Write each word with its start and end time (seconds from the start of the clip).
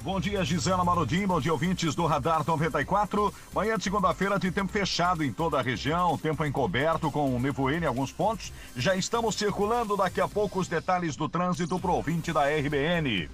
Bom 0.03 0.19
dia, 0.19 0.43
Gisela 0.43 0.83
Marodim. 0.83 1.25
Bom 1.25 1.39
dia, 1.39 1.53
ouvintes 1.53 1.95
do 1.95 2.05
Radar 2.05 2.43
94. 2.45 3.33
Manhã 3.55 3.77
de 3.77 3.85
segunda-feira 3.85 4.37
de 4.37 4.51
tempo 4.51 4.69
fechado 4.69 5.23
em 5.23 5.31
toda 5.31 5.57
a 5.57 5.61
região, 5.61 6.17
tempo 6.17 6.43
encoberto 6.43 7.09
com 7.09 7.39
nevoeiro 7.39 7.85
em 7.85 7.87
alguns 7.87 8.11
pontos. 8.11 8.51
Já 8.75 8.97
estamos 8.97 9.35
circulando 9.35 9.95
daqui 9.95 10.19
a 10.19 10.27
pouco 10.27 10.59
os 10.59 10.67
detalhes 10.67 11.15
do 11.15 11.29
trânsito 11.29 11.79
para 11.79 11.89
ouvinte 11.89 12.33
da 12.33 12.41
RBN. 12.49 13.29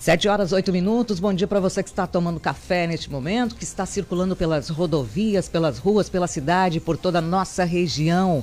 7 0.00 0.28
horas 0.28 0.50
8 0.50 0.72
minutos. 0.72 1.20
Bom 1.20 1.32
dia 1.32 1.46
para 1.46 1.60
você 1.60 1.80
que 1.80 1.88
está 1.88 2.08
tomando 2.08 2.40
café 2.40 2.88
neste 2.88 3.08
momento, 3.08 3.54
que 3.54 3.62
está 3.62 3.86
circulando 3.86 4.34
pelas 4.34 4.68
rodovias, 4.68 5.48
pelas 5.48 5.78
ruas, 5.78 6.08
pela 6.08 6.26
cidade, 6.26 6.80
por 6.80 6.96
toda 6.96 7.20
a 7.20 7.22
nossa 7.22 7.62
região. 7.62 8.42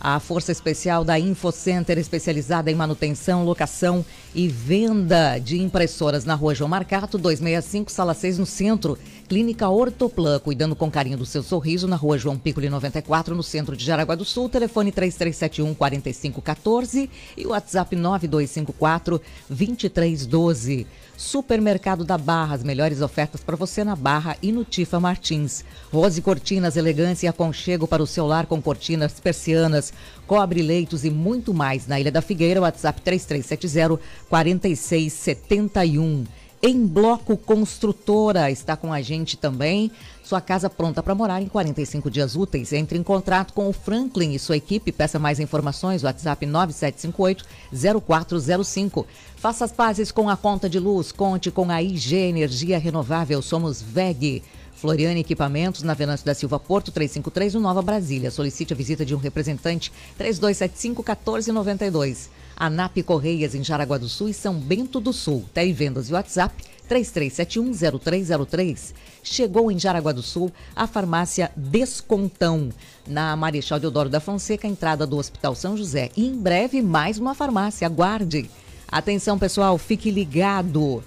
A 0.00 0.18
Força 0.18 0.50
Especial 0.50 1.04
da 1.04 1.18
InfoCenter, 1.18 1.98
especializada 1.98 2.70
em 2.70 2.74
manutenção, 2.74 3.44
locação 3.44 4.02
e 4.34 4.48
venda 4.48 5.38
de 5.38 5.60
impressoras 5.60 6.24
na 6.24 6.34
rua 6.34 6.54
João 6.54 6.70
Marcato, 6.70 7.18
265, 7.18 7.92
sala 7.92 8.14
6, 8.14 8.38
no 8.38 8.46
centro. 8.46 8.96
Clínica 9.28 9.68
Ortoplan, 9.68 10.38
cuidando 10.38 10.74
com 10.74 10.90
carinho 10.90 11.18
do 11.18 11.26
seu 11.26 11.42
sorriso, 11.42 11.86
na 11.86 11.96
rua 11.96 12.16
João 12.16 12.38
Piccoli 12.38 12.70
94, 12.70 13.34
no 13.34 13.42
centro 13.42 13.76
de 13.76 13.84
Jaraguá 13.84 14.14
do 14.14 14.24
Sul. 14.24 14.48
Telefone 14.48 14.90
3371 14.90 15.74
4514 15.74 17.10
e 17.36 17.46
WhatsApp 17.46 17.94
9254 17.94 19.20
2312. 19.50 20.86
Supermercado 21.20 22.02
da 22.02 22.16
Barra, 22.16 22.54
as 22.54 22.64
melhores 22.64 23.02
ofertas 23.02 23.42
para 23.42 23.54
você 23.54 23.84
na 23.84 23.94
Barra 23.94 24.38
e 24.40 24.50
no 24.50 24.64
Tifa 24.64 24.98
Martins. 24.98 25.62
Rose 25.92 26.22
Cortinas, 26.22 26.78
elegância 26.78 27.26
e 27.26 27.28
aconchego 27.28 27.86
para 27.86 28.02
o 28.02 28.06
seu 28.06 28.26
lar 28.26 28.46
com 28.46 28.62
cortinas, 28.62 29.20
persianas, 29.20 29.92
cobre 30.26 30.62
leitos 30.62 31.04
e 31.04 31.10
muito 31.10 31.52
mais. 31.52 31.86
Na 31.86 32.00
Ilha 32.00 32.10
da 32.10 32.22
Figueira, 32.22 32.62
WhatsApp 32.62 33.02
3370 33.02 34.00
4671. 34.30 36.24
Em 36.62 36.86
Bloco 36.86 37.38
Construtora 37.38 38.50
está 38.50 38.76
com 38.76 38.92
a 38.92 39.00
gente 39.00 39.38
também. 39.38 39.90
Sua 40.22 40.42
casa 40.42 40.68
pronta 40.68 41.02
para 41.02 41.14
morar 41.14 41.40
em 41.40 41.48
45 41.48 42.10
dias 42.10 42.36
úteis. 42.36 42.74
Entre 42.74 42.98
em 42.98 43.02
contato 43.02 43.54
com 43.54 43.66
o 43.66 43.72
Franklin 43.72 44.34
e 44.34 44.38
sua 44.38 44.58
equipe. 44.58 44.92
Peça 44.92 45.18
mais 45.18 45.40
informações. 45.40 46.04
WhatsApp 46.04 46.46
9758-0405. 46.46 49.06
Faça 49.40 49.64
as 49.64 49.72
pazes 49.72 50.12
com 50.12 50.28
a 50.28 50.36
conta 50.36 50.68
de 50.68 50.78
luz. 50.78 51.10
Conte 51.12 51.50
com 51.50 51.70
a 51.70 51.82
IG 51.82 52.14
Energia 52.14 52.78
Renovável. 52.78 53.40
Somos 53.40 53.80
VEG. 53.80 54.42
Floriane 54.74 55.20
Equipamentos, 55.20 55.82
na 55.82 55.94
Venâncio 55.94 56.26
da 56.26 56.34
Silva 56.34 56.60
Porto, 56.60 56.92
353, 56.92 57.54
no 57.54 57.60
Nova 57.60 57.80
Brasília. 57.80 58.30
Solicite 58.30 58.74
a 58.74 58.76
visita 58.76 59.02
de 59.02 59.14
um 59.14 59.18
representante, 59.18 59.90
3275-1492. 60.18 62.28
ANAP 62.54 63.02
Correias, 63.02 63.54
em 63.54 63.64
Jaraguá 63.64 63.96
do 63.96 64.10
Sul 64.10 64.28
e 64.28 64.34
São 64.34 64.60
Bento 64.60 65.00
do 65.00 65.10
Sul. 65.10 65.46
Televendas 65.54 66.10
e 66.10 66.12
WhatsApp, 66.12 66.62
33710303. 66.86 68.92
Chegou 69.22 69.72
em 69.72 69.78
Jaraguá 69.78 70.12
do 70.12 70.22
Sul 70.22 70.52
a 70.76 70.86
farmácia 70.86 71.50
Descontão, 71.56 72.68
na 73.06 73.34
Marechal 73.36 73.80
Deodoro 73.80 74.10
da 74.10 74.20
Fonseca, 74.20 74.68
entrada 74.68 75.06
do 75.06 75.16
Hospital 75.16 75.54
São 75.54 75.78
José. 75.78 76.10
E 76.14 76.26
em 76.26 76.36
breve, 76.36 76.82
mais 76.82 77.18
uma 77.18 77.34
farmácia. 77.34 77.86
Aguarde. 77.86 78.50
Atenção, 78.90 79.38
pessoal, 79.38 79.78
fique 79.78 80.10
ligado. 80.10 81.02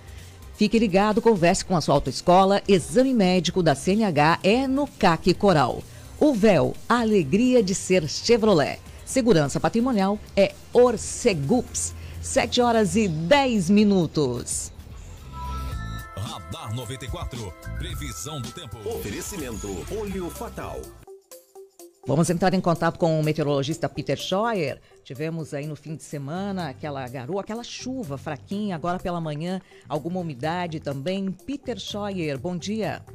Fique 0.55 0.79
ligado, 0.79 1.21
converse 1.21 1.65
com 1.65 1.75
a 1.75 1.81
sua 1.81 1.95
autoescola. 1.95 2.61
Exame 2.67 3.13
médico 3.13 3.61
da 3.61 3.75
CNH 3.75 4.39
é 4.43 4.67
no 4.67 4.87
CAC 4.87 5.33
Coral. 5.33 5.83
O 6.19 6.33
véu, 6.33 6.73
a 6.87 7.01
alegria 7.01 7.61
de 7.61 7.75
ser 7.75 8.07
Chevrolet. 8.07 8.79
Segurança 9.05 9.59
patrimonial 9.59 10.17
é 10.35 10.53
Orcegups. 10.71 11.93
7 12.21 12.61
horas 12.61 12.95
e 12.95 13.09
10 13.09 13.69
minutos. 13.69 14.71
Radar 16.15 16.73
94. 16.73 17.53
Previsão 17.77 18.39
do 18.39 18.49
tempo. 18.51 18.77
Oferecimento 18.87 19.67
Olho 19.91 20.29
Fatal. 20.29 20.79
Vamos 22.07 22.29
entrar 22.29 22.53
em 22.53 22.61
contato 22.61 22.97
com 22.97 23.19
o 23.19 23.23
meteorologista 23.23 23.89
Peter 23.89 24.17
Scheuer. 24.17 24.79
Tivemos 25.03 25.53
aí 25.53 25.67
no 25.67 25.75
fim 25.75 25.97
de 25.97 26.03
semana 26.03 26.69
aquela 26.69 27.05
garoa, 27.09 27.41
aquela 27.41 27.63
chuva 27.63 28.17
fraquinha, 28.17 28.75
agora 28.75 28.97
pela 28.97 29.19
manhã, 29.19 29.61
alguma 29.87 30.21
umidade 30.21 30.79
também. 30.79 31.29
Peter 31.29 31.77
Scheuer, 31.77 32.39
bom 32.39 32.55
dia. 32.55 33.05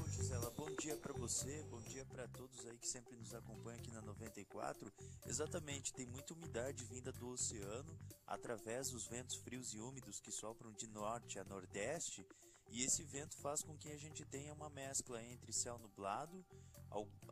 Oi, 0.00 0.10
Gisela, 0.10 0.52
bom 0.56 0.68
dia 0.78 0.96
para 0.96 1.12
você, 1.14 1.64
bom 1.68 1.80
dia 1.80 2.04
para 2.04 2.28
todos 2.28 2.64
aí 2.66 2.78
que 2.78 2.86
sempre 2.86 3.16
nos 3.16 3.34
acompanham 3.34 3.80
aqui 3.80 3.90
na 3.90 4.00
94. 4.00 4.92
Exatamente, 5.26 5.92
tem 5.92 6.06
muita 6.06 6.34
umidade 6.34 6.84
vinda 6.84 7.10
do 7.10 7.30
oceano 7.30 7.98
através 8.24 8.90
dos 8.90 9.08
ventos 9.08 9.34
frios 9.34 9.74
e 9.74 9.80
úmidos 9.80 10.20
que 10.20 10.30
sopram 10.30 10.70
de 10.72 10.86
norte 10.86 11.40
a 11.40 11.44
nordeste, 11.44 12.24
e 12.68 12.84
esse 12.84 13.02
vento 13.02 13.36
faz 13.36 13.64
com 13.64 13.76
que 13.76 13.90
a 13.90 13.96
gente 13.96 14.24
tenha 14.24 14.54
uma 14.54 14.70
mescla 14.70 15.20
entre 15.24 15.52
céu 15.52 15.76
nublado, 15.80 16.44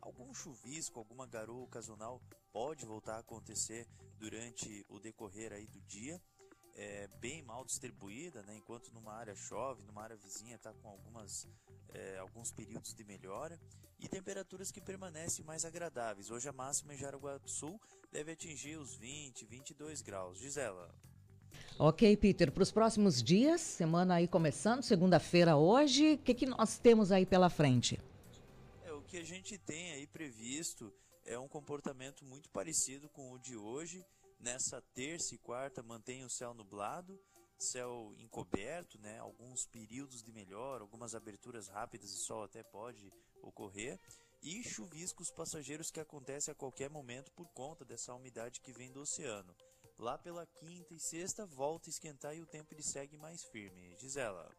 algum 0.01 0.33
chuvisco, 0.33 0.99
alguma 0.99 1.25
garoa 1.25 1.63
ocasional 1.63 2.21
pode 2.51 2.85
voltar 2.85 3.15
a 3.15 3.19
acontecer 3.19 3.87
durante 4.17 4.85
o 4.89 4.99
decorrer 4.99 5.53
aí 5.53 5.67
do 5.67 5.81
dia. 5.81 6.21
É, 6.75 7.07
bem 7.19 7.41
mal 7.41 7.65
distribuída, 7.65 8.41
né? 8.43 8.55
enquanto 8.55 8.93
numa 8.93 9.13
área 9.13 9.35
chove, 9.35 9.83
numa 9.83 10.01
área 10.01 10.15
vizinha 10.15 10.55
está 10.55 10.71
com 10.73 10.87
algumas, 10.87 11.47
é, 11.93 12.17
alguns 12.19 12.51
períodos 12.51 12.93
de 12.93 13.03
melhora 13.03 13.59
e 13.99 14.07
temperaturas 14.07 14.71
que 14.71 14.79
permanecem 14.79 15.43
mais 15.43 15.65
agradáveis. 15.65 16.31
Hoje 16.31 16.47
a 16.47 16.53
máxima 16.53 16.93
em 16.93 16.97
Jaraguá 16.97 17.37
do 17.37 17.49
Sul 17.49 17.79
deve 18.11 18.31
atingir 18.31 18.77
os 18.77 18.95
20, 18.95 19.45
22 19.45 20.01
graus. 20.01 20.39
Gisela. 20.39 20.93
Ok, 21.77 22.15
Peter. 22.17 22.51
Para 22.51 22.63
os 22.63 22.71
próximos 22.71 23.21
dias, 23.21 23.59
semana 23.59 24.15
aí 24.15 24.27
começando, 24.27 24.83
segunda-feira 24.83 25.57
hoje, 25.57 26.13
o 26.13 26.17
que, 26.17 26.33
que 26.33 26.45
nós 26.45 26.77
temos 26.77 27.11
aí 27.11 27.25
pela 27.25 27.49
frente? 27.49 27.99
É, 28.85 28.91
o 28.93 29.01
que 29.01 29.17
a 29.17 29.23
gente 29.23 29.57
tem 29.57 29.93
aí 29.93 30.07
previsto 30.07 30.93
é 31.29 31.37
um 31.37 31.47
comportamento 31.47 32.25
muito 32.25 32.49
parecido 32.49 33.07
com 33.07 33.31
o 33.31 33.37
de 33.37 33.55
hoje. 33.55 34.03
Nessa 34.39 34.81
terça 34.95 35.35
e 35.35 35.37
quarta 35.37 35.83
mantém 35.83 36.25
o 36.25 36.29
céu 36.29 36.55
nublado, 36.55 37.19
céu 37.59 38.15
encoberto, 38.17 38.97
né? 38.99 39.19
Alguns 39.19 39.67
períodos 39.67 40.23
de 40.23 40.31
melhor, 40.31 40.81
algumas 40.81 41.13
aberturas 41.13 41.67
rápidas 41.67 42.09
e 42.09 42.25
sol 42.25 42.43
até 42.43 42.63
pode 42.63 43.11
ocorrer. 43.43 43.99
E 44.41 44.63
chuviscos 44.63 45.29
passageiros 45.29 45.91
que 45.91 45.99
acontecem 45.99 46.51
a 46.51 46.55
qualquer 46.55 46.89
momento 46.89 47.31
por 47.33 47.47
conta 47.49 47.85
dessa 47.85 48.13
umidade 48.15 48.59
que 48.61 48.73
vem 48.73 48.91
do 48.91 49.01
oceano. 49.01 49.53
Lá 49.99 50.17
pela 50.17 50.47
quinta 50.47 50.95
e 50.95 50.99
sexta 50.99 51.45
volta 51.45 51.89
a 51.89 51.91
esquentar 51.91 52.35
e 52.35 52.41
o 52.41 52.47
tempo 52.47 52.73
ele 52.73 52.81
segue 52.81 53.17
mais 53.17 53.43
firme. 53.51 53.95
Gisela. 53.99 54.49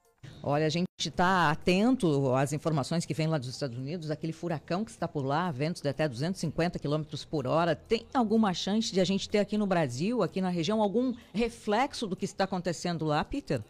Olha, 0.43 0.67
a 0.67 0.69
gente 0.69 0.90
está 1.09 1.51
atento 1.51 2.35
às 2.35 2.53
informações 2.53 3.05
que 3.05 3.15
vêm 3.15 3.27
lá 3.27 3.39
dos 3.39 3.49
Estados 3.49 3.77
Unidos, 3.77 4.11
aquele 4.11 4.33
furacão 4.33 4.85
que 4.85 4.91
está 4.91 5.09
por 5.09 5.25
lá, 5.25 5.51
ventos 5.51 5.83
de 5.83 5.89
até 5.89 6.09
250 6.09 6.79
km 6.79 7.03
por 7.29 7.47
hora. 7.47 7.75
Tem 7.75 8.07
alguma 8.15 8.53
chance 8.55 8.93
de 8.93 9.01
a 9.01 9.05
gente 9.05 9.29
ter 9.29 9.39
aqui 9.39 9.57
no 9.57 9.67
Brasil, 9.67 10.23
aqui 10.23 10.41
na 10.41 10.51
região, 10.51 10.83
algum 10.83 11.15
reflexo 11.33 12.07
do 12.07 12.17
que 12.17 12.25
está 12.25 12.45
acontecendo 12.45 13.05
lá, 13.05 13.25
Peter? 13.25 13.63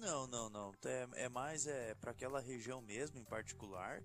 Não, 0.00 0.26
não, 0.26 0.50
não. 0.50 0.72
É, 0.84 1.24
é 1.24 1.28
mais 1.28 1.66
é, 1.66 1.94
para 1.94 2.10
aquela 2.10 2.40
região 2.40 2.80
mesmo 2.82 3.18
em 3.18 3.24
particular. 3.24 4.02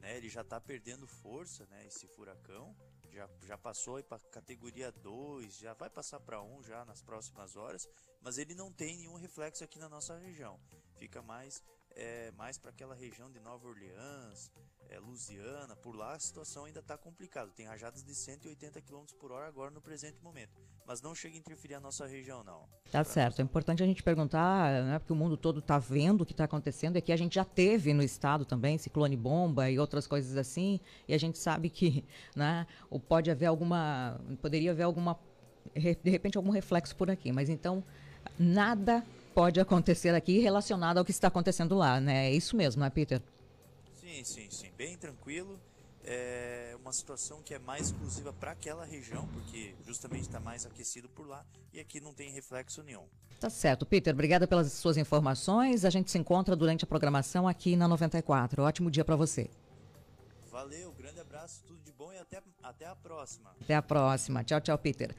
Né? 0.00 0.16
Ele 0.16 0.28
já 0.28 0.42
está 0.42 0.60
perdendo 0.60 1.06
força, 1.06 1.64
né? 1.70 1.86
Esse 1.86 2.06
furacão 2.06 2.74
já, 3.10 3.28
já 3.42 3.58
passou 3.58 4.02
para 4.02 4.18
categoria 4.30 4.92
2, 4.92 5.58
já 5.58 5.74
vai 5.74 5.90
passar 5.90 6.20
para 6.20 6.42
1 6.42 6.56
um 6.58 6.62
já 6.62 6.84
nas 6.84 7.02
próximas 7.02 7.56
horas, 7.56 7.88
mas 8.20 8.38
ele 8.38 8.54
não 8.54 8.72
tem 8.72 8.96
nenhum 8.96 9.16
reflexo 9.16 9.64
aqui 9.64 9.78
na 9.78 9.88
nossa 9.88 10.16
região. 10.18 10.60
Fica 10.96 11.22
mais 11.22 11.62
é, 11.94 12.30
mais 12.32 12.58
para 12.58 12.70
aquela 12.70 12.94
região 12.94 13.30
de 13.30 13.40
Nova 13.40 13.66
Orleans, 13.66 14.50
é, 14.88 14.98
Louisiana, 14.98 15.76
por 15.76 15.94
lá 15.94 16.14
a 16.14 16.18
situação 16.18 16.64
ainda 16.64 16.80
está 16.80 16.96
complicada. 16.96 17.50
Tem 17.54 17.66
rajadas 17.66 18.02
de 18.02 18.14
180 18.14 18.80
km 18.80 19.04
por 19.20 19.32
hora 19.32 19.46
agora 19.46 19.70
no 19.70 19.80
presente 19.80 20.22
momento. 20.22 20.60
Mas 20.86 21.02
não 21.02 21.14
chega 21.14 21.36
a 21.36 21.38
interferir 21.38 21.74
a 21.74 21.80
nossa 21.80 22.06
região, 22.06 22.42
não. 22.42 22.66
Tá 22.90 23.04
certo. 23.04 23.40
É 23.40 23.42
importante 23.42 23.82
a 23.82 23.86
gente 23.86 24.02
perguntar, 24.02 24.82
né, 24.84 24.98
porque 24.98 25.12
o 25.12 25.16
mundo 25.16 25.36
todo 25.36 25.58
está 25.58 25.78
vendo 25.78 26.22
o 26.22 26.26
que 26.26 26.32
está 26.32 26.44
acontecendo. 26.44 26.96
É 26.96 27.00
que 27.00 27.12
a 27.12 27.16
gente 27.16 27.34
já 27.34 27.44
teve 27.44 27.92
no 27.92 28.02
estado 28.02 28.46
também 28.46 28.78
ciclone 28.78 29.16
bomba 29.16 29.70
e 29.70 29.78
outras 29.78 30.06
coisas 30.06 30.36
assim. 30.36 30.80
E 31.06 31.12
a 31.12 31.18
gente 31.18 31.38
sabe 31.38 31.68
que 31.68 32.04
né, 32.34 32.66
pode 33.06 33.30
haver 33.30 33.46
alguma. 33.46 34.18
Poderia 34.40 34.70
haver 34.70 34.84
alguma. 34.84 35.18
De 35.74 36.10
repente, 36.10 36.38
algum 36.38 36.50
reflexo 36.50 36.96
por 36.96 37.10
aqui. 37.10 37.30
Mas 37.30 37.50
então, 37.50 37.84
nada 38.38 39.04
pode 39.38 39.60
acontecer 39.60 40.12
aqui 40.16 40.40
relacionado 40.40 40.98
ao 40.98 41.04
que 41.04 41.12
está 41.12 41.28
acontecendo 41.28 41.76
lá, 41.76 42.00
né? 42.00 42.26
É 42.26 42.32
isso 42.34 42.56
mesmo, 42.56 42.82
né, 42.82 42.90
Peter? 42.90 43.22
Sim, 43.94 44.24
sim, 44.24 44.50
sim. 44.50 44.68
Bem 44.76 44.98
tranquilo. 44.98 45.60
É 46.04 46.74
uma 46.80 46.92
situação 46.92 47.40
que 47.40 47.54
é 47.54 47.58
mais 47.60 47.86
exclusiva 47.86 48.32
para 48.32 48.50
aquela 48.50 48.84
região, 48.84 49.28
porque 49.28 49.76
justamente 49.86 50.22
está 50.22 50.40
mais 50.40 50.66
aquecido 50.66 51.08
por 51.08 51.28
lá 51.28 51.46
e 51.72 51.78
aqui 51.78 52.00
não 52.00 52.12
tem 52.12 52.32
reflexo 52.32 52.82
nenhum. 52.82 53.04
Tá 53.38 53.48
certo, 53.48 53.86
Peter. 53.86 54.12
Obrigada 54.12 54.48
pelas 54.48 54.72
suas 54.72 54.96
informações. 54.96 55.84
A 55.84 55.90
gente 55.90 56.10
se 56.10 56.18
encontra 56.18 56.56
durante 56.56 56.82
a 56.82 56.88
programação 56.88 57.46
aqui 57.46 57.76
na 57.76 57.86
94. 57.86 58.64
Ótimo 58.64 58.90
dia 58.90 59.04
para 59.04 59.14
você. 59.14 59.48
Valeu, 60.50 60.92
grande 60.98 61.20
abraço, 61.20 61.62
tudo 61.64 61.78
de 61.84 61.92
bom 61.92 62.12
e 62.12 62.18
até, 62.18 62.42
até 62.60 62.86
a 62.86 62.96
próxima. 62.96 63.54
Até 63.60 63.76
a 63.76 63.82
próxima. 63.82 64.42
Tchau, 64.42 64.60
tchau, 64.60 64.78
Peter. 64.78 65.14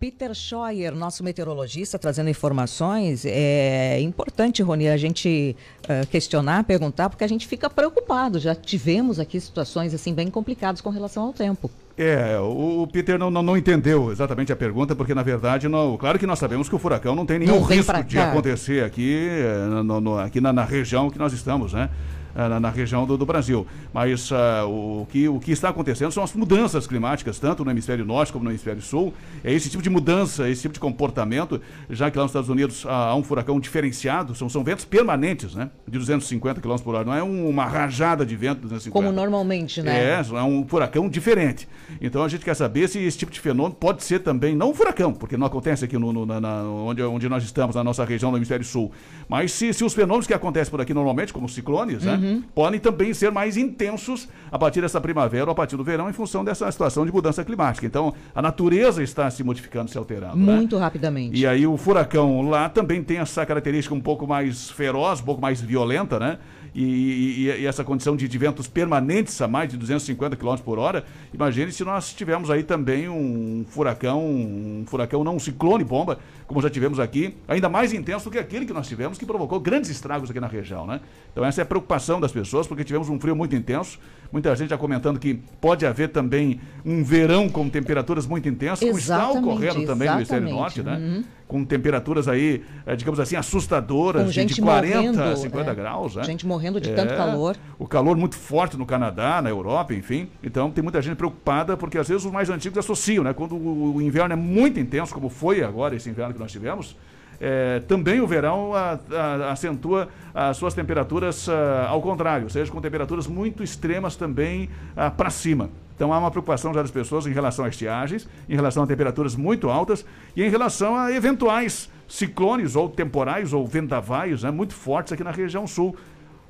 Peter 0.00 0.34
Scheuer, 0.34 0.94
nosso 0.94 1.22
meteorologista, 1.22 1.98
trazendo 1.98 2.30
informações. 2.30 3.26
É 3.26 4.00
importante, 4.00 4.62
Rony, 4.62 4.88
a 4.88 4.96
gente 4.96 5.54
uh, 5.84 6.06
questionar, 6.06 6.64
perguntar, 6.64 7.10
porque 7.10 7.22
a 7.22 7.28
gente 7.28 7.46
fica 7.46 7.68
preocupado. 7.68 8.38
Já 8.38 8.54
tivemos 8.54 9.20
aqui 9.20 9.38
situações 9.38 9.92
assim 9.92 10.14
bem 10.14 10.30
complicadas 10.30 10.80
com 10.80 10.88
relação 10.88 11.24
ao 11.24 11.34
tempo. 11.34 11.70
É, 11.98 12.38
o, 12.38 12.88
Peter 12.90 13.18
não, 13.18 13.30
não, 13.30 13.42
não, 13.42 13.58
entendeu 13.58 14.10
exatamente 14.10 14.50
a 14.50 14.56
pergunta, 14.56 14.96
porque 14.96 15.14
na 15.14 15.22
verdade, 15.22 15.68
não, 15.68 15.98
claro 15.98 16.18
que 16.18 16.26
nós 16.26 16.38
sabemos 16.38 16.66
que 16.66 16.74
o 16.74 16.78
furacão 16.78 17.14
não 17.14 17.26
tem 17.26 17.38
nenhum 17.38 17.56
não 17.56 17.62
risco 17.62 18.02
de 18.04 18.18
acontecer 18.18 18.82
aqui, 18.82 19.28
eh, 19.28 19.82
no, 19.84 20.00
no, 20.00 20.18
aqui 20.18 20.40
na, 20.40 20.50
na 20.50 20.64
região 20.64 21.10
que 21.10 21.18
nós 21.18 21.34
estamos, 21.34 21.74
né? 21.74 21.90
Eh, 22.34 22.48
na, 22.48 22.60
na, 22.60 22.70
região 22.70 23.06
do, 23.06 23.16
do 23.16 23.26
Brasil. 23.26 23.66
Mas 23.92 24.30
uh, 24.30 24.34
o, 24.68 25.06
que, 25.10 25.28
o 25.28 25.40
que 25.40 25.50
está 25.50 25.68
acontecendo 25.68 26.12
são 26.12 26.22
as 26.22 26.32
mudanças 26.32 26.86
climáticas, 26.86 27.38
tanto 27.38 27.64
no 27.64 27.70
hemisfério 27.70 28.04
norte 28.04 28.32
como 28.32 28.44
no 28.44 28.50
hemisfério 28.50 28.80
sul. 28.80 29.12
É 29.42 29.52
esse 29.52 29.68
tipo 29.68 29.82
de 29.82 29.90
mudança, 29.90 30.48
esse 30.48 30.62
tipo 30.62 30.74
de 30.74 30.80
comportamento, 30.80 31.60
já 31.88 32.10
que 32.10 32.16
lá 32.16 32.24
nos 32.24 32.30
Estados 32.30 32.48
Unidos 32.48 32.86
há, 32.86 33.08
há 33.08 33.16
um 33.16 33.24
furacão 33.24 33.58
diferenciado, 33.58 34.34
são, 34.34 34.48
são 34.48 34.62
ventos 34.62 34.84
permanentes, 34.84 35.54
né? 35.54 35.70
De 35.88 35.98
250 35.98 36.60
km 36.60 36.76
por 36.76 36.94
hora. 36.94 37.04
Não 37.04 37.14
é 37.14 37.22
um, 37.22 37.48
uma 37.48 37.64
rajada 37.64 38.24
de 38.24 38.36
vento 38.36 38.56
de 38.56 38.62
250. 38.62 38.92
Como 38.92 39.12
normalmente, 39.12 39.82
né? 39.82 39.98
É, 39.98 40.20
é 40.20 40.42
um 40.42 40.64
furacão 40.66 41.08
diferente. 41.08 41.68
Então 42.00 42.22
a 42.22 42.28
gente 42.28 42.44
quer 42.44 42.54
saber 42.54 42.88
se 42.88 43.00
esse 43.00 43.18
tipo 43.18 43.32
de 43.32 43.40
fenômeno 43.40 43.74
pode 43.74 44.04
ser 44.04 44.20
também, 44.20 44.54
não 44.54 44.70
um 44.70 44.74
furacão, 44.74 45.12
porque 45.12 45.36
não 45.36 45.46
acontece 45.46 45.84
aqui 45.84 45.98
no, 45.98 46.12
no 46.12 46.24
na, 46.24 46.40
na, 46.40 46.62
onde, 46.62 47.02
onde 47.02 47.28
nós 47.28 47.42
estamos, 47.42 47.74
na 47.74 47.82
nossa 47.82 48.04
região 48.04 48.30
do 48.30 48.36
hemisfério 48.36 48.64
sul. 48.64 48.92
Mas 49.28 49.50
se, 49.52 49.72
se 49.74 49.84
os 49.84 49.92
fenômenos 49.92 50.28
que 50.28 50.34
acontecem 50.34 50.70
por 50.70 50.80
aqui 50.80 50.94
normalmente, 50.94 51.32
como 51.32 51.48
ciclones, 51.48 52.04
né? 52.04 52.19
Uhum. 52.20 52.42
podem 52.54 52.78
também 52.78 53.14
ser 53.14 53.30
mais 53.30 53.56
intensos 53.56 54.28
a 54.50 54.58
partir 54.58 54.80
dessa 54.80 55.00
primavera 55.00 55.46
ou 55.46 55.52
a 55.52 55.54
partir 55.54 55.76
do 55.76 55.84
verão, 55.84 56.08
em 56.08 56.12
função 56.12 56.44
dessa 56.44 56.70
situação 56.70 57.06
de 57.06 57.12
mudança 57.12 57.44
climática. 57.44 57.86
Então, 57.86 58.12
a 58.34 58.42
natureza 58.42 59.02
está 59.02 59.30
se 59.30 59.42
modificando, 59.42 59.90
se 59.90 59.98
alterando. 59.98 60.36
Né? 60.36 60.56
Muito 60.56 60.76
né? 60.76 60.82
rapidamente. 60.82 61.40
E 61.40 61.46
aí 61.46 61.66
o 61.66 61.76
furacão 61.76 62.42
lá 62.48 62.68
também 62.68 63.02
tem 63.02 63.18
essa 63.18 63.44
característica 63.46 63.94
um 63.94 64.00
pouco 64.00 64.26
mais 64.26 64.70
feroz, 64.70 65.20
um 65.20 65.24
pouco 65.24 65.40
mais 65.40 65.60
violenta, 65.60 66.18
né? 66.18 66.38
e, 66.74 66.82
e, 66.82 67.44
e, 67.62 67.66
essa 67.66 67.84
condição 67.84 68.16
de, 68.16 68.28
de, 68.28 68.38
ventos 68.38 68.66
permanentes 68.68 69.40
a 69.40 69.48
mais 69.48 69.68
de 69.68 69.76
250 69.76 70.36
km 70.36 70.56
por 70.64 70.78
hora, 70.78 71.04
imagine 71.32 71.72
se 71.72 71.84
nós 71.84 72.12
tivermos 72.12 72.50
aí 72.50 72.62
também 72.62 73.08
um 73.08 73.64
furacão, 73.68 74.24
um 74.24 74.84
furacão 74.86 75.24
não 75.24 75.36
um 75.36 75.38
ciclone 75.38 75.84
bomba, 75.84 76.18
como 76.50 76.60
já 76.60 76.68
tivemos 76.68 76.98
aqui, 76.98 77.36
ainda 77.46 77.68
mais 77.68 77.92
intenso 77.92 78.24
do 78.24 78.32
que 78.32 78.38
aquele 78.38 78.66
que 78.66 78.72
nós 78.72 78.88
tivemos, 78.88 79.16
que 79.16 79.24
provocou 79.24 79.60
grandes 79.60 79.88
estragos 79.88 80.28
aqui 80.28 80.40
na 80.40 80.48
região, 80.48 80.84
né? 80.84 81.00
Então 81.30 81.44
essa 81.44 81.60
é 81.60 81.62
a 81.62 81.64
preocupação 81.64 82.20
das 82.20 82.32
pessoas, 82.32 82.66
porque 82.66 82.82
tivemos 82.82 83.08
um 83.08 83.20
frio 83.20 83.36
muito 83.36 83.54
intenso, 83.54 84.00
muita 84.32 84.56
gente 84.56 84.70
já 84.70 84.76
comentando 84.76 85.20
que 85.20 85.34
pode 85.60 85.86
haver 85.86 86.08
também 86.08 86.60
um 86.84 87.04
verão 87.04 87.48
com 87.48 87.70
temperaturas 87.70 88.26
muito 88.26 88.48
intensas, 88.48 88.80
como 88.80 88.98
está 88.98 89.30
ocorrendo 89.30 89.86
também 89.86 90.08
no 90.10 90.16
hemisfério 90.16 90.50
norte, 90.50 90.82
né? 90.82 90.96
Uhum 90.96 91.24
com 91.50 91.64
temperaturas 91.64 92.28
aí, 92.28 92.62
é, 92.86 92.94
digamos 92.94 93.18
assim, 93.18 93.34
assustadoras, 93.34 94.32
de, 94.32 94.44
de 94.44 94.62
40 94.62 94.96
morrendo, 94.96 95.20
a 95.20 95.34
50 95.34 95.70
é, 95.70 95.74
graus. 95.74 96.14
Né? 96.14 96.22
Gente 96.22 96.46
morrendo 96.46 96.80
de 96.80 96.90
é, 96.90 96.94
tanto 96.94 97.16
calor. 97.16 97.56
O 97.76 97.88
calor 97.88 98.16
muito 98.16 98.36
forte 98.36 98.76
no 98.76 98.86
Canadá, 98.86 99.42
na 99.42 99.50
Europa, 99.50 99.92
enfim. 99.92 100.28
Então 100.44 100.70
tem 100.70 100.80
muita 100.80 101.02
gente 101.02 101.16
preocupada, 101.16 101.76
porque 101.76 101.98
às 101.98 102.08
vezes 102.08 102.24
os 102.24 102.30
mais 102.30 102.48
antigos 102.48 102.78
associam, 102.78 103.24
né? 103.24 103.32
Quando 103.32 103.56
o, 103.56 103.96
o 103.96 104.00
inverno 104.00 104.32
é 104.32 104.36
muito 104.36 104.78
intenso, 104.78 105.12
como 105.12 105.28
foi 105.28 105.60
agora 105.64 105.96
esse 105.96 106.08
inverno 106.08 106.32
que 106.32 106.39
nós 106.40 106.50
tivemos, 106.50 106.96
é, 107.40 107.80
também 107.80 108.20
o 108.20 108.26
verão 108.26 108.74
a, 108.74 108.98
a, 109.10 109.52
acentua 109.52 110.08
as 110.34 110.56
suas 110.56 110.74
temperaturas 110.74 111.48
a, 111.48 111.88
ao 111.88 112.02
contrário, 112.02 112.44
ou 112.44 112.50
seja, 112.50 112.70
com 112.70 112.80
temperaturas 112.80 113.26
muito 113.26 113.62
extremas 113.62 114.16
também 114.16 114.68
para 115.16 115.30
cima. 115.30 115.70
Então 116.00 116.14
há 116.14 116.18
uma 116.18 116.30
preocupação 116.30 116.72
já 116.72 116.80
das 116.80 116.90
pessoas 116.90 117.26
em 117.26 117.32
relação 117.32 117.62
a 117.62 117.68
estiagens, 117.68 118.26
em 118.48 118.54
relação 118.54 118.82
a 118.82 118.86
temperaturas 118.86 119.36
muito 119.36 119.68
altas 119.68 120.02
e 120.34 120.42
em 120.42 120.48
relação 120.48 120.96
a 120.96 121.12
eventuais 121.12 121.90
ciclones 122.08 122.74
ou 122.74 122.88
temporais 122.88 123.52
ou 123.52 123.66
vendavais 123.66 124.42
né, 124.42 124.50
muito 124.50 124.72
fortes 124.72 125.12
aqui 125.12 125.22
na 125.22 125.30
região 125.30 125.66
sul 125.66 125.94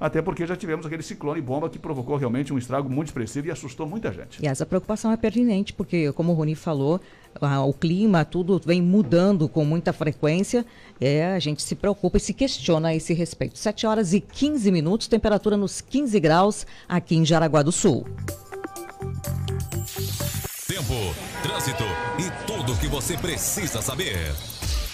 até 0.00 0.22
porque 0.22 0.46
já 0.46 0.56
tivemos 0.56 0.86
aquele 0.86 1.02
ciclone 1.02 1.40
bomba 1.42 1.68
que 1.68 1.78
provocou 1.78 2.16
realmente 2.16 2.52
um 2.52 2.58
estrago 2.58 2.88
muito 2.88 3.08
expressivo 3.08 3.48
e 3.48 3.50
assustou 3.50 3.86
muita 3.86 4.10
gente. 4.10 4.42
E 4.42 4.46
essa 4.46 4.64
preocupação 4.64 5.12
é 5.12 5.16
pertinente, 5.16 5.72
porque, 5.74 6.10
como 6.12 6.32
o 6.32 6.34
Rony 6.34 6.54
falou, 6.54 7.00
o 7.66 7.72
clima, 7.74 8.24
tudo 8.24 8.60
vem 8.64 8.80
mudando 8.80 9.48
com 9.48 9.64
muita 9.64 9.92
frequência, 9.92 10.64
é, 11.00 11.32
a 11.32 11.38
gente 11.38 11.62
se 11.62 11.74
preocupa 11.74 12.16
e 12.16 12.20
se 12.20 12.32
questiona 12.32 12.88
a 12.88 12.94
esse 12.94 13.12
respeito. 13.12 13.58
7 13.58 13.86
horas 13.86 14.14
e 14.14 14.20
15 14.20 14.70
minutos, 14.72 15.06
temperatura 15.06 15.56
nos 15.56 15.80
15 15.80 16.18
graus 16.18 16.66
aqui 16.88 17.16
em 17.16 17.24
Jaraguá 17.24 17.62
do 17.62 17.70
Sul. 17.70 18.06
Tempo, 20.66 20.94
trânsito 21.42 21.84
e 22.18 22.46
tudo 22.46 22.72
o 22.72 22.78
que 22.78 22.86
você 22.86 23.16
precisa 23.16 23.82
saber. 23.82 24.16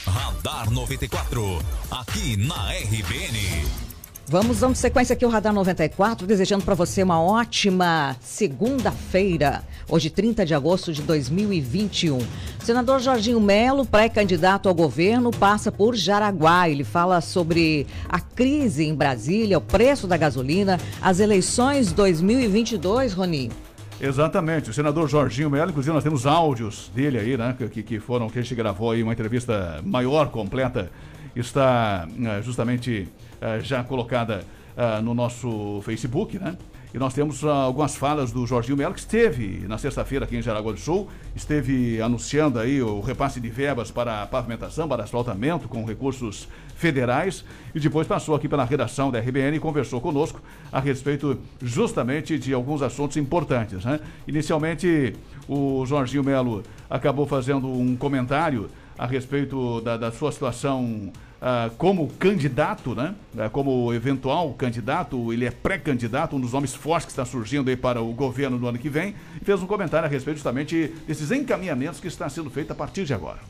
Radar 0.06 0.70
94, 0.70 1.58
aqui 1.90 2.36
na 2.36 2.72
RBN. 2.72 3.85
Vamos 4.28 4.58
dando 4.58 4.74
sequência 4.74 5.14
aqui 5.14 5.24
o 5.24 5.28
Radar 5.28 5.52
94, 5.52 6.26
desejando 6.26 6.64
para 6.64 6.74
você 6.74 7.00
uma 7.00 7.22
ótima 7.22 8.16
segunda-feira, 8.20 9.62
hoje 9.88 10.10
30 10.10 10.44
de 10.44 10.52
agosto 10.52 10.92
de 10.92 11.00
2021. 11.02 12.18
senador 12.58 12.98
Jorginho 12.98 13.40
Melo, 13.40 13.86
pré-candidato 13.86 14.68
ao 14.68 14.74
governo, 14.74 15.30
passa 15.30 15.70
por 15.70 15.94
Jaraguá. 15.94 16.68
Ele 16.68 16.82
fala 16.82 17.20
sobre 17.20 17.86
a 18.08 18.18
crise 18.18 18.84
em 18.84 18.96
Brasília, 18.96 19.58
o 19.58 19.60
preço 19.60 20.08
da 20.08 20.16
gasolina, 20.16 20.76
as 21.00 21.20
eleições 21.20 21.92
2022, 21.92 23.12
Roni. 23.12 23.52
Exatamente, 24.00 24.70
o 24.70 24.74
senador 24.74 25.08
Jorginho 25.08 25.48
Melo, 25.50 25.70
inclusive 25.70 25.94
nós 25.94 26.02
temos 26.02 26.26
áudios 26.26 26.90
dele 26.92 27.20
aí, 27.20 27.36
né, 27.36 27.54
que, 27.72 27.80
que 27.80 28.00
foram, 28.00 28.28
que 28.28 28.40
a 28.40 28.42
gente 28.42 28.56
gravou 28.56 28.90
aí 28.90 29.04
uma 29.04 29.12
entrevista 29.12 29.80
maior, 29.84 30.30
completa, 30.30 30.90
está 31.36 32.08
uh, 32.10 32.42
justamente 32.42 33.08
uh, 33.40 33.60
já 33.60 33.82
colocada 33.84 34.44
uh, 34.76 35.02
no 35.02 35.14
nosso 35.14 35.80
Facebook, 35.82 36.38
né? 36.38 36.56
E 36.94 36.98
nós 36.98 37.12
temos 37.12 37.42
uh, 37.42 37.48
algumas 37.48 37.94
falas 37.94 38.32
do 38.32 38.46
Jorginho 38.46 38.76
Melo, 38.76 38.94
que 38.94 39.00
esteve 39.00 39.66
na 39.68 39.76
sexta-feira 39.76 40.24
aqui 40.24 40.36
em 40.36 40.40
Jaraguá 40.40 40.72
do 40.72 40.78
Sul, 40.78 41.08
esteve 41.34 42.00
anunciando 42.00 42.58
aí 42.58 42.80
o 42.80 43.00
repasse 43.00 43.38
de 43.38 43.50
verbas 43.50 43.90
para 43.90 44.26
pavimentação, 44.26 44.88
para 44.88 45.02
asfaltamento, 45.02 45.68
com 45.68 45.84
recursos 45.84 46.48
federais, 46.74 47.44
e 47.74 47.80
depois 47.80 48.06
passou 48.06 48.34
aqui 48.34 48.48
pela 48.48 48.64
redação 48.64 49.10
da 49.10 49.18
RBN 49.18 49.56
e 49.56 49.60
conversou 49.60 50.00
conosco 50.00 50.40
a 50.72 50.80
respeito 50.80 51.38
justamente 51.60 52.38
de 52.38 52.54
alguns 52.54 52.80
assuntos 52.80 53.18
importantes. 53.18 53.84
Né? 53.84 54.00
Inicialmente, 54.26 55.14
o 55.46 55.84
Jorginho 55.84 56.24
Melo 56.24 56.62
acabou 56.88 57.26
fazendo 57.26 57.68
um 57.68 57.94
comentário 57.94 58.70
a 58.98 59.06
respeito 59.06 59.80
da, 59.82 59.96
da 59.96 60.10
sua 60.10 60.32
situação 60.32 61.12
ah, 61.40 61.70
como 61.76 62.08
candidato, 62.14 62.94
né? 62.94 63.14
Uh, 63.34 63.50
como 63.50 63.92
eventual 63.92 64.54
candidato, 64.54 65.32
ele 65.32 65.44
é 65.44 65.50
pré-candidato, 65.50 66.34
um 66.34 66.40
dos 66.40 66.52
nomes 66.52 66.74
fortes 66.74 67.06
que 67.06 67.12
está 67.12 67.26
surgindo 67.26 67.68
aí 67.68 67.76
para 67.76 68.00
o 68.00 68.12
governo 68.12 68.58
no 68.58 68.66
ano 68.66 68.78
que 68.78 68.88
vem, 68.88 69.14
e 69.40 69.44
fez 69.44 69.62
um 69.62 69.66
comentário 69.66 70.06
a 70.06 70.10
respeito 70.10 70.36
justamente 70.36 70.88
desses 71.06 71.30
encaminhamentos 71.30 72.00
que 72.00 72.08
estão 72.08 72.28
sendo 72.30 72.48
feitos 72.48 72.70
a 72.70 72.74
partir 72.74 73.04
de 73.04 73.12
agora. 73.12 73.40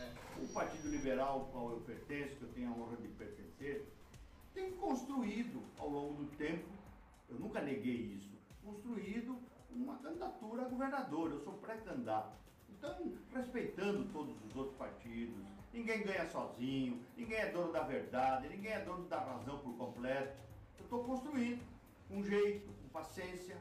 É, 0.00 0.08
o 0.42 0.48
Partido 0.48 0.90
Liberal 0.90 1.28
ao 1.28 1.40
qual 1.52 1.70
eu 1.70 1.76
pertenço, 1.86 2.34
que 2.36 2.42
eu 2.42 2.48
tenho 2.48 2.68
a 2.68 2.72
honra 2.72 2.96
de 3.00 3.08
pertencer, 3.08 3.84
tem 4.52 4.72
construído 4.72 5.62
ao 5.78 5.88
longo 5.88 6.14
do 6.14 6.26
tempo, 6.36 6.64
eu 7.30 7.38
nunca 7.38 7.60
neguei 7.60 8.16
isso, 8.16 8.30
construído 8.64 9.36
uma 9.72 9.94
candidatura 9.98 10.62
a 10.62 10.68
governador, 10.68 11.30
eu 11.30 11.40
sou 11.44 11.52
pré-candidato. 11.52 12.32
Então, 12.76 13.12
respeitando 13.32 14.04
todos 14.12 14.34
os 14.48 14.56
outros 14.56 14.76
partidos, 14.76 15.39
Ninguém 15.72 16.02
ganha 16.02 16.28
sozinho, 16.28 17.00
ninguém 17.16 17.38
é 17.38 17.50
dono 17.50 17.72
da 17.72 17.82
verdade, 17.82 18.48
ninguém 18.48 18.72
é 18.72 18.80
dono 18.80 19.06
da 19.06 19.20
razão 19.20 19.58
por 19.58 19.76
completo. 19.76 20.36
Eu 20.78 20.84
estou 20.84 21.04
construindo 21.04 21.62
com 22.08 22.22
jeito, 22.24 22.66
com 22.66 22.88
paciência, 22.88 23.56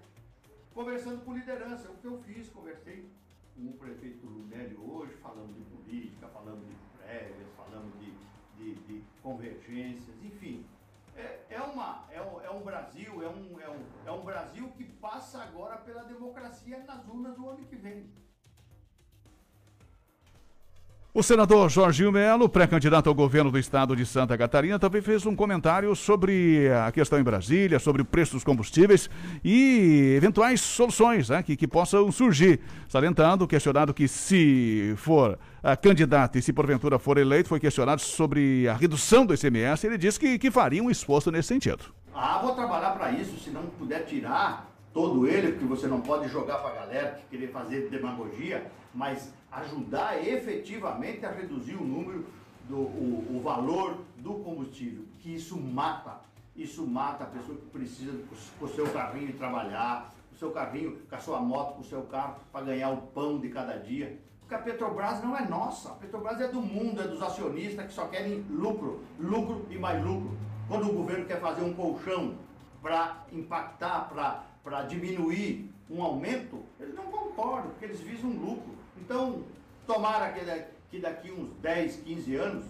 conversando 0.73 1.23
com 1.23 1.33
liderança. 1.33 1.87
É 1.87 1.91
o 1.91 1.95
que 1.95 2.05
eu 2.05 2.17
fiz, 2.23 2.49
conversei 2.49 3.07
com 3.55 3.67
o 3.67 3.73
prefeito 3.73 4.25
Lunélio 4.25 4.91
hoje, 4.91 5.13
falando 5.17 5.53
de 5.53 5.63
política, 5.75 6.27
falando 6.29 6.65
de 6.65 6.75
prévias, 6.97 7.47
falando 7.55 7.99
de, 7.99 8.11
de, 8.57 8.75
de 8.85 9.03
convergências, 9.21 10.15
enfim. 10.23 10.65
É, 11.15 11.41
é, 11.49 11.61
uma, 11.61 12.05
é, 12.09 12.21
um, 12.21 12.41
é 12.41 12.49
um 12.49 12.61
Brasil, 12.61 13.21
é 13.21 13.27
um, 13.27 13.59
é, 13.59 13.69
um, 13.69 13.85
é 14.05 14.11
um 14.11 14.23
Brasil 14.23 14.71
que 14.71 14.85
passa 14.85 15.43
agora 15.43 15.77
pela 15.77 16.03
democracia 16.05 16.79
nas 16.83 17.05
urnas 17.07 17.35
do 17.35 17.49
ano 17.49 17.65
que 17.65 17.75
vem. 17.75 18.09
O 21.19 21.23
senador 21.23 21.69
Jorginho 21.69 22.13
Melo, 22.13 22.47
pré-candidato 22.47 23.09
ao 23.09 23.13
governo 23.13 23.51
do 23.51 23.59
estado 23.59 23.93
de 23.93 24.05
Santa 24.05 24.37
Catarina, 24.37 24.79
também 24.79 25.01
fez 25.01 25.25
um 25.25 25.35
comentário 25.35 25.93
sobre 25.93 26.71
a 26.71 26.89
questão 26.93 27.19
em 27.19 27.23
Brasília, 27.23 27.77
sobre 27.77 28.01
o 28.01 28.05
preço 28.05 28.35
dos 28.35 28.43
combustíveis 28.45 29.09
e 29.43 30.13
eventuais 30.15 30.61
soluções 30.61 31.27
né, 31.27 31.43
que, 31.43 31.57
que 31.57 31.67
possam 31.67 32.09
surgir. 32.09 32.61
Salientando, 32.87 33.45
questionado 33.45 33.93
que 33.93 34.07
se 34.07 34.93
for 34.95 35.33
uh, 35.33 35.81
candidato 35.81 36.37
e 36.37 36.41
se 36.41 36.53
porventura 36.53 36.97
for 36.97 37.17
eleito, 37.17 37.49
foi 37.49 37.59
questionado 37.59 37.99
sobre 37.99 38.69
a 38.69 38.73
redução 38.73 39.25
do 39.25 39.33
ICMS, 39.33 39.87
ele 39.87 39.97
disse 39.97 40.17
que, 40.17 40.39
que 40.39 40.49
faria 40.49 40.81
um 40.81 40.89
esforço 40.89 41.29
nesse 41.29 41.49
sentido. 41.49 41.83
Ah, 42.15 42.39
vou 42.41 42.55
trabalhar 42.55 42.91
para 42.91 43.11
isso, 43.11 43.37
se 43.37 43.49
não 43.49 43.63
puder 43.63 44.05
tirar 44.05 44.68
todo 44.93 45.27
ele, 45.27 45.51
porque 45.53 45.65
você 45.65 45.87
não 45.87 46.01
pode 46.01 46.27
jogar 46.29 46.57
para 46.59 46.71
a 46.71 46.75
galera 46.75 47.11
que 47.11 47.37
querer 47.37 47.51
fazer 47.51 47.89
demagogia, 47.89 48.71
mas 48.93 49.31
ajudar 49.51 50.25
efetivamente 50.25 51.25
a 51.25 51.31
reduzir 51.31 51.75
o 51.75 51.83
número, 51.83 52.25
do, 52.67 52.77
o, 52.77 53.37
o 53.37 53.41
valor 53.41 53.97
do 54.17 54.35
combustível, 54.35 55.03
que 55.19 55.33
isso 55.33 55.59
mata, 55.59 56.21
isso 56.55 56.85
mata 56.85 57.23
a 57.23 57.27
pessoa 57.27 57.57
que 57.57 57.65
precisa 57.65 58.13
com 58.59 58.65
o 58.65 58.69
seu 58.69 58.87
carrinho 58.91 59.33
trabalhar, 59.33 60.13
o 60.31 60.35
seu 60.37 60.51
carrinho, 60.51 60.97
com 61.09 61.15
a 61.15 61.19
sua 61.19 61.39
moto, 61.39 61.75
com 61.75 61.81
o 61.81 61.85
seu 61.85 62.03
carro, 62.03 62.35
para 62.51 62.65
ganhar 62.65 62.91
o 62.91 62.97
pão 62.97 63.39
de 63.39 63.49
cada 63.49 63.77
dia. 63.77 64.19
Porque 64.39 64.53
a 64.53 64.59
Petrobras 64.59 65.23
não 65.23 65.35
é 65.35 65.47
nossa, 65.47 65.89
a 65.89 65.95
Petrobras 65.95 66.39
é 66.41 66.47
do 66.47 66.61
mundo, 66.61 67.01
é 67.01 67.07
dos 67.07 67.21
acionistas 67.21 67.85
que 67.87 67.93
só 67.93 68.05
querem 68.05 68.45
lucro, 68.49 69.01
lucro 69.19 69.65
e 69.69 69.77
mais 69.77 70.03
lucro. 70.03 70.37
Quando 70.67 70.89
o 70.89 70.93
governo 70.93 71.25
quer 71.25 71.39
fazer 71.39 71.63
um 71.63 71.73
colchão 71.73 72.35
para 72.81 73.23
impactar, 73.31 74.09
para 74.09 74.43
diminuir 74.87 75.69
um 75.89 76.01
aumento, 76.03 76.63
eles 76.79 76.93
não 76.93 77.05
concordam, 77.05 77.71
porque 77.71 77.85
eles 77.85 77.99
visam 77.99 78.29
lucro. 78.29 78.73
Então, 78.97 79.43
tomara 79.87 80.31
que 80.89 80.99
daqui 80.99 81.31
uns 81.31 81.51
10, 81.61 81.97
15 81.97 82.35
anos, 82.35 82.65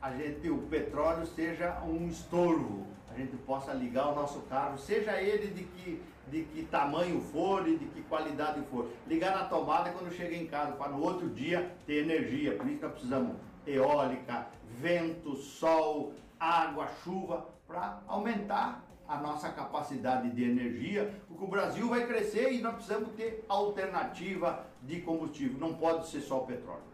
a 0.00 0.10
gente, 0.12 0.48
o 0.48 0.58
petróleo 0.58 1.26
seja 1.26 1.80
um 1.82 2.08
estorvo, 2.08 2.86
a 3.10 3.14
gente 3.14 3.36
possa 3.38 3.72
ligar 3.72 4.08
o 4.08 4.14
nosso 4.14 4.40
carro, 4.42 4.78
seja 4.78 5.20
ele 5.20 5.48
de 5.48 5.64
que, 5.64 6.02
de 6.28 6.44
que 6.44 6.62
tamanho 6.64 7.20
for 7.20 7.66
e 7.66 7.76
de 7.76 7.84
que 7.86 8.02
qualidade 8.02 8.60
for. 8.70 8.88
Ligar 9.06 9.36
na 9.36 9.44
tomada 9.44 9.90
quando 9.90 10.14
chega 10.14 10.34
em 10.34 10.46
casa, 10.46 10.72
para 10.72 10.92
no 10.92 11.02
outro 11.02 11.28
dia 11.28 11.74
ter 11.86 12.04
energia. 12.04 12.56
Por 12.56 12.66
isso 12.66 12.82
nós 12.82 12.92
precisamos 12.92 13.36
eólica, 13.66 14.46
vento, 14.78 15.36
sol, 15.36 16.14
água, 16.38 16.88
chuva, 17.04 17.46
para 17.66 18.00
aumentar 18.06 18.84
a 19.10 19.18
nossa 19.18 19.48
capacidade 19.48 20.30
de 20.30 20.44
energia, 20.44 21.12
porque 21.26 21.44
o 21.44 21.48
Brasil 21.48 21.88
vai 21.88 22.06
crescer 22.06 22.52
e 22.52 22.62
nós 22.62 22.76
precisamos 22.76 23.10
ter 23.16 23.44
alternativa 23.48 24.64
de 24.82 25.00
combustível, 25.00 25.58
não 25.58 25.74
pode 25.74 26.08
ser 26.08 26.20
só 26.20 26.38
o 26.38 26.46
petróleo. 26.46 26.88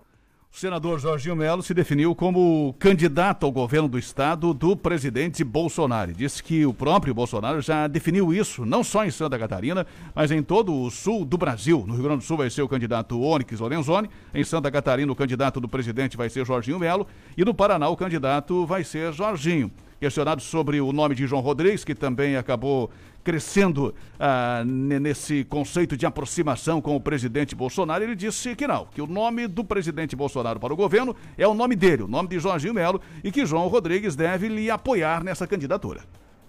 O 0.51 0.59
senador 0.59 0.99
Jorginho 0.99 1.37
Melo 1.37 1.63
se 1.63 1.75
definiu 1.75 2.15
como 2.15 2.75
candidato 2.79 3.45
ao 3.45 3.53
governo 3.53 3.87
do 3.87 3.99
estado 3.99 4.55
do 4.55 4.75
presidente 4.75 5.45
Bolsonaro. 5.45 6.15
Disse 6.15 6.43
que 6.43 6.65
o 6.65 6.73
próprio 6.73 7.13
Bolsonaro 7.13 7.61
já 7.61 7.87
definiu 7.87 8.33
isso, 8.33 8.65
não 8.65 8.83
só 8.83 9.05
em 9.05 9.11
Santa 9.11 9.39
Catarina, 9.39 9.87
mas 10.15 10.31
em 10.31 10.43
todo 10.43 10.75
o 10.75 10.91
sul 10.91 11.27
do 11.27 11.37
Brasil. 11.37 11.85
No 11.87 11.93
Rio 11.93 12.05
Grande 12.05 12.21
do 12.21 12.25
Sul 12.25 12.39
vai 12.39 12.49
ser 12.49 12.63
o 12.63 12.69
candidato 12.69 13.21
Onyx 13.21 13.61
Lorenzoni, 13.61 14.09
em 14.33 14.43
Santa 14.43 14.71
Catarina 14.71 15.13
o 15.13 15.17
candidato 15.17 15.61
do 15.61 15.69
presidente 15.69 16.17
vai 16.17 16.31
ser 16.31 16.47
Jorginho 16.47 16.79
Melo 16.79 17.07
e 17.37 17.45
no 17.45 17.53
Paraná 17.53 17.91
o 17.91 17.97
candidato 17.97 18.65
vai 18.65 18.83
ser 18.83 19.13
Jorginho. 19.13 19.71
Questionado 19.99 20.43
sobre 20.43 20.81
o 20.81 20.93
nome 20.93 21.15
de 21.15 21.27
João 21.27 21.43
Rodrigues, 21.43 21.85
que 21.85 21.95
também 21.95 22.37
acabou 22.37 22.91
crescendo 23.25 23.93
ah, 24.21 24.63
nesse 24.65 25.43
conceito 25.45 25.97
de 25.97 26.07
aproximação 26.07 26.81
com 26.81 26.95
o 26.95 27.01
presidente 27.01 27.57
Bolsonaro, 27.57 28.05
ele 28.05 28.15
disse 28.15 28.55
que 28.55 28.69
não, 28.69 28.87
que 28.87 29.03
o 29.03 29.07
nome 29.07 29.49
do 29.49 29.65
presidente 29.65 30.15
Bolsonaro 30.15 30.61
para 30.61 30.73
o 30.73 30.77
governo 30.77 31.17
é 31.37 31.49
o 31.49 31.53
nome 31.53 31.75
dele, 31.75 32.05
o 32.05 32.07
nome 32.09 32.29
de 32.29 32.39
Jorginho 32.39 32.73
Melo, 32.73 33.01
e 33.25 33.33
que 33.33 33.45
João 33.45 33.67
Rodrigues 33.67 34.15
deve 34.15 34.47
lhe 34.47 34.71
apoiar 34.71 35.25
nessa 35.25 35.45
candidatura. 35.45 36.03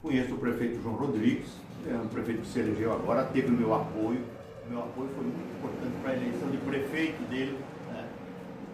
Conheço 0.04 0.36
o 0.36 0.38
prefeito 0.38 0.80
João 0.84 0.96
Rodrigues, 0.96 1.50
é 1.90 1.96
um 1.96 2.08
prefeito 2.10 2.42
que 2.42 2.48
se 2.48 2.60
elegeu 2.60 2.94
agora, 2.94 3.24
teve 3.24 3.48
o 3.48 3.54
meu 3.54 3.74
apoio. 3.74 4.22
Meu 4.70 4.80
apoio 4.80 5.10
foi 5.16 5.24
muito 5.24 5.40
importante 5.58 5.94
para 6.04 6.12
a 6.12 6.16
eleição 6.16 6.52
de 6.52 6.58
prefeito 6.58 7.24
dele. 7.30 7.58
Né? 7.92 8.06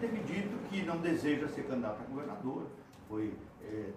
Teve 0.01 0.17
dito 0.23 0.49
que 0.69 0.81
não 0.81 0.97
deseja 0.97 1.47
ser 1.47 1.63
candidato 1.63 2.01
a 2.01 2.11
governador. 2.11 2.63
Foi 3.07 3.31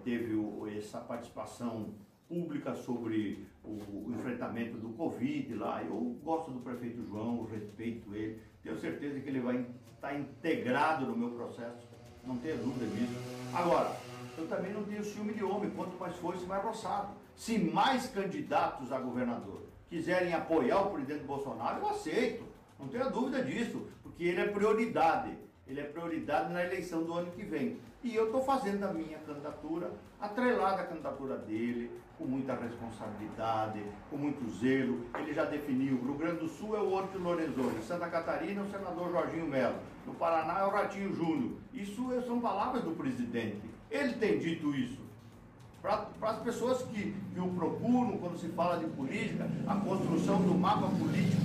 teve 0.04 0.35
o, 0.35 0.66
essa 0.66 0.99
participação 0.99 1.95
pública 2.28 2.75
sobre 2.75 3.47
o, 3.64 4.11
enfrentamento 4.11 4.76
do 4.76 4.90
Covid 4.90 5.54
lá. 5.54 5.83
Eu 5.83 6.18
gosto 6.23 6.50
do 6.50 6.61
prefeito 6.61 7.04
João, 7.04 7.45
respeito 7.45 8.14
ele, 8.14 8.40
tenho 8.62 8.78
certeza 8.78 9.21
que 9.21 9.28
ele 9.28 9.40
vai 9.40 9.66
estar 9.95 10.18
integrado 10.18 11.06
no 11.06 11.16
meu 11.16 11.30
processo, 11.30 11.88
não 12.25 12.37
tenho 12.38 12.59
dúvida 12.59 12.87
disso. 12.87 13.14
Agora, 13.54 13.97
eu 14.37 14.47
também 14.49 14.73
não 14.73 14.85
tenho 14.85 15.04
ciúme 15.04 15.33
de 15.33 15.45
homem, 15.45 15.71
quanto 15.71 15.99
mais 15.99 16.16
foice, 16.16 16.45
mais 16.45 16.62
roçado. 16.62 17.14
Se 17.35 17.59
mais 17.59 18.09
candidatos 18.09 18.92
a 18.92 18.99
governador 18.99 19.62
quiserem 19.88 20.33
apoiar 20.33 20.80
o 20.80 20.90
presidente 20.90 21.25
Bolsonaro, 21.25 21.80
eu 21.80 21.88
aceito, 21.88 22.45
não 22.78 22.88
tenho 22.88 23.11
dúvida 23.11 23.42
disso, 23.42 23.87
porque 24.02 24.25
ele 24.25 24.40
é 24.40 24.49
prioridade 24.49 25.37
ele 25.66 25.80
é 25.80 25.85
prioridade 25.85 26.52
na 26.52 26.64
eleição 26.64 27.02
do 27.02 27.12
ano 27.12 27.30
que 27.33 27.42
vem. 27.42 27.78
E 28.06 28.14
eu 28.14 28.26
estou 28.26 28.40
fazendo 28.44 28.84
a 28.84 28.92
minha 28.92 29.18
candidatura, 29.18 29.90
atrelada 30.20 30.82
à 30.82 30.86
candidatura 30.86 31.38
dele, 31.38 31.90
com 32.16 32.25
muita 32.25 32.54
responsabilidade, 32.54 33.82
com 34.08 34.16
muito 34.16 34.48
zelo. 34.60 35.06
Ele 35.18 35.34
já 35.34 35.44
definiu, 35.44 36.00
Rio 36.00 36.14
Grande 36.14 36.38
do 36.38 36.48
Sul 36.48 36.76
é 36.76 36.78
o 36.78 36.92
Orto 36.92 37.18
Lorenzoni, 37.18 37.82
Santa 37.82 38.08
Catarina 38.08 38.60
é 38.60 38.64
o 38.64 38.70
senador 38.70 39.10
Jorginho 39.10 39.48
Melo, 39.48 39.75
no 40.06 40.14
Paraná 40.14 40.60
é 40.60 40.64
o 40.64 40.70
Ratinho 40.70 41.12
Júnior. 41.16 41.54
Isso 41.75 42.08
são 42.25 42.40
palavras 42.40 42.84
do 42.84 42.92
presidente. 42.92 43.68
Ele 43.90 44.12
tem 44.12 44.38
dito 44.38 44.72
isso. 44.72 45.00
Para 45.82 46.06
as 46.22 46.38
pessoas 46.44 46.82
que, 46.82 47.12
que 47.34 47.40
o 47.40 47.48
procuram 47.54 48.18
quando 48.18 48.38
se 48.38 48.48
fala 48.50 48.78
de 48.78 48.86
política, 48.86 49.50
a 49.66 49.75
construção 49.75 50.40
do 50.42 50.54
mapa 50.54 50.86
político, 50.90 51.42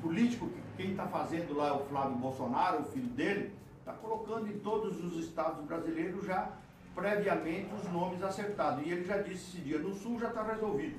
político 0.00 0.46
que 0.46 0.62
quem 0.76 0.92
está 0.92 1.08
fazendo 1.08 1.56
lá 1.56 1.70
é 1.70 1.72
o 1.72 1.80
Flávio 1.86 2.16
Bolsonaro, 2.18 2.82
o 2.82 2.84
filho 2.84 3.08
dele, 3.08 3.60
está 3.82 3.92
colocando 3.94 4.46
em 4.46 4.58
todos 4.60 5.02
os 5.04 5.24
estados 5.24 5.64
brasileiros 5.64 6.24
já 6.24 6.52
previamente 6.94 7.74
os 7.74 7.92
nomes 7.92 8.22
acertados. 8.22 8.86
E 8.86 8.90
ele 8.90 9.04
já 9.04 9.18
disse 9.18 9.56
esse 9.56 9.58
dia, 9.58 9.78
no 9.78 9.92
Sul 9.92 10.20
já 10.20 10.28
está 10.28 10.42
resolvido. 10.42 10.96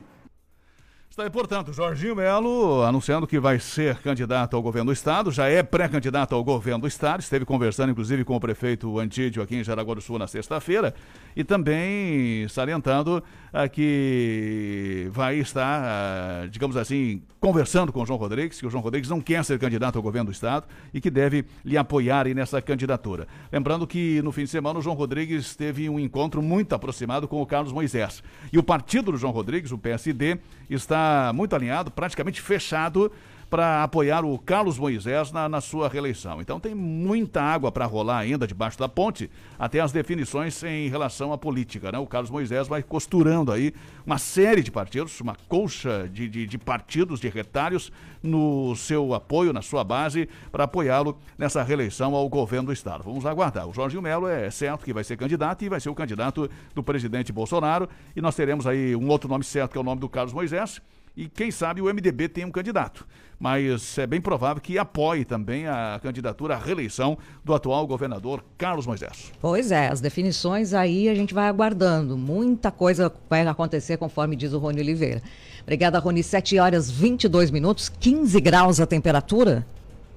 Está 1.14 1.22
aí, 1.22 1.30
portanto, 1.30 1.72
Jorginho 1.72 2.16
Melo 2.16 2.82
anunciando 2.82 3.28
que 3.28 3.40
vai 3.40 3.60
ser 3.60 3.98
candidato 3.98 4.56
ao 4.56 4.64
governo 4.64 4.88
do 4.88 4.94
Estado, 4.94 5.32
já 5.32 5.48
é 5.48 5.62
pré-candidato 5.62 6.34
ao 6.34 6.44
governo 6.44 6.80
do 6.80 6.88
Estado, 6.88 7.20
esteve 7.20 7.46
conversando 7.46 7.92
inclusive 7.92 8.24
com 8.24 8.36
o 8.36 8.40
prefeito 8.40 8.98
Antídio 8.98 9.44
aqui 9.44 9.58
em 9.58 9.64
Jaraguá 9.64 9.94
do 9.94 10.02
Sul 10.02 10.18
na 10.18 10.26
sexta-feira 10.26 10.96
e 11.36 11.44
também 11.44 12.48
salientando 12.48 13.24
ah, 13.54 13.68
que 13.70 15.08
vai 15.12 15.38
estar, 15.38 15.84
ah, 15.84 16.48
digamos 16.50 16.76
assim, 16.76 17.22
conversando 17.40 17.94
com 17.94 18.02
o 18.02 18.06
João 18.08 18.18
Rodrigues, 18.18 18.60
que 18.60 18.66
o 18.66 18.70
João 18.72 18.82
Rodrigues 18.82 19.08
não 19.08 19.22
quer 19.22 19.46
ser 19.46 19.60
candidato 19.60 19.98
ao 19.98 20.02
governo 20.02 20.32
do 20.32 20.34
Estado 20.34 20.66
e 20.92 21.00
que 21.00 21.12
deve 21.12 21.46
lhe 21.64 21.78
apoiar 21.78 22.26
aí 22.26 22.34
nessa 22.34 22.60
candidatura. 22.60 23.28
Lembrando 23.52 23.86
que 23.86 24.20
no 24.24 24.32
fim 24.32 24.46
de 24.46 24.50
semana 24.50 24.80
o 24.80 24.82
João 24.82 24.96
Rodrigues 24.96 25.56
teve 25.56 25.88
um 25.88 26.00
encontro 26.00 26.42
muito 26.42 26.74
aproximado 26.74 27.28
com 27.28 27.40
o 27.40 27.46
Carlos 27.46 27.72
Moisés. 27.72 28.24
E 28.52 28.58
o 28.58 28.64
partido 28.64 29.12
do 29.12 29.18
João 29.20 29.32
Rodrigues, 29.32 29.72
o 29.72 29.78
PSD, 29.78 30.40
está 30.68 31.03
muito 31.34 31.56
alinhado, 31.56 31.92
praticamente 31.92 32.42
fechado 32.42 33.12
para 33.50 33.84
apoiar 33.84 34.26
o 34.26 34.38
Carlos 34.38 34.78
Moisés 34.78 35.32
na, 35.32 35.48
na, 35.48 35.62
sua 35.62 35.88
reeleição. 35.88 36.42
Então 36.42 36.60
tem 36.60 36.74
muita 36.74 37.42
água 37.42 37.72
para 37.72 37.86
rolar 37.86 38.20
ainda 38.20 38.48
debaixo 38.48 38.80
da 38.80 38.90
ponte, 38.90 39.30
até 39.58 39.80
as 39.80 39.92
definições 39.92 40.62
em 40.64 40.90
relação 40.90 41.32
à 41.32 41.38
política. 41.38 41.92
Né? 41.92 41.98
O 41.98 42.08
Carlos 42.08 42.32
Moisés 42.32 42.68
vai 42.68 42.82
costurando 42.82 43.52
aí 43.52 43.74
uma 44.06 44.18
série 44.18 44.62
de 44.62 44.72
partidos, 44.72 45.20
uma 45.22 45.36
colcha 45.48 46.10
de, 46.12 46.28
de, 46.28 46.48
de 46.48 46.58
partidos, 46.58 47.20
de 47.20 47.30
retalhos, 47.30 47.92
no 48.22 48.74
seu 48.76 49.14
apoio, 49.14 49.52
na 49.52 49.62
sua 49.62 49.84
base, 49.84 50.30
para 50.52 50.64
apoiá-lo 50.64 51.18
nessa 51.38 51.62
reeleição 51.62 52.16
ao 52.16 52.28
governo 52.30 52.68
do 52.68 52.74
Estado. 52.74 53.04
Vamos 53.04 53.26
aguardar. 53.26 53.68
O 53.68 53.74
Jorginho 53.74 54.02
Melo 54.02 54.28
é 54.28 54.50
certo 54.50 54.86
que 54.86 54.94
vai 54.94 55.04
ser 55.04 55.18
candidato 55.18 55.64
e 55.64 55.70
vai 55.70 55.80
ser 55.80 55.90
o 55.90 55.96
candidato 55.96 56.50
do 56.74 56.82
presidente 56.82 57.34
Bolsonaro. 57.34 57.90
E 58.16 58.22
nós 58.22 58.36
teremos 58.36 58.66
aí 58.66 58.96
um 58.96 59.10
outro 59.10 59.30
nome 59.30 59.44
certo, 59.44 59.74
que 59.74 59.78
é 59.78 59.82
o 59.82 59.84
nome 59.84 60.00
do 60.00 60.08
Carlos 60.08 60.34
Moisés 60.34 60.82
e 61.16 61.28
quem 61.28 61.52
sabe 61.52 61.82
o 61.82 61.86
MDB 61.86 62.28
tem 62.28 62.46
um 62.46 62.52
candidato. 62.52 63.06
Mas 63.40 63.98
é 63.98 64.08
bem 64.08 64.22
provável 64.22 64.62
que 64.62 64.78
apoie 64.78 65.26
também 65.26 65.68
a 65.68 66.00
candidatura 66.02 66.56
à 66.56 66.58
reeleição 66.58 67.18
do 67.44 67.54
atual 67.54 67.86
governador 67.86 68.44
Carlos 68.58 68.88
Moisés. 68.88 69.32
Pois 69.42 69.72
é, 69.72 69.90
as 69.90 70.00
definições 70.00 70.74
aí 70.74 71.10
a 71.10 71.16
gente 71.16 71.34
vai 71.34 71.48
aguardando. 71.48 72.18
Muita 72.18 72.72
coisa 72.72 73.12
vai 73.30 73.46
acontecer 73.46 73.98
conforme 73.98 74.36
diz 74.36 74.54
o 74.54 74.60
Rony 74.60 74.80
Oliveira. 74.82 75.22
Obrigada, 75.62 76.00
Rony. 76.00 76.24
7 76.24 76.58
horas 76.58 76.90
22 76.90 77.52
minutos, 77.52 77.90
15 77.90 78.40
graus 78.40 78.80
a 78.80 78.86
temperatura. 78.86 79.66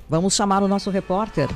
Vamos 0.08 0.34
chamar 0.34 0.62
o 0.62 0.68
nosso 0.68 0.90
repórter. 0.90 1.48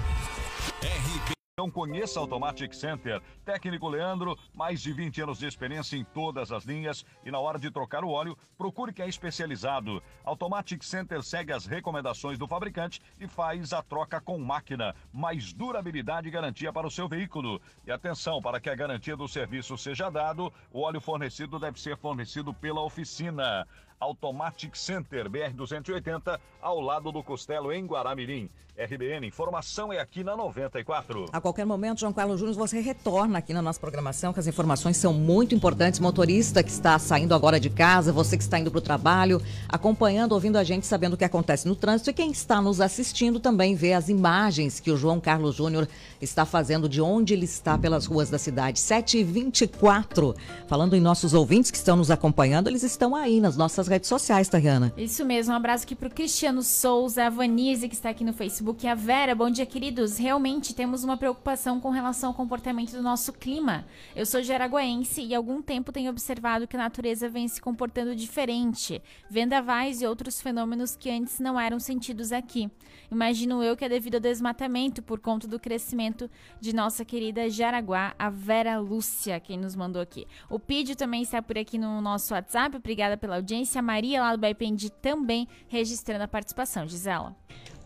Então 1.60 1.70
conheça 1.70 2.18
Automatic 2.18 2.72
Center. 2.72 3.20
Técnico 3.44 3.86
Leandro, 3.86 4.34
mais 4.54 4.80
de 4.80 4.94
20 4.94 5.20
anos 5.20 5.38
de 5.38 5.46
experiência 5.46 5.94
em 5.94 6.02
todas 6.02 6.50
as 6.50 6.64
linhas 6.64 7.04
e 7.22 7.30
na 7.30 7.38
hora 7.38 7.58
de 7.58 7.70
trocar 7.70 8.02
o 8.02 8.08
óleo, 8.08 8.34
procure 8.56 8.94
quem 8.94 9.04
é 9.04 9.08
especializado. 9.10 10.02
Automatic 10.24 10.82
Center 10.82 11.22
segue 11.22 11.52
as 11.52 11.66
recomendações 11.66 12.38
do 12.38 12.48
fabricante 12.48 13.02
e 13.20 13.28
faz 13.28 13.74
a 13.74 13.82
troca 13.82 14.22
com 14.22 14.38
máquina. 14.38 14.94
Mais 15.12 15.52
durabilidade 15.52 16.28
e 16.28 16.30
garantia 16.30 16.72
para 16.72 16.86
o 16.86 16.90
seu 16.90 17.06
veículo. 17.06 17.60
E 17.86 17.92
atenção, 17.92 18.40
para 18.40 18.58
que 18.58 18.70
a 18.70 18.74
garantia 18.74 19.14
do 19.14 19.28
serviço 19.28 19.76
seja 19.76 20.08
dado, 20.08 20.50
o 20.72 20.80
óleo 20.80 20.98
fornecido 20.98 21.58
deve 21.58 21.78
ser 21.78 21.94
fornecido 21.98 22.54
pela 22.54 22.80
oficina. 22.80 23.68
Automatic 24.00 24.74
Center, 24.74 25.28
BR-280, 25.28 26.40
ao 26.60 26.80
lado 26.80 27.12
do 27.12 27.22
Costelo, 27.22 27.70
em 27.70 27.84
Guaramirim. 27.86 28.48
RBN, 28.80 29.26
informação 29.26 29.92
é 29.92 30.00
aqui 30.00 30.24
na 30.24 30.34
94. 30.34 31.26
A 31.30 31.40
qualquer 31.40 31.66
momento, 31.66 32.00
João 32.00 32.14
Carlos 32.14 32.40
Júnior, 32.40 32.56
você 32.56 32.80
retorna 32.80 33.38
aqui 33.38 33.52
na 33.52 33.60
nossa 33.60 33.78
programação, 33.78 34.32
que 34.32 34.40
as 34.40 34.46
informações 34.46 34.96
são 34.96 35.12
muito 35.12 35.54
importantes. 35.54 36.00
Motorista 36.00 36.62
que 36.62 36.70
está 36.70 36.98
saindo 36.98 37.34
agora 37.34 37.60
de 37.60 37.68
casa, 37.68 38.10
você 38.10 38.38
que 38.38 38.42
está 38.42 38.58
indo 38.58 38.70
para 38.70 38.78
o 38.78 38.82
trabalho, 38.82 39.42
acompanhando, 39.68 40.32
ouvindo 40.32 40.56
a 40.56 40.64
gente, 40.64 40.86
sabendo 40.86 41.12
o 41.12 41.16
que 41.16 41.24
acontece 41.24 41.68
no 41.68 41.76
trânsito. 41.76 42.08
E 42.08 42.14
quem 42.14 42.30
está 42.30 42.62
nos 42.62 42.80
assistindo 42.80 43.38
também 43.38 43.74
vê 43.74 43.92
as 43.92 44.08
imagens 44.08 44.80
que 44.80 44.90
o 44.90 44.96
João 44.96 45.20
Carlos 45.20 45.56
Júnior 45.56 45.86
está 46.18 46.46
fazendo 46.46 46.88
de 46.88 47.02
onde 47.02 47.34
ele 47.34 47.44
está 47.44 47.76
pelas 47.76 48.06
ruas 48.06 48.30
da 48.30 48.38
cidade. 48.38 48.80
7h24. 48.80 50.34
Falando 50.66 50.96
em 50.96 51.00
nossos 51.00 51.34
ouvintes 51.34 51.70
que 51.70 51.76
estão 51.76 51.96
nos 51.96 52.10
acompanhando, 52.10 52.68
eles 52.68 52.82
estão 52.82 53.14
aí 53.14 53.40
nas 53.40 53.58
nossas 53.58 53.88
redes 53.90 54.08
sociais, 54.08 54.48
Tariana. 54.48 54.92
Isso 54.96 55.24
mesmo, 55.24 55.52
um 55.52 55.56
abraço 55.56 55.84
aqui 55.84 55.94
para 55.94 56.08
o 56.08 56.10
Cristiano 56.10 56.62
Souza, 56.62 57.26
a 57.26 57.30
Vanise, 57.30 57.88
que 57.88 57.94
está 57.94 58.10
aqui 58.10 58.24
no 58.24 58.32
Facebook, 58.32 58.86
e 58.86 58.88
a 58.88 58.94
Vera. 58.94 59.34
Bom 59.34 59.50
dia, 59.50 59.66
queridos. 59.66 60.16
Realmente 60.16 60.74
temos 60.74 61.04
uma 61.04 61.16
preocupação 61.16 61.80
com 61.80 61.90
relação 61.90 62.30
ao 62.30 62.34
comportamento 62.34 62.92
do 62.92 63.02
nosso 63.02 63.32
clima. 63.32 63.84
Eu 64.14 64.24
sou 64.24 64.42
jaraguaense 64.42 65.20
e 65.20 65.34
há 65.34 65.36
algum 65.36 65.60
tempo 65.60 65.92
tenho 65.92 66.10
observado 66.10 66.66
que 66.66 66.76
a 66.76 66.78
natureza 66.78 67.28
vem 67.28 67.48
se 67.48 67.60
comportando 67.60 68.14
diferente, 68.14 69.02
vendavais 69.28 70.00
e 70.00 70.06
outros 70.06 70.40
fenômenos 70.40 70.94
que 70.96 71.10
antes 71.10 71.40
não 71.40 71.58
eram 71.58 71.80
sentidos 71.80 72.32
aqui. 72.32 72.70
Imagino 73.10 73.62
eu 73.62 73.76
que 73.76 73.84
é 73.84 73.88
devido 73.88 74.14
ao 74.14 74.20
desmatamento 74.20 75.02
por 75.02 75.18
conta 75.18 75.48
do 75.48 75.58
crescimento 75.58 76.30
de 76.60 76.72
nossa 76.72 77.04
querida 77.04 77.50
Jaraguá, 77.50 78.14
a 78.16 78.30
Vera 78.30 78.78
Lúcia, 78.78 79.40
quem 79.40 79.58
nos 79.58 79.74
mandou 79.74 80.00
aqui. 80.00 80.28
O 80.48 80.60
Pídio 80.60 80.94
também 80.94 81.22
está 81.22 81.42
por 81.42 81.58
aqui 81.58 81.76
no 81.76 82.00
nosso 82.00 82.32
WhatsApp. 82.32 82.76
Obrigada 82.76 83.16
pela 83.16 83.36
audiência. 83.36 83.79
Maria, 83.82 84.20
lá 84.20 84.34
do 84.34 84.40
Baipendi, 84.40 84.90
também 84.90 85.46
registrando 85.68 86.24
a 86.24 86.28
participação. 86.28 86.86
Gisela. 86.86 87.34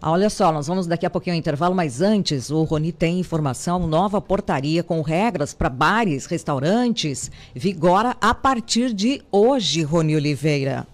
Ah, 0.01 0.11
olha 0.11 0.29
só, 0.29 0.53
nós 0.53 0.67
vamos 0.67 0.87
daqui 0.87 1.07
a 1.07 1.11
pouquinho 1.11 1.35
ao 1.35 1.39
intervalo, 1.39 1.75
mas 1.75 2.03
antes 2.03 2.51
o 2.51 2.63
Roni 2.63 2.93
tem 2.93 3.19
informação, 3.19 3.87
nova 3.87 4.21
portaria 4.21 4.83
com 4.83 5.01
regras 5.01 5.55
para 5.55 5.71
bares, 5.71 6.27
restaurantes, 6.27 7.31
vigora 7.55 8.15
a 8.21 8.35
partir 8.35 8.93
de 8.93 9.23
hoje, 9.33 9.83
Roni 9.83 10.15
Oliveira. 10.15 10.87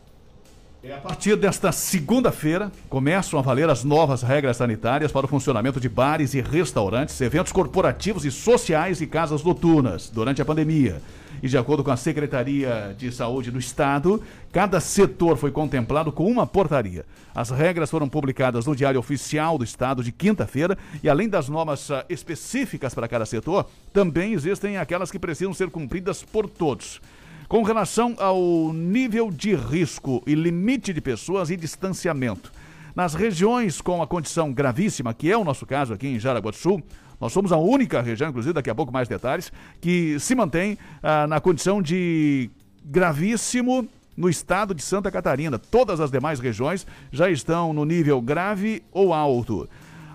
É 0.82 0.94
a 0.94 0.96
partir 0.96 1.36
desta 1.36 1.70
segunda-feira, 1.72 2.72
começam 2.88 3.38
a 3.38 3.42
valer 3.42 3.68
as 3.68 3.84
novas 3.84 4.22
regras 4.22 4.56
sanitárias 4.56 5.12
para 5.12 5.26
o 5.26 5.28
funcionamento 5.28 5.78
de 5.78 5.90
bares 5.90 6.32
e 6.32 6.40
restaurantes, 6.40 7.20
eventos 7.20 7.52
corporativos 7.52 8.24
e 8.24 8.30
sociais 8.30 9.02
e 9.02 9.06
casas 9.06 9.44
noturnas 9.44 10.08
durante 10.08 10.40
a 10.40 10.44
pandemia. 10.44 11.02
E 11.42 11.48
de 11.48 11.58
acordo 11.58 11.84
com 11.84 11.90
a 11.90 11.98
Secretaria 11.98 12.94
de 12.96 13.12
Saúde 13.12 13.50
do 13.50 13.58
Estado, 13.58 14.22
cada 14.50 14.80
setor 14.80 15.36
foi 15.36 15.50
contemplado 15.50 16.10
com 16.10 16.26
uma 16.26 16.46
portaria. 16.46 17.04
As 17.34 17.50
regras 17.50 17.90
foram 17.90 18.08
publicadas 18.08 18.64
no 18.64 18.74
Diário 18.74 19.00
Oficial 19.00 19.58
do 19.58 19.64
Estado 19.64 20.02
de 20.02 20.10
quinta-feira 20.10 20.78
e, 21.02 21.10
além 21.10 21.28
das 21.28 21.46
normas 21.46 21.90
ah, 21.90 22.06
específicas 22.08 22.94
para 22.94 23.06
cada 23.06 23.26
setor, 23.26 23.66
também 23.92 24.32
existem 24.32 24.78
aquelas 24.78 25.10
que 25.10 25.18
precisam 25.18 25.52
ser 25.52 25.68
cumpridas 25.68 26.22
por 26.22 26.48
todos. 26.48 27.02
Com 27.50 27.64
relação 27.64 28.14
ao 28.16 28.72
nível 28.72 29.28
de 29.28 29.56
risco 29.56 30.22
e 30.24 30.36
limite 30.36 30.92
de 30.92 31.00
pessoas 31.00 31.50
e 31.50 31.56
distanciamento, 31.56 32.52
nas 32.94 33.12
regiões 33.12 33.80
com 33.80 34.00
a 34.00 34.06
condição 34.06 34.52
gravíssima, 34.52 35.12
que 35.12 35.28
é 35.28 35.36
o 35.36 35.42
nosso 35.42 35.66
caso 35.66 35.92
aqui 35.92 36.06
em 36.06 36.16
Jaraguá 36.20 36.52
do 36.52 36.56
Sul, 36.56 36.80
nós 37.20 37.32
somos 37.32 37.50
a 37.50 37.56
única 37.56 38.00
região, 38.00 38.30
inclusive 38.30 38.52
daqui 38.52 38.70
a 38.70 38.74
pouco 38.74 38.92
mais 38.92 39.08
detalhes, 39.08 39.52
que 39.80 40.16
se 40.20 40.32
mantém 40.36 40.78
ah, 41.02 41.26
na 41.26 41.40
condição 41.40 41.82
de 41.82 42.48
gravíssimo 42.84 43.84
no 44.16 44.28
estado 44.28 44.72
de 44.72 44.82
Santa 44.82 45.10
Catarina. 45.10 45.58
Todas 45.58 45.98
as 45.98 46.08
demais 46.08 46.38
regiões 46.38 46.86
já 47.10 47.28
estão 47.28 47.72
no 47.72 47.84
nível 47.84 48.22
grave 48.22 48.80
ou 48.92 49.12
alto. 49.12 49.68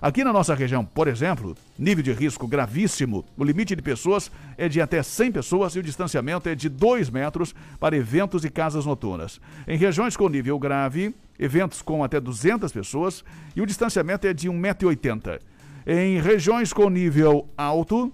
Aqui 0.05 0.23
na 0.23 0.31
nossa 0.31 0.53
região, 0.53 0.85
por 0.85 1.07
exemplo, 1.07 1.57
nível 1.79 2.03
de 2.03 2.13
risco 2.13 2.47
gravíssimo, 2.47 3.25
o 3.35 3.43
limite 3.43 3.75
de 3.75 3.81
pessoas 3.81 4.31
é 4.55 4.69
de 4.69 4.79
até 4.79 5.01
100 5.01 5.31
pessoas 5.31 5.75
e 5.75 5.79
o 5.79 5.81
distanciamento 5.81 6.47
é 6.47 6.53
de 6.53 6.69
2 6.69 7.09
metros 7.09 7.55
para 7.79 7.97
eventos 7.97 8.45
e 8.45 8.51
casas 8.51 8.85
noturnas. 8.85 9.41
Em 9.67 9.75
regiões 9.79 10.15
com 10.15 10.29
nível 10.29 10.59
grave, 10.59 11.15
eventos 11.39 11.81
com 11.81 12.03
até 12.03 12.19
200 12.19 12.71
pessoas 12.71 13.25
e 13.55 13.63
o 13.63 13.65
distanciamento 13.65 14.27
é 14.27 14.33
de 14.35 14.47
1,80m. 14.47 15.39
Em 15.87 16.21
regiões 16.21 16.71
com 16.71 16.87
nível 16.87 17.49
alto, 17.57 18.13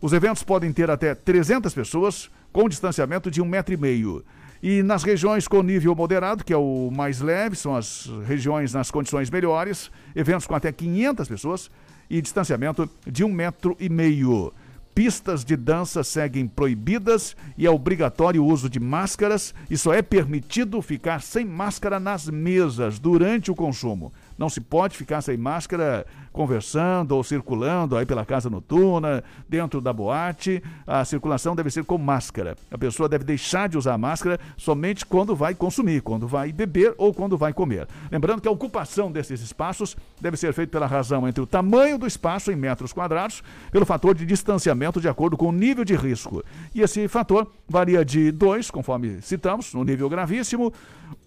os 0.00 0.12
eventos 0.12 0.44
podem 0.44 0.72
ter 0.72 0.88
até 0.88 1.16
300 1.16 1.74
pessoas 1.74 2.30
com 2.52 2.68
distanciamento 2.68 3.28
de 3.28 3.42
1,5m. 3.42 4.22
E 4.66 4.82
nas 4.82 5.02
regiões 5.02 5.46
com 5.46 5.62
nível 5.62 5.94
moderado, 5.94 6.42
que 6.42 6.50
é 6.50 6.56
o 6.56 6.90
mais 6.90 7.20
leve, 7.20 7.54
são 7.54 7.76
as 7.76 8.10
regiões 8.26 8.72
nas 8.72 8.90
condições 8.90 9.28
melhores, 9.28 9.90
eventos 10.16 10.46
com 10.46 10.54
até 10.54 10.72
500 10.72 11.28
pessoas 11.28 11.70
e 12.08 12.22
distanciamento 12.22 12.88
de 13.06 13.22
um 13.22 13.30
metro 13.30 13.76
e 13.78 13.90
meio. 13.90 14.54
Pistas 14.94 15.44
de 15.44 15.54
dança 15.54 16.02
seguem 16.02 16.48
proibidas 16.48 17.36
e 17.58 17.66
é 17.66 17.70
obrigatório 17.70 18.42
o 18.42 18.46
uso 18.46 18.70
de 18.70 18.80
máscaras 18.80 19.54
e 19.68 19.76
só 19.76 19.92
é 19.92 20.00
permitido 20.00 20.80
ficar 20.80 21.20
sem 21.20 21.44
máscara 21.44 22.00
nas 22.00 22.26
mesas 22.26 22.98
durante 22.98 23.50
o 23.50 23.54
consumo. 23.54 24.14
Não 24.36 24.48
se 24.48 24.60
pode 24.60 24.96
ficar 24.96 25.20
sem 25.20 25.36
máscara 25.36 26.06
conversando 26.34 27.12
ou 27.12 27.22
circulando 27.22 27.96
aí 27.96 28.04
pela 28.04 28.26
casa 28.26 28.50
noturna, 28.50 29.22
dentro 29.48 29.80
da 29.80 29.92
boate. 29.92 30.60
A 30.84 31.04
circulação 31.04 31.54
deve 31.54 31.70
ser 31.70 31.84
com 31.84 31.96
máscara. 31.96 32.56
A 32.72 32.76
pessoa 32.76 33.08
deve 33.08 33.22
deixar 33.22 33.68
de 33.68 33.78
usar 33.78 33.96
máscara 33.96 34.40
somente 34.56 35.06
quando 35.06 35.36
vai 35.36 35.54
consumir, 35.54 36.02
quando 36.02 36.26
vai 36.26 36.52
beber 36.52 36.92
ou 36.98 37.14
quando 37.14 37.38
vai 37.38 37.52
comer. 37.52 37.86
Lembrando 38.10 38.40
que 38.40 38.48
a 38.48 38.50
ocupação 38.50 39.12
desses 39.12 39.40
espaços 39.40 39.96
deve 40.20 40.36
ser 40.36 40.52
feita 40.52 40.72
pela 40.72 40.86
razão 40.86 41.28
entre 41.28 41.40
o 41.40 41.46
tamanho 41.46 41.96
do 41.96 42.06
espaço 42.06 42.50
em 42.50 42.56
metros 42.56 42.92
quadrados, 42.92 43.42
pelo 43.70 43.86
fator 43.86 44.12
de 44.12 44.26
distanciamento 44.26 45.00
de 45.00 45.08
acordo 45.08 45.36
com 45.36 45.50
o 45.50 45.52
nível 45.52 45.84
de 45.84 45.94
risco. 45.94 46.42
E 46.74 46.80
esse 46.80 47.06
fator 47.06 47.46
varia 47.68 48.04
de 48.04 48.32
2, 48.32 48.72
conforme 48.72 49.22
citamos, 49.22 49.72
no 49.72 49.84
nível 49.84 50.08
gravíssimo, 50.08 50.72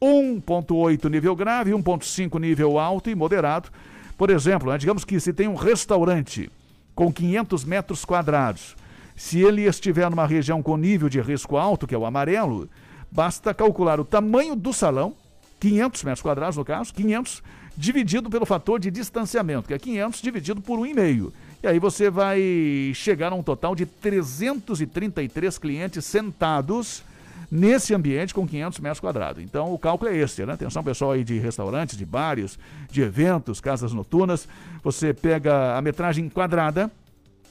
1.8 0.02 1.10
nível 1.10 1.36
grave, 1.36 1.72
1.5 1.72 2.40
nível 2.40 2.78
alto 2.78 2.97
e 3.06 3.16
moderado. 3.16 3.70
Por 4.18 4.30
exemplo, 4.30 4.72
né, 4.72 4.78
digamos 4.78 5.06
que 5.06 5.20
se 5.20 5.32
tem 5.32 5.48
um 5.48 5.56
restaurante 5.56 6.50
com 6.96 7.14
500 7.14 7.64
metros 7.64 8.04
quadrados, 8.04 8.76
se 9.16 9.40
ele 9.40 9.64
estiver 9.64 10.10
numa 10.10 10.26
região 10.26 10.62
com 10.62 10.78
nível 10.78 11.10
de 11.10 11.22
risco 11.22 11.58
alto, 11.58 11.88
que 11.88 11.94
é 11.94 11.98
o 11.98 12.06
amarelo, 12.06 12.70
basta 13.12 13.54
calcular 13.54 14.00
o 14.00 14.06
tamanho 14.06 14.56
do 14.56 14.74
salão, 14.74 15.14
500 15.60 16.04
metros 16.04 16.22
quadrados 16.22 16.58
no 16.58 16.66
caso, 16.66 16.94
500, 16.94 17.44
dividido 17.76 18.30
pelo 18.30 18.46
fator 18.46 18.80
de 18.80 18.90
distanciamento, 18.90 19.68
que 19.68 19.74
é 19.74 19.80
500 19.80 20.22
dividido 20.22 20.62
por 20.62 20.80
1,5. 20.80 21.32
E 21.62 21.68
aí 21.68 21.80
você 21.80 22.10
vai 22.10 22.92
chegar 22.94 23.32
a 23.32 23.36
um 23.36 23.44
total 23.44 23.76
de 23.76 23.86
333 23.86 25.58
clientes 25.58 26.06
sentados 26.06 27.04
nesse 27.50 27.94
ambiente 27.94 28.34
com 28.34 28.48
500 28.48 28.80
metros 28.80 29.00
quadrados. 29.00 29.44
Então 29.44 29.74
o 29.74 29.80
cálculo 29.80 30.12
é 30.12 30.18
esse, 30.18 30.46
né? 30.46 30.54
Atenção 30.54 30.84
pessoal 30.84 31.12
aí 31.12 31.24
de 31.24 31.40
restaurantes, 31.40 31.98
de 31.98 32.06
bares, 32.06 32.60
de 32.92 33.02
eventos, 33.02 33.62
casas 33.62 33.94
noturnas. 33.94 34.48
Você 34.84 35.14
pega 35.14 35.78
a 35.78 35.82
metragem 35.82 36.30
quadrada 36.30 36.92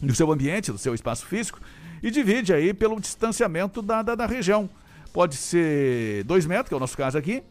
do 0.00 0.14
seu 0.14 0.30
ambiente, 0.30 0.70
do 0.70 0.78
seu 0.78 0.94
espaço 0.94 1.26
físico 1.26 1.58
e 2.02 2.10
divide 2.10 2.52
aí 2.52 2.74
pelo 2.74 3.00
distanciamento 3.00 3.80
da, 3.80 4.02
da, 4.02 4.14
da 4.14 4.26
região. 4.26 4.68
Pode 5.12 5.36
ser 5.36 6.24
2 6.24 6.46
metros, 6.46 6.68
que 6.68 6.74
é 6.74 6.76
o 6.76 6.80
nosso 6.80 6.96
caso 6.96 7.16
aqui, 7.16 7.42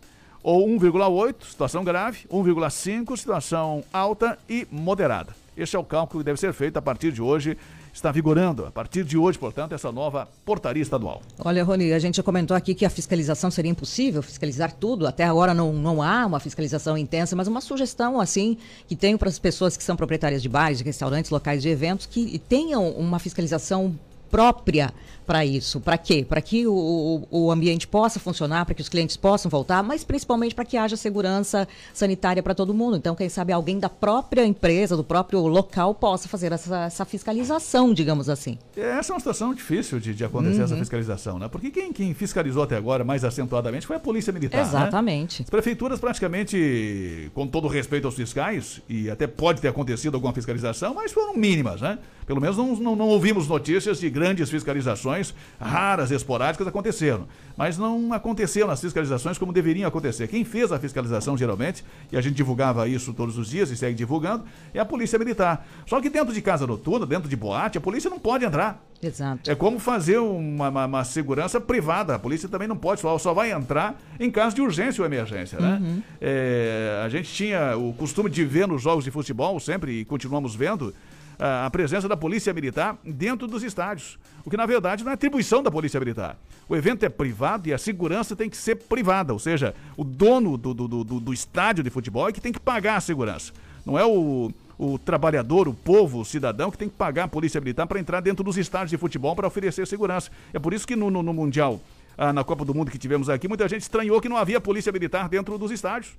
ou 0.43 0.67
1,8, 0.67 1.45
situação 1.49 1.83
grave, 1.83 2.27
1,5, 2.31 3.17
situação 3.17 3.83
alta 3.91 4.37
e 4.47 4.67
moderada. 4.71 5.35
Este 5.57 5.75
é 5.75 5.79
o 5.79 5.83
cálculo 5.83 6.21
que 6.21 6.25
deve 6.25 6.39
ser 6.39 6.53
feito 6.53 6.77
a 6.77 6.81
partir 6.81 7.11
de 7.11 7.21
hoje. 7.21 7.57
Está 7.95 8.11
vigorando, 8.11 8.65
a 8.65 8.71
partir 8.71 9.05
de 9.05 9.17
hoje, 9.17 9.39
portanto, 9.39 9.71
essa 9.71 9.89
nova 9.89 10.27
portaria 10.43 10.83
estadual. 10.83 11.21
Olha, 11.39 11.63
Rony, 11.63 11.93
a 11.93 11.97
gente 11.97 12.21
comentou 12.21 12.55
aqui 12.55 12.75
que 12.75 12.85
a 12.85 12.89
fiscalização 12.89 13.49
seria 13.49 13.71
impossível, 13.71 14.21
fiscalizar 14.21 14.73
tudo. 14.73 15.07
Até 15.07 15.23
agora 15.23 15.53
não, 15.53 15.71
não 15.71 16.03
há 16.03 16.25
uma 16.25 16.41
fiscalização 16.41 16.97
intensa, 16.97 17.37
mas 17.37 17.47
uma 17.47 17.61
sugestão, 17.61 18.19
assim, 18.19 18.57
que 18.85 18.97
tenho 18.97 19.17
para 19.17 19.29
as 19.29 19.39
pessoas 19.39 19.77
que 19.77 19.83
são 19.83 19.95
proprietárias 19.95 20.41
de 20.41 20.49
bares, 20.49 20.79
de 20.79 20.83
restaurantes, 20.83 21.31
locais 21.31 21.61
de 21.61 21.69
eventos, 21.69 22.05
que 22.05 22.37
tenham 22.37 22.89
uma 22.89 23.17
fiscalização 23.17 23.97
própria 24.29 24.93
para 25.25 25.45
isso. 25.45 25.79
Para 25.79 25.97
quê? 25.97 26.25
Para 26.27 26.41
que 26.41 26.67
o, 26.67 27.27
o 27.29 27.51
ambiente 27.51 27.87
possa 27.87 28.19
funcionar, 28.19 28.65
para 28.65 28.75
que 28.75 28.81
os 28.81 28.89
clientes 28.89 29.17
possam 29.17 29.49
voltar, 29.49 29.83
mas 29.83 30.03
principalmente 30.03 30.53
para 30.53 30.65
que 30.65 30.77
haja 30.77 30.95
segurança 30.95 31.67
sanitária 31.93 32.41
para 32.43 32.53
todo 32.53 32.73
mundo. 32.73 32.97
Então, 32.97 33.15
quem 33.15 33.29
sabe 33.29 33.51
alguém 33.51 33.79
da 33.79 33.89
própria 33.89 34.45
empresa, 34.45 34.95
do 34.95 35.03
próprio 35.03 35.41
local, 35.47 35.95
possa 35.95 36.27
fazer 36.27 36.51
essa, 36.51 36.85
essa 36.85 37.05
fiscalização, 37.05 37.93
digamos 37.93 38.29
assim. 38.29 38.57
Essa 38.75 39.11
é 39.11 39.13
uma 39.13 39.19
situação 39.19 39.53
difícil 39.53 39.99
de, 39.99 40.13
de 40.13 40.23
acontecer, 40.23 40.59
uhum. 40.59 40.65
essa 40.65 40.77
fiscalização, 40.77 41.39
né? 41.39 41.47
Porque 41.47 41.71
quem, 41.71 41.91
quem, 41.91 42.13
fiscalizou 42.13 42.63
até 42.63 42.77
agora 42.77 43.03
mais 43.03 43.23
acentuadamente 43.23 43.87
foi 43.87 43.95
a 43.95 43.99
Polícia 43.99 44.31
Militar. 44.31 44.57
Né? 44.57 44.63
Exatamente. 44.63 45.41
Né? 45.41 45.45
As 45.45 45.49
prefeituras, 45.49 45.99
praticamente, 45.99 47.31
com 47.33 47.47
todo 47.47 47.67
respeito 47.67 48.05
aos 48.05 48.15
fiscais, 48.15 48.81
e 48.87 49.09
até 49.09 49.27
pode 49.27 49.61
ter 49.61 49.67
acontecido 49.67 50.15
alguma 50.15 50.33
fiscalização, 50.33 50.93
mas 50.93 51.11
foram 51.11 51.35
mínimas, 51.35 51.81
né? 51.81 51.97
Pelo 52.25 52.41
menos 52.41 52.57
não, 52.57 52.75
não, 52.75 52.95
não 52.95 53.07
ouvimos 53.07 53.47
notícias 53.47 53.99
de 53.99 54.09
grandes 54.09 54.49
fiscalizações, 54.49 55.14
raras, 55.59 56.11
esporádicas, 56.11 56.67
aconteceram. 56.67 57.27
Mas 57.55 57.77
não 57.77 58.11
aconteceram 58.11 58.69
as 58.69 58.81
fiscalizações 58.81 59.37
como 59.37 59.53
deveriam 59.53 59.87
acontecer. 59.87 60.27
Quem 60.27 60.43
fez 60.43 60.71
a 60.71 60.79
fiscalização, 60.79 61.37
geralmente, 61.37 61.85
e 62.11 62.17
a 62.17 62.21
gente 62.21 62.35
divulgava 62.35 62.87
isso 62.87 63.13
todos 63.13 63.37
os 63.37 63.49
dias 63.49 63.69
e 63.69 63.77
segue 63.77 63.95
divulgando, 63.95 64.43
é 64.73 64.79
a 64.79 64.85
Polícia 64.85 65.17
Militar. 65.17 65.65
Só 65.85 66.01
que 66.01 66.09
dentro 66.09 66.33
de 66.33 66.41
casa 66.41 66.67
noturna, 66.67 67.05
dentro 67.05 67.29
de 67.29 67.35
boate, 67.35 67.77
a 67.77 67.81
polícia 67.81 68.09
não 68.09 68.19
pode 68.19 68.43
entrar. 68.43 68.83
Exato. 69.01 69.49
É 69.49 69.55
como 69.55 69.79
fazer 69.79 70.17
uma, 70.17 70.69
uma, 70.69 70.85
uma, 70.85 71.03
segurança 71.03 71.61
privada. 71.61 72.15
A 72.15 72.19
polícia 72.19 72.49
também 72.49 72.67
não 72.67 72.77
pode, 72.77 73.01
só, 73.01 73.17
só 73.17 73.33
vai 73.33 73.51
entrar 73.51 73.99
em 74.19 74.31
caso 74.31 74.55
de 74.55 74.61
urgência 74.61 75.01
ou 75.01 75.05
emergência. 75.05 75.59
Né? 75.59 75.79
Uhum. 75.81 76.01
É, 76.19 77.01
a 77.05 77.09
gente 77.09 77.31
tinha 77.31 77.77
o 77.77 77.93
costume 77.93 78.29
de 78.29 78.43
ver 78.43 78.67
nos 78.67 78.81
jogos 78.81 79.03
de 79.03 79.11
futebol, 79.11 79.59
sempre, 79.59 79.99
e 79.99 80.05
continuamos 80.05 80.55
vendo, 80.55 80.93
a 81.37 81.69
presença 81.69 82.07
da 82.07 82.17
Polícia 82.17 82.53
Militar 82.53 82.97
dentro 83.03 83.47
dos 83.47 83.63
estádios. 83.63 84.17
O 84.45 84.49
que, 84.49 84.55
na 84.55 84.65
verdade, 84.67 85.03
não 85.03 85.11
é 85.11 85.15
atribuição 85.15 85.63
da 85.63 85.71
Polícia 85.71 85.99
Militar. 85.99 86.37
O 86.69 86.75
evento 86.75 87.03
é 87.03 87.09
privado 87.09 87.67
e 87.67 87.73
a 87.73 87.77
segurança 87.79 88.35
tem 88.35 88.47
que 88.47 88.55
ser 88.55 88.75
privada, 88.75 89.33
ou 89.33 89.39
seja, 89.39 89.73
o 89.97 90.03
dono 90.03 90.55
do, 90.55 90.73
do, 90.73 90.87
do, 90.87 91.03
do 91.19 91.33
estádio 91.33 91.83
de 91.83 91.89
futebol 91.89 92.29
é 92.29 92.31
que 92.31 92.39
tem 92.39 92.53
que 92.53 92.59
pagar 92.59 92.97
a 92.97 93.01
segurança. 93.01 93.51
Não 93.83 93.97
é 93.97 94.05
o, 94.05 94.51
o 94.77 94.99
trabalhador, 94.99 95.67
o 95.67 95.73
povo, 95.73 96.19
o 96.19 96.25
cidadão 96.25 96.69
que 96.69 96.77
tem 96.77 96.87
que 96.87 96.95
pagar 96.95 97.23
a 97.23 97.27
Polícia 97.27 97.59
Militar 97.59 97.87
para 97.87 97.99
entrar 97.99 98.19
dentro 98.19 98.43
dos 98.43 98.55
estádios 98.57 98.91
de 98.91 98.97
futebol 98.97 99.35
para 99.35 99.47
oferecer 99.47 99.87
segurança. 99.87 100.29
É 100.53 100.59
por 100.59 100.73
isso 100.73 100.85
que 100.85 100.95
no, 100.95 101.09
no, 101.09 101.23
no 101.23 101.33
Mundial, 101.33 101.79
ah, 102.15 102.31
na 102.31 102.43
Copa 102.43 102.63
do 102.63 102.73
Mundo 102.73 102.91
que 102.91 102.99
tivemos 102.99 103.29
aqui, 103.29 103.47
muita 103.47 103.67
gente 103.67 103.81
estranhou 103.81 104.21
que 104.21 104.29
não 104.29 104.37
havia 104.37 104.61
Polícia 104.61 104.91
Militar 104.91 105.27
dentro 105.27 105.57
dos 105.57 105.71
estádios. 105.71 106.13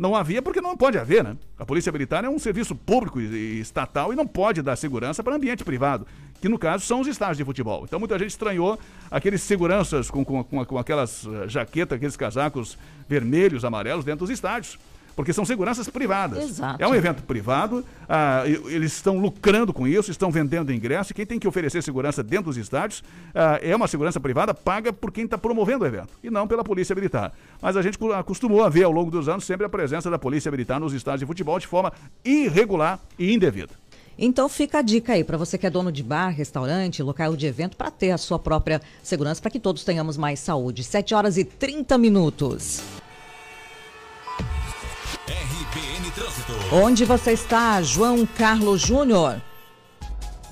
Não 0.00 0.16
havia 0.16 0.40
porque 0.40 0.62
não 0.62 0.74
pode 0.78 0.96
haver, 0.96 1.22
né? 1.22 1.36
A 1.58 1.66
Polícia 1.66 1.92
Militar 1.92 2.24
é 2.24 2.28
um 2.30 2.38
serviço 2.38 2.74
público 2.74 3.20
e 3.20 3.60
estatal 3.60 4.14
e 4.14 4.16
não 4.16 4.26
pode 4.26 4.62
dar 4.62 4.74
segurança 4.74 5.22
para 5.22 5.36
ambiente 5.36 5.62
privado, 5.62 6.06
que 6.40 6.48
no 6.48 6.58
caso 6.58 6.86
são 6.86 7.02
os 7.02 7.06
estádios 7.06 7.36
de 7.36 7.44
futebol. 7.44 7.84
Então 7.84 7.98
muita 8.00 8.18
gente 8.18 8.30
estranhou 8.30 8.78
aqueles 9.10 9.42
seguranças 9.42 10.10
com, 10.10 10.24
com, 10.24 10.42
com, 10.42 10.64
com 10.64 10.78
aquelas 10.78 11.26
eh, 11.26 11.48
jaquetas, 11.48 11.96
aqueles 11.96 12.16
casacos 12.16 12.78
vermelhos, 13.06 13.62
amarelos 13.62 14.02
dentro 14.02 14.20
dos 14.20 14.30
estádios 14.30 14.78
porque 15.20 15.34
são 15.34 15.44
seguranças 15.44 15.86
privadas. 15.88 16.42
Exato. 16.42 16.82
É 16.82 16.88
um 16.88 16.94
evento 16.94 17.22
privado, 17.22 17.84
ah, 18.08 18.42
eles 18.46 18.94
estão 18.94 19.18
lucrando 19.18 19.70
com 19.70 19.86
isso, 19.86 20.10
estão 20.10 20.30
vendendo 20.30 20.72
ingresso, 20.72 21.12
e 21.12 21.14
quem 21.14 21.26
tem 21.26 21.38
que 21.38 21.46
oferecer 21.46 21.82
segurança 21.82 22.22
dentro 22.22 22.46
dos 22.46 22.56
estádios 22.56 23.04
ah, 23.34 23.58
é 23.60 23.76
uma 23.76 23.86
segurança 23.86 24.18
privada 24.18 24.54
paga 24.54 24.94
por 24.94 25.12
quem 25.12 25.24
está 25.24 25.36
promovendo 25.36 25.84
o 25.84 25.86
evento, 25.86 26.08
e 26.24 26.30
não 26.30 26.48
pela 26.48 26.64
Polícia 26.64 26.94
Militar. 26.94 27.32
Mas 27.60 27.76
a 27.76 27.82
gente 27.82 27.98
acostumou 28.18 28.64
a 28.64 28.70
ver 28.70 28.84
ao 28.84 28.92
longo 28.92 29.10
dos 29.10 29.28
anos 29.28 29.44
sempre 29.44 29.66
a 29.66 29.68
presença 29.68 30.10
da 30.10 30.18
Polícia 30.18 30.50
Militar 30.50 30.80
nos 30.80 30.94
estádios 30.94 31.20
de 31.20 31.26
futebol 31.26 31.58
de 31.58 31.66
forma 31.66 31.92
irregular 32.24 32.98
e 33.18 33.34
indevida. 33.34 33.74
Então 34.18 34.48
fica 34.48 34.78
a 34.78 34.82
dica 34.82 35.12
aí 35.12 35.22
para 35.22 35.36
você 35.36 35.58
que 35.58 35.66
é 35.66 35.70
dono 35.70 35.92
de 35.92 36.02
bar, 36.02 36.30
restaurante, 36.30 37.02
local 37.02 37.36
de 37.36 37.46
evento, 37.46 37.76
para 37.76 37.90
ter 37.90 38.10
a 38.10 38.18
sua 38.18 38.38
própria 38.38 38.80
segurança, 39.02 39.40
para 39.40 39.50
que 39.50 39.60
todos 39.60 39.84
tenhamos 39.84 40.16
mais 40.16 40.40
saúde. 40.40 40.82
7 40.82 41.14
horas 41.14 41.36
e 41.36 41.44
30 41.44 41.98
minutos. 41.98 42.99
RBN 45.30 46.10
Trânsito. 46.10 46.52
Onde 46.74 47.04
você 47.04 47.30
está, 47.30 47.80
João 47.82 48.26
Carlos 48.26 48.80
Júnior? 48.80 49.40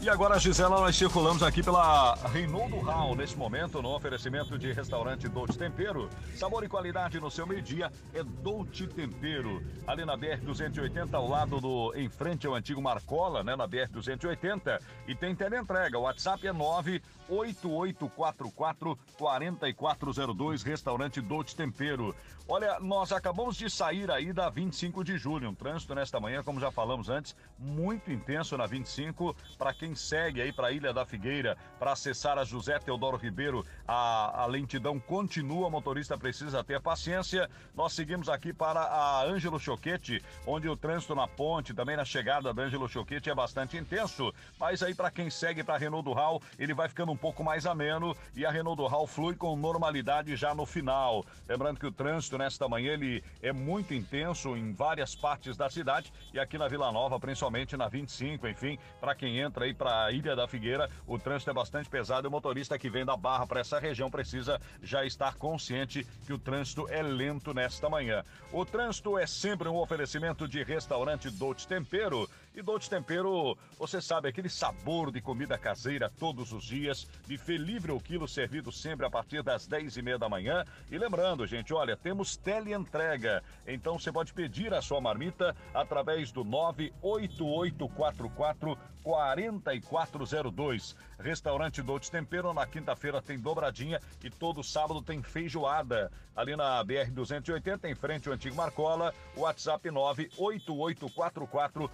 E 0.01 0.09
agora, 0.09 0.39
Gisela, 0.39 0.79
nós 0.79 0.95
circulamos 0.95 1.43
aqui 1.43 1.61
pela 1.61 2.15
Reinaldo 2.33 2.79
Hall, 2.79 3.17
nesse 3.17 3.37
momento, 3.37 3.83
no 3.83 3.93
oferecimento 3.93 4.57
de 4.57 4.73
restaurante 4.73 5.27
Dolce 5.27 5.59
Tempero. 5.59 6.09
Sabor 6.37 6.63
e 6.63 6.69
qualidade 6.69 7.19
no 7.19 7.29
seu 7.29 7.45
meio-dia 7.45 7.91
é 8.15 8.23
Dolce 8.23 8.87
Tempero. 8.87 9.61
Ali 9.85 10.05
na 10.05 10.17
BR-280, 10.17 11.13
ao 11.13 11.29
lado 11.29 11.61
do... 11.61 11.93
em 11.97 12.09
frente 12.09 12.47
ao 12.47 12.55
antigo 12.55 12.81
Marcola, 12.81 13.43
né, 13.43 13.57
na 13.57 13.67
BR-280. 13.67 14.81
E 15.09 15.17
tem 15.17 15.35
teleentrega, 15.35 15.99
o 15.99 16.03
WhatsApp 16.03 16.47
é 16.47 16.53
9 16.53 17.03
8844 17.29 18.99
4402, 19.17 20.63
restaurante 20.63 21.21
Dolce 21.21 21.55
Tempero. 21.55 22.15
Olha, 22.51 22.81
nós 22.81 23.13
acabamos 23.13 23.59
de 23.59 23.69
sair 23.69 24.11
aí 24.11 24.33
da 24.33 24.49
25 24.49 25.05
de 25.05 25.19
julho, 25.19 25.51
um 25.51 25.55
trânsito 25.55 25.95
nesta 25.95 26.19
manhã, 26.19 26.43
como 26.43 26.59
já 26.59 26.71
falamos 26.71 27.11
antes, 27.11 27.37
muito 27.59 28.11
intenso 28.11 28.57
na 28.57 28.65
25, 28.65 29.37
para 29.59 29.75
quem 29.75 29.95
segue 29.95 30.41
aí 30.41 30.51
para 30.51 30.69
a 30.69 30.73
Ilha 30.73 30.91
da 30.91 31.05
Figueira, 31.05 31.59
para 31.79 31.93
acessar 31.93 32.39
a 32.39 32.45
José 32.45 32.79
Teodoro 32.79 33.19
Ribeiro, 33.19 33.67
a, 33.87 34.45
a 34.45 34.47
lentidão 34.47 34.99
continua, 34.99 35.69
motorista 35.69 36.17
precisa 36.17 36.65
ter 36.65 36.81
paciência. 36.81 37.51
Nós 37.75 37.93
seguimos 37.93 38.31
aqui 38.31 38.51
para 38.51 38.81
a 38.81 39.25
Ângelo 39.25 39.61
Choquete, 39.61 40.25
onde 40.47 40.71
o 40.71 40.77
trânsito 40.77 41.15
na 41.15 41.29
ponte, 41.29 41.75
também 41.75 41.99
na 41.99 42.05
chegada 42.07 42.55
da 42.55 42.63
Ângelo 42.63 42.89
Choquete 42.89 43.29
é 43.29 43.35
bastante 43.35 43.77
intenso, 43.77 44.33
mas 44.59 44.83
aí 44.83 44.95
para 44.95 45.11
quem 45.11 45.29
segue 45.29 45.63
para 45.63 45.77
Renault 45.77 46.03
do 46.03 46.15
Hall, 46.15 46.41
ele 46.59 46.73
vai 46.73 46.89
ficando 46.89 47.13
um 47.13 47.17
pouco 47.19 47.45
mais 47.45 47.67
ameno 47.67 48.17
e 48.35 48.47
a 48.47 48.51
Renault 48.51 48.77
do 48.77 48.87
Hall 48.87 49.07
flui 49.07 49.35
com 49.35 49.57
normalidade 49.57 50.37
já 50.37 50.55
no 50.55 50.65
final. 50.65 51.25
Lembrando 51.49 51.79
que 51.79 51.87
o 51.87 51.93
trânsito 51.93 52.39
nesta 52.39 52.69
manhã 52.69 52.93
ele 52.93 53.23
é 53.43 53.53
muito 53.53 53.93
intenso 53.93 54.57
em 54.57 54.73
várias 54.73 55.15
partes 55.15 55.57
da 55.57 55.69
cidade 55.69 56.13
e 56.33 56.39
aqui 56.39 56.57
na 56.57 56.69
Vila 56.69 56.91
Nova, 56.93 57.19
principalmente 57.19 57.77
na 57.77 57.89
25, 57.89 58.47
enfim, 58.49 58.79
para 59.01 59.15
quem 59.15 59.39
entra 59.39 59.65
aí 59.65 59.75
para 59.75 60.05
a 60.05 60.13
Ilha 60.13 60.37
da 60.37 60.47
Figueira, 60.47 60.89
o 61.07 61.19
trânsito 61.19 61.51
é 61.51 61.55
bastante 61.55 61.91
pesado 61.91 62.27
e 62.27 62.29
o 62.29 62.31
motorista 62.31 62.79
que 62.79 62.89
vem 62.89 63.05
da 63.05 63.17
Barra 63.17 63.47
para 63.47 63.61
essa 63.61 63.79
região 63.79 64.11
precisa 64.11 64.61
já 64.83 65.05
estar 65.05 65.35
consciente 65.35 66.07
que 66.25 66.33
o 66.33 66.39
trânsito 66.39 66.89
é 66.89 67.03
lento 67.03 67.53
nesta 67.53 67.91
manhã. 67.91 68.25
O 68.53 68.65
trânsito 68.65 69.19
é 69.19 69.27
sempre 69.27 69.69
um 69.69 69.77
oferecimento 69.77 70.47
de 70.47 70.63
restaurante 70.63 71.31
Dolce 71.31 71.67
Tempero 71.67 72.29
e 72.59 72.63
Dolce 72.63 72.91
Tempero, 72.91 73.57
você 73.79 74.01
sabe, 74.01 74.29
aquele 74.29 74.49
sabor 74.49 75.13
de 75.13 75.21
comida 75.21 75.57
caseira 75.57 76.11
todos 76.19 76.53
os 76.53 76.65
dias, 76.65 77.07
buffet 77.29 77.57
livre 77.57 77.93
ou 77.93 78.01
quilo 78.01 78.27
servido 78.27 78.73
sempre 78.73 79.07
a 79.07 79.11
partir 79.11 79.45
das 79.45 79.65
10 79.67 79.97
e 79.97 80.03
meia 80.03 80.19
da 80.19 80.29
manhã. 80.29 80.65
E 80.91 80.99
lembrando, 80.99 81.47
gente, 81.47 81.73
olha, 81.73 81.97
temos 81.97 82.37
teleentrega, 82.37 83.45
então 83.67 83.99
você 83.99 84.11
pode 84.11 84.33
pedir 84.33 84.75
a 84.75 84.83
sua 84.83 85.01
marmita 85.01 85.55
através 85.73 86.33
do 86.33 86.43
98844 86.43 88.77
4402. 89.03 90.97
Restaurante 91.19 91.81
Dolce 91.81 92.11
Tempero, 92.11 92.53
na 92.53 92.67
quinta-feira 92.67 93.23
tem 93.23 93.39
dobradinha 93.39 94.01
e 94.23 94.29
todo 94.29 94.63
sábado 94.63 95.01
tem 95.01 95.23
feijoada. 95.23 96.13
Ali 96.37 96.55
na 96.55 96.85
BR-280, 96.85 97.85
em 97.85 97.95
frente 97.95 98.29
ao 98.29 98.35
antigo 98.35 98.55
Marcola, 98.55 99.15
WhatsApp 99.37 99.91
98844 99.91 101.91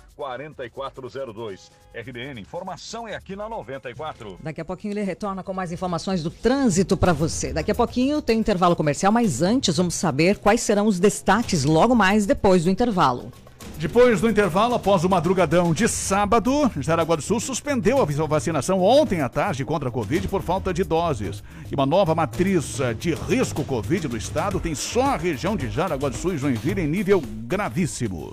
4402. 0.55 1.71
RBN, 1.95 2.41
informação 2.41 3.07
é 3.07 3.15
aqui 3.15 3.37
na 3.37 3.49
94. 3.49 4.39
Daqui 4.43 4.61
a 4.61 4.65
pouquinho 4.65 4.93
ele 4.93 5.03
retorna 5.03 5.43
com 5.43 5.53
mais 5.53 5.73
informações 5.73 6.23
do 6.23 6.31
trânsito 6.31 6.97
para 6.97 7.13
você. 7.13 7.53
Daqui 7.53 7.71
a 7.71 7.75
pouquinho 7.75 8.23
tem 8.23 8.39
intervalo 8.39 8.77
comercial, 8.77 9.13
mas 9.13 9.43
antes 9.43 9.77
vamos 9.77 9.95
saber 9.95 10.39
quais 10.39 10.61
serão 10.61 10.87
os 10.87 10.99
destaques 10.99 11.65
logo 11.65 11.95
mais 11.95 12.27
depois 12.27 12.65
do 12.65 12.71
intervalo. 12.71 13.31
Depois 13.77 14.21
do 14.21 14.31
intervalo, 14.31 14.75
após 14.75 15.05
o 15.05 15.09
madrugadão 15.09 15.75
de 15.75 15.89
sábado, 15.89 16.71
Jaraguá 16.81 17.17
do 17.17 17.23
Sul 17.23 17.41
suspendeu 17.41 18.01
a 18.01 18.27
vacinação 18.27 18.81
ontem 18.81 19.21
à 19.21 19.29
tarde 19.29 19.65
contra 19.65 19.89
a 19.89 19.93
Covid 19.93 20.29
por 20.29 20.43
falta 20.43 20.73
de 20.73 20.85
doses. 20.85 21.43
E 21.71 21.75
uma 21.75 21.85
nova 21.85 22.15
matriz 22.15 22.79
eh, 22.81 22.95
de 22.95 23.15
risco 23.15 23.65
Covid 23.65 24.07
do 24.07 24.17
estado 24.17 24.61
tem 24.61 24.75
só 24.75 25.03
a 25.03 25.17
região 25.17 25.57
de 25.57 25.69
Jaraguá 25.69 26.09
do 26.09 26.17
Sul 26.17 26.35
e 26.35 26.39
Joinville 26.39 26.83
em 26.83 26.87
nível 26.87 27.21
gravíssimo. 27.47 28.31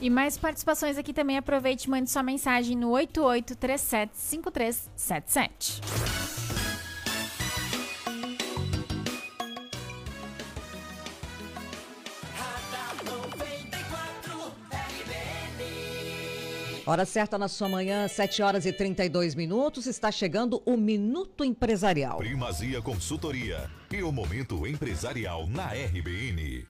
E 0.00 0.08
mais 0.08 0.38
participações 0.38 0.96
aqui 0.96 1.12
também. 1.12 1.36
Aproveite 1.36 1.86
e 1.86 1.90
mande 1.90 2.08
sua 2.10 2.22
mensagem 2.22 2.76
no 2.76 2.90
88375377. 2.90 5.80
Hora 16.86 17.04
certa 17.04 17.36
na 17.36 17.48
sua 17.48 17.68
manhã, 17.68 18.06
7 18.08 18.40
horas 18.40 18.64
e 18.64 18.72
32 18.72 19.34
minutos. 19.34 19.86
Está 19.86 20.10
chegando 20.10 20.62
o 20.64 20.74
Minuto 20.74 21.44
Empresarial. 21.44 22.16
Primazia 22.16 22.80
Consultoria 22.80 23.68
e 23.92 24.02
o 24.02 24.10
Momento 24.10 24.66
Empresarial 24.66 25.46
na 25.46 25.66
RBN. 25.66 26.66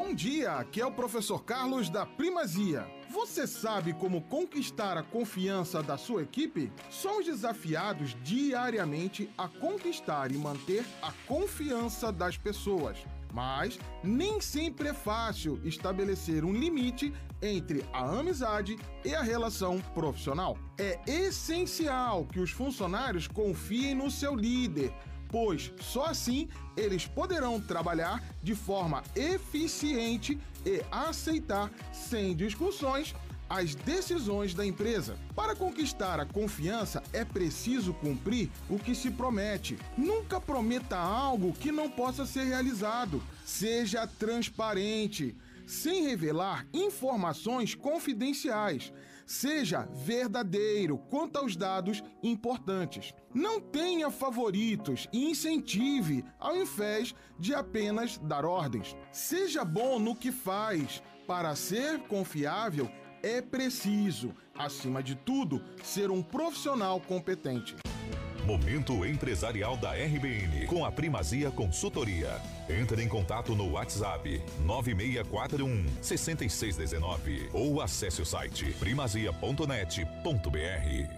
Bom 0.00 0.14
dia, 0.14 0.52
aqui 0.52 0.80
é 0.80 0.86
o 0.86 0.92
professor 0.92 1.42
Carlos 1.42 1.90
da 1.90 2.06
Primazia. 2.06 2.86
Você 3.10 3.48
sabe 3.48 3.92
como 3.92 4.22
conquistar 4.22 4.96
a 4.96 5.02
confiança 5.02 5.82
da 5.82 5.98
sua 5.98 6.22
equipe? 6.22 6.72
Somos 6.88 7.26
desafiados 7.26 8.16
diariamente 8.22 9.28
a 9.36 9.48
conquistar 9.48 10.30
e 10.30 10.38
manter 10.38 10.86
a 11.02 11.10
confiança 11.26 12.12
das 12.12 12.36
pessoas. 12.36 12.96
Mas 13.34 13.76
nem 14.04 14.40
sempre 14.40 14.90
é 14.90 14.94
fácil 14.94 15.60
estabelecer 15.64 16.44
um 16.44 16.52
limite 16.52 17.12
entre 17.42 17.84
a 17.92 18.20
amizade 18.20 18.78
e 19.04 19.16
a 19.16 19.20
relação 19.20 19.80
profissional. 19.94 20.56
É 20.78 21.00
essencial 21.08 22.24
que 22.24 22.38
os 22.38 22.52
funcionários 22.52 23.26
confiem 23.26 23.96
no 23.96 24.12
seu 24.12 24.36
líder, 24.36 24.94
pois 25.28 25.72
só 25.80 26.06
assim 26.06 26.48
eles 26.76 27.06
poderão 27.06 27.60
trabalhar 27.60 28.22
de 28.42 28.54
forma 28.54 29.02
eficiente 29.14 30.38
e 30.64 30.82
aceitar 30.90 31.70
sem 31.92 32.34
discussões 32.34 33.14
as 33.48 33.74
decisões 33.74 34.52
da 34.52 34.64
empresa. 34.64 35.16
Para 35.34 35.56
conquistar 35.56 36.20
a 36.20 36.26
confiança, 36.26 37.02
é 37.12 37.24
preciso 37.24 37.94
cumprir 37.94 38.50
o 38.68 38.78
que 38.78 38.94
se 38.94 39.10
promete. 39.10 39.78
Nunca 39.96 40.40
prometa 40.40 40.96
algo 40.96 41.52
que 41.52 41.72
não 41.72 41.90
possa 41.90 42.26
ser 42.26 42.44
realizado. 42.44 43.22
Seja 43.44 44.06
transparente, 44.06 45.34
sem 45.66 46.02
revelar 46.02 46.66
informações 46.74 47.74
confidenciais. 47.74 48.92
Seja 49.28 49.86
verdadeiro 49.92 50.96
quanto 50.96 51.36
aos 51.36 51.54
dados 51.54 52.02
importantes. 52.22 53.12
Não 53.34 53.60
tenha 53.60 54.10
favoritos 54.10 55.06
e 55.12 55.30
incentive 55.30 56.24
ao 56.40 56.56
invés 56.56 57.14
de 57.38 57.54
apenas 57.54 58.16
dar 58.16 58.46
ordens. 58.46 58.96
Seja 59.12 59.66
bom 59.66 59.98
no 59.98 60.16
que 60.16 60.32
faz. 60.32 61.02
Para 61.26 61.54
ser 61.54 61.98
confiável, 62.08 62.90
é 63.22 63.42
preciso, 63.42 64.34
acima 64.56 65.02
de 65.02 65.14
tudo, 65.14 65.62
ser 65.82 66.10
um 66.10 66.22
profissional 66.22 66.98
competente. 66.98 67.76
Momento 68.48 69.04
Empresarial 69.04 69.76
da 69.76 69.92
RBN 69.92 70.66
com 70.68 70.82
a 70.82 70.90
Primazia 70.90 71.50
Consultoria. 71.50 72.40
Entre 72.66 73.04
em 73.04 73.06
contato 73.06 73.54
no 73.54 73.72
WhatsApp 73.72 74.40
9641 74.60 75.84
6619 76.00 77.50
ou 77.52 77.82
acesse 77.82 78.22
o 78.22 78.24
site 78.24 78.72
primazia.net.br. 78.80 81.17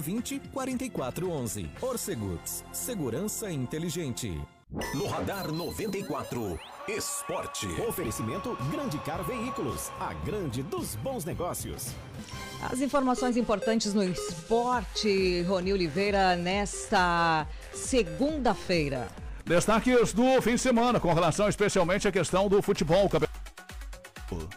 20 0.00 0.40
4411. 0.52 1.70
Orcegups, 1.80 2.64
segurança 2.72 3.50
inteligente. 3.50 4.40
No 4.94 5.06
Radar 5.06 5.52
94, 5.52 6.58
Esporte. 6.88 7.66
Oferecimento 7.86 8.56
Grande 8.72 8.98
Car 8.98 9.22
Veículos, 9.22 9.92
a 10.00 10.12
grande 10.12 10.62
dos 10.64 10.96
bons 10.96 11.24
negócios. 11.24 11.92
As 12.60 12.80
informações 12.80 13.36
importantes 13.36 13.94
no 13.94 14.02
esporte, 14.02 15.42
Rony 15.42 15.72
Oliveira, 15.72 16.34
nesta 16.34 17.46
segunda-feira. 17.72 19.08
Destaques 19.44 20.12
do 20.12 20.40
fim 20.40 20.52
de 20.52 20.60
semana, 20.60 20.98
com 20.98 21.12
relação 21.12 21.48
especialmente 21.48 22.08
à 22.08 22.12
questão 22.12 22.48
do 22.48 22.62
futebol 22.62 23.08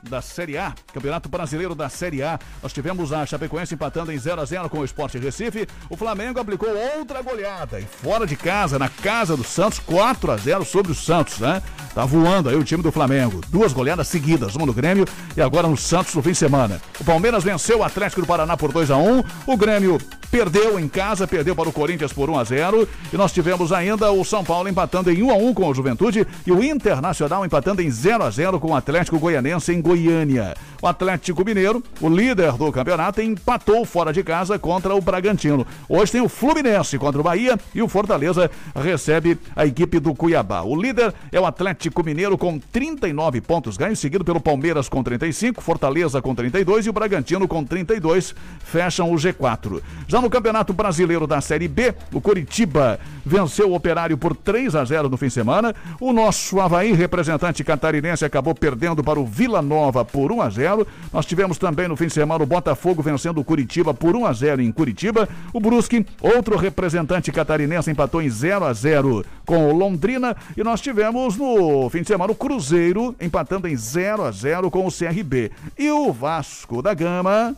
da 0.04 0.22
Série 0.22 0.58
A, 0.58 0.74
Campeonato 0.94 1.30
Brasileiro 1.30 1.76
da 1.76 1.90
Série 1.90 2.24
A. 2.24 2.40
Nós 2.62 2.74
tivemos 2.74 3.12
a 3.12 3.26
Chapecoense 3.26 3.74
empatando 3.74 4.12
em 4.12 4.18
0 4.18 4.42
a 4.42 4.46
0 4.46 4.70
com 4.70 4.80
o 4.80 4.86
Esporte 4.86 5.18
Recife. 5.18 5.68
O 5.90 5.98
Flamengo 5.98 6.40
aplicou 6.40 6.70
outra 6.98 7.22
goleada 7.22 7.80
e 7.80 7.86
fora 7.86 8.26
de 8.26 8.36
casa, 8.36 8.80
na 8.80 8.90
casa 8.90 9.36
do 9.36 9.44
Santos, 9.44 9.80
4 9.80 10.32
a 10.32 10.38
0 10.38 10.66
sobre 10.66 10.92
o 10.92 10.96
Santos, 10.96 11.40
né? 11.40 11.62
Tá 11.94 12.06
voando 12.06 12.50
aí 12.50 12.56
o 12.56 12.64
time 12.64 12.84
do 12.84 12.92
Flamengo. 12.92 13.42
Duas 13.50 13.74
goleadas 13.74 14.08
seguidas, 14.08 14.56
uma 14.56 14.66
no 14.66 14.74
Grêmio 14.74 15.06
e 15.36 15.42
agora 15.42 15.68
no 15.68 15.76
Santos 15.76 16.14
no 16.14 16.22
fim 16.22 16.32
de 16.32 16.38
semana. 16.38 16.80
O 17.00 17.04
Palmeiras 17.04 17.44
venceu 17.44 17.80
o 17.80 17.84
Atlético 17.84 18.22
do 18.22 18.28
Paraná 18.28 18.56
por 18.56 18.72
2 18.72 18.92
a 18.92 18.98
1. 18.98 19.24
O 19.48 19.58
Grêmio 19.58 19.98
perdeu 20.30 20.80
em 20.80 20.88
casa, 20.88 21.28
perdeu 21.28 21.56
para 21.56 21.70
o 21.70 21.74
Corinthians 21.74 22.14
por 22.14 22.30
1 22.30 22.38
a 22.38 22.44
0 22.44 22.88
e 23.12 23.18
nós 23.18 23.32
tivemos 23.32 23.72
ainda 23.72 24.12
o 24.12 24.24
São 24.24 24.44
Paulo 24.44 24.68
empatando 24.70 25.10
em 25.12 25.24
1 25.24 25.32
a 25.32 25.36
1 25.36 25.54
com 25.54 25.68
o 25.68 25.74
Juventude 25.74 26.28
e 26.46 26.52
o 26.52 26.64
Internacional 26.64 27.46
empatando 27.46 27.82
em 27.82 27.90
0 27.90 28.24
a 28.24 28.30
0 28.30 28.60
com 28.60 28.72
o 28.72 28.76
Atlético 28.76 29.18
Goianense 29.18 29.57
em 29.74 29.82
Goiânia. 29.82 30.54
O 30.82 30.88
Atlético 30.88 31.44
Mineiro, 31.44 31.84
o 32.00 32.08
líder 32.08 32.54
do 32.54 32.72
campeonato, 32.72 33.22
empatou 33.22 33.84
fora 33.84 34.14
de 34.14 34.24
casa 34.24 34.60
contra 34.60 34.94
o 34.94 35.02
Bragantino. 35.02 35.66
Hoje 35.90 36.12
tem 36.12 36.22
o 36.22 36.30
Fluminense 36.30 37.00
contra 37.00 37.20
o 37.20 37.24
Bahia 37.24 37.58
e 37.74 37.82
o 37.82 37.88
Fortaleza 37.88 38.52
recebe 38.76 39.40
a 39.56 39.66
equipe 39.66 40.00
do 40.00 40.14
Cuiabá. 40.14 40.62
O 40.62 40.80
líder 40.80 41.14
é 41.32 41.40
o 41.40 41.46
Atlético 41.46 42.04
Mineiro 42.04 42.38
com 42.38 42.60
39 42.60 43.42
pontos 43.42 43.76
ganhos, 43.76 43.98
seguido 43.98 44.24
pelo 44.24 44.40
Palmeiras 44.40 44.88
com 44.88 45.02
35, 45.02 45.62
Fortaleza 45.62 46.22
com 46.22 46.36
32 46.36 46.86
e 46.86 46.90
o 46.90 46.94
Bragantino 46.94 47.48
com 47.48 47.64
32 47.64 48.36
fecham 48.60 49.12
o 49.12 49.16
G4. 49.16 49.82
Já 50.08 50.22
no 50.22 50.30
Campeonato 50.30 50.74
Brasileiro 50.74 51.26
da 51.26 51.42
Série 51.42 51.68
B, 51.68 51.96
o 52.14 52.22
Coritiba 52.22 53.00
venceu 53.26 53.72
o 53.72 53.76
Operário 53.76 54.18
por 54.18 54.36
3 54.36 54.76
a 54.76 54.86
0 54.86 55.10
no 55.10 55.18
fim 55.18 55.28
de 55.28 55.34
semana. 55.34 55.74
O 56.00 56.14
nosso 56.14 56.60
Havaí, 56.60 56.94
representante 56.94 57.64
catarinense, 57.64 58.24
acabou 58.24 58.54
perdendo 58.54 59.04
para 59.04 59.20
o 59.20 59.26
Vila 59.26 59.62
Nova 59.62 60.06
por 60.06 60.32
1 60.32 60.42
a 60.42 60.50
0. 60.50 60.67
Nós 61.14 61.26
tivemos 61.26 61.58
também 61.58 61.88
no 61.88 61.96
fim 61.96 62.08
de 62.08 62.14
semana 62.14 62.44
o 62.44 62.48
Botafogo 62.48 63.02
vencendo 63.02 63.40
o 63.40 63.44
Curitiba 63.44 63.94
por 63.94 64.16
1 64.16 64.26
a 64.26 64.34
0 64.34 64.62
em 64.62 64.72
Curitiba. 64.72 65.28
O 65.54 65.60
Brusque, 65.60 66.06
outro 66.22 66.58
representante 66.58 67.32
catarinense, 67.32 67.92
empatou 67.92 68.22
em 68.22 68.30
0 68.30 68.66
a 68.66 68.74
0 68.74 69.26
com 69.46 69.70
o 69.70 69.76
Londrina 69.76 70.36
e 70.56 70.64
nós 70.64 70.82
tivemos 70.82 71.38
no 71.38 71.90
fim 71.90 72.02
de 72.02 72.08
semana 72.08 72.32
o 72.32 72.36
Cruzeiro 72.36 73.16
empatando 73.20 73.68
em 73.68 73.76
0 73.76 74.24
a 74.24 74.32
0 74.32 74.70
com 74.70 74.86
o 74.86 74.92
CRB. 74.92 75.52
E 75.78 75.90
o 75.90 76.12
Vasco 76.12 76.82
da 76.82 76.94
Gama 76.94 77.56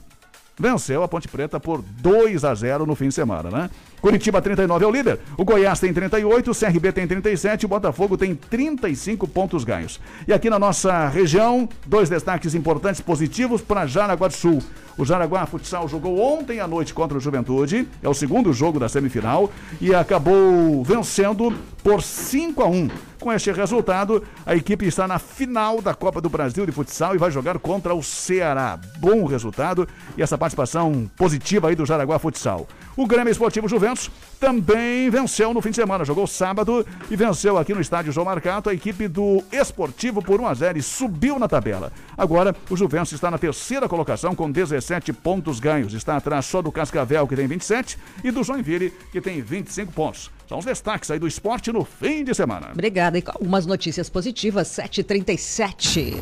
venceu 0.60 1.02
a 1.02 1.08
Ponte 1.08 1.28
Preta 1.28 1.60
por 1.60 1.82
2 1.82 2.44
a 2.44 2.54
0 2.54 2.86
no 2.86 2.94
fim 2.94 3.08
de 3.08 3.14
semana, 3.14 3.50
né? 3.50 3.70
Curitiba 4.02 4.42
39 4.42 4.86
é 4.86 4.88
o 4.88 4.92
líder, 4.92 5.20
o 5.38 5.44
Goiás 5.44 5.80
tem 5.80 5.94
38, 5.94 6.52
o 6.52 6.56
CRB 6.56 6.92
tem 6.92 7.08
37, 7.08 7.66
o 7.66 7.70
Botafogo 7.70 8.18
tem 8.18 8.34
35 8.34 9.28
pontos 9.28 9.64
ganhos. 9.64 10.00
E 10.28 10.34
aqui 10.34 10.50
na 10.50 10.60
nossa 10.60 11.08
região, 11.08 11.68
dois 11.86 12.10
destaques 12.10 12.56
importantes 12.56 13.02
positivos 13.02 13.62
para 13.62 13.86
Jaraguá 13.86 14.28
do 14.28 14.34
Sul. 14.34 14.62
O 14.98 15.06
Jaraguá 15.06 15.46
Futsal 15.46 15.88
jogou 15.88 16.20
ontem 16.20 16.60
à 16.60 16.68
noite 16.68 16.94
contra 16.94 17.18
o 17.18 17.22
Juventude, 17.22 17.88
é 18.02 18.10
o 18.10 18.14
segundo 18.14 18.52
jogo 18.54 18.80
da 18.80 18.90
semifinal 18.90 19.50
e 19.80 19.94
acabou 19.94 20.84
vencendo 20.84 21.54
por 21.84 22.02
5 22.02 22.62
a 22.62 22.68
1. 22.68 22.90
Com 23.20 23.34
este 23.34 23.52
resultado, 23.52 24.24
a 24.46 24.56
equipe 24.56 24.86
está 24.86 25.06
na 25.06 25.20
final 25.20 25.82
da 25.82 25.94
Copa 25.94 26.22
do 26.22 26.30
Brasil 26.30 26.66
de 26.66 26.72
Futsal 26.72 27.16
e 27.16 27.18
vai 27.18 27.30
jogar 27.30 27.60
contra 27.60 27.94
o 27.94 28.02
Ceará. 28.02 28.80
Bom 28.98 29.26
resultado 29.26 29.86
e 30.18 30.22
essa 30.22 30.38
participação 30.38 31.10
positiva 31.18 31.68
aí 31.68 31.76
do 31.76 31.86
Jaraguá 31.86 32.18
Futsal. 32.18 32.66
O 32.96 33.06
Grêmio 33.06 33.30
Esportivo 33.30 33.68
Juventus 33.68 34.10
também 34.40 35.10
venceu 35.10 35.54
no 35.54 35.62
fim 35.62 35.72
de 35.72 35.76
semana. 35.76 36.06
Jogou 36.06 36.26
sábado 36.26 36.86
e 37.12 37.16
venceu 37.18 37.58
aqui 37.58 37.74
no 37.74 37.82
estádio 37.82 38.14
João 38.14 38.24
Marcato 38.24 38.70
a 38.70 38.74
equipe 38.74 39.10
do 39.10 39.44
Esportivo 39.52 40.22
por 40.22 40.40
1 40.40 40.48
a 40.48 40.54
0 40.54 40.78
e 40.78 40.82
subiu 40.82 41.38
na 41.38 41.50
tabela. 41.50 41.92
Agora, 42.18 42.56
o 42.70 42.78
Juventus 42.78 43.12
está 43.12 43.30
na 43.30 43.38
terceira 43.38 43.90
colocação 43.90 44.34
com 44.34 44.50
17 44.50 45.12
pontos 45.12 45.60
ganhos. 45.60 45.94
Está 45.94 46.16
atrás 46.16 46.46
só 46.46 46.62
do 46.62 46.72
Cascavel, 46.72 47.28
que 47.28 47.36
tem 47.36 47.48
27, 47.48 47.98
e 48.24 48.32
do 48.32 48.46
Joinville, 48.46 48.94
que 49.12 49.20
tem 49.20 49.42
25 49.42 49.92
pontos. 49.92 50.32
São 50.50 50.58
os 50.58 50.66
destaques 50.66 51.12
aí 51.12 51.20
do 51.20 51.28
esporte 51.28 51.72
no 51.72 51.86
fim 51.86 52.24
de 52.24 52.34
semana. 52.34 52.72
Obrigada. 52.74 53.20
E 53.20 53.24
algumas 53.24 53.68
notícias 53.68 54.10
positivas, 54.10 54.68
7h37. 54.70 56.16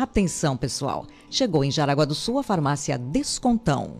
Atenção, 0.00 0.56
pessoal! 0.56 1.06
Chegou 1.30 1.62
em 1.62 1.70
Jaraguá 1.70 2.06
do 2.06 2.14
Sul 2.14 2.38
a 2.38 2.42
farmácia 2.42 2.96
Descontão. 2.96 3.96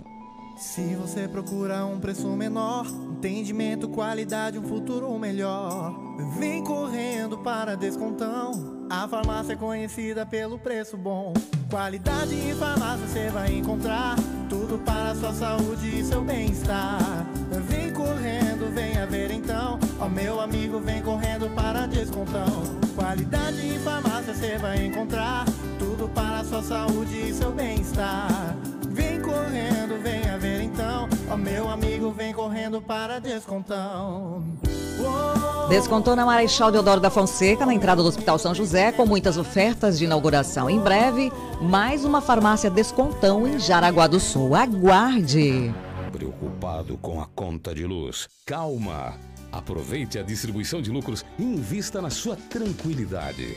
Se 0.57 0.95
você 0.95 1.29
procura 1.29 1.85
um 1.85 2.01
preço 2.01 2.27
menor, 2.29 2.87
entendimento, 2.87 3.87
qualidade, 3.87 4.59
um 4.59 4.67
futuro 4.67 5.19
melhor, 5.19 5.95
vem 6.39 6.65
correndo 6.65 7.37
para 7.37 7.77
Descontão. 7.77 8.87
A 8.89 9.07
farmácia 9.07 9.53
é 9.53 9.57
conhecida 9.57 10.25
pelo 10.25 10.59
preço 10.59 10.97
bom. 10.97 11.35
Qualidade 11.69 12.35
em 12.35 12.55
farmácia 12.55 13.07
você 13.07 13.29
vai 13.29 13.53
encontrar. 13.59 14.17
Tudo 14.49 14.79
para 14.79 15.15
sua 15.15 15.35
saúde 15.35 16.01
e 16.01 16.03
seu 16.03 16.23
bem-estar. 16.23 16.99
Vem 17.69 17.93
correndo, 17.93 18.73
venha 18.75 19.07
ver 19.07 19.31
então. 19.31 19.79
Ó 20.01 20.09
meu 20.09 20.41
amigo, 20.41 20.81
vem 20.81 21.03
correndo 21.03 21.55
para 21.55 21.87
Descontão. 21.87 22.81
Qualidade 22.95 23.67
em 23.67 23.79
farmácia 23.81 24.35
você 24.35 24.57
vai 24.57 24.87
encontrar. 24.87 25.45
Sua 26.51 26.65
saúde 26.65 27.29
e 27.29 27.33
seu 27.33 27.53
bem-estar. 27.53 28.57
Vem 28.89 29.21
correndo, 29.23 30.03
venha 30.03 30.37
ver 30.37 30.63
então. 30.63 31.09
Ó 31.31 31.37
meu 31.37 31.71
amigo, 31.71 32.11
vem 32.11 32.35
correndo 32.35 32.83
para 32.83 33.21
Descontão. 33.21 34.43
Descontou 35.69 36.17
na 36.17 36.27
Marechal 36.27 36.73
Deodoro 36.73 37.01
da 37.01 37.09
Fonseca, 37.09 37.65
na 37.65 37.73
entrada 37.73 38.03
do 38.03 38.09
Hospital 38.09 38.37
São 38.37 38.53
José, 38.53 38.91
com 38.91 39.07
muitas 39.07 39.37
ofertas 39.37 39.97
de 39.97 40.07
inauguração. 40.07 40.69
Em 40.69 40.81
breve, 40.81 41.31
mais 41.63 42.05
uma 42.05 42.21
farmácia 42.21 42.69
Descontão 42.69 43.47
em 43.47 43.57
Jaraguá 43.57 44.09
do 44.09 44.19
Sul. 44.19 44.57
Aguarde! 44.57 45.73
Preocupado 46.11 46.99
com 46.99 47.21
a 47.21 47.27
conta 47.27 47.73
de 47.73 47.87
luz? 47.87 48.29
Calma! 48.45 49.15
Aproveite 49.53 50.19
a 50.19 50.23
distribuição 50.25 50.83
de 50.83 50.91
lucros 50.91 51.25
e 51.39 51.45
invista 51.45 52.03
na 52.03 52.11
sua 52.11 52.35
tranquilidade. 52.35 53.57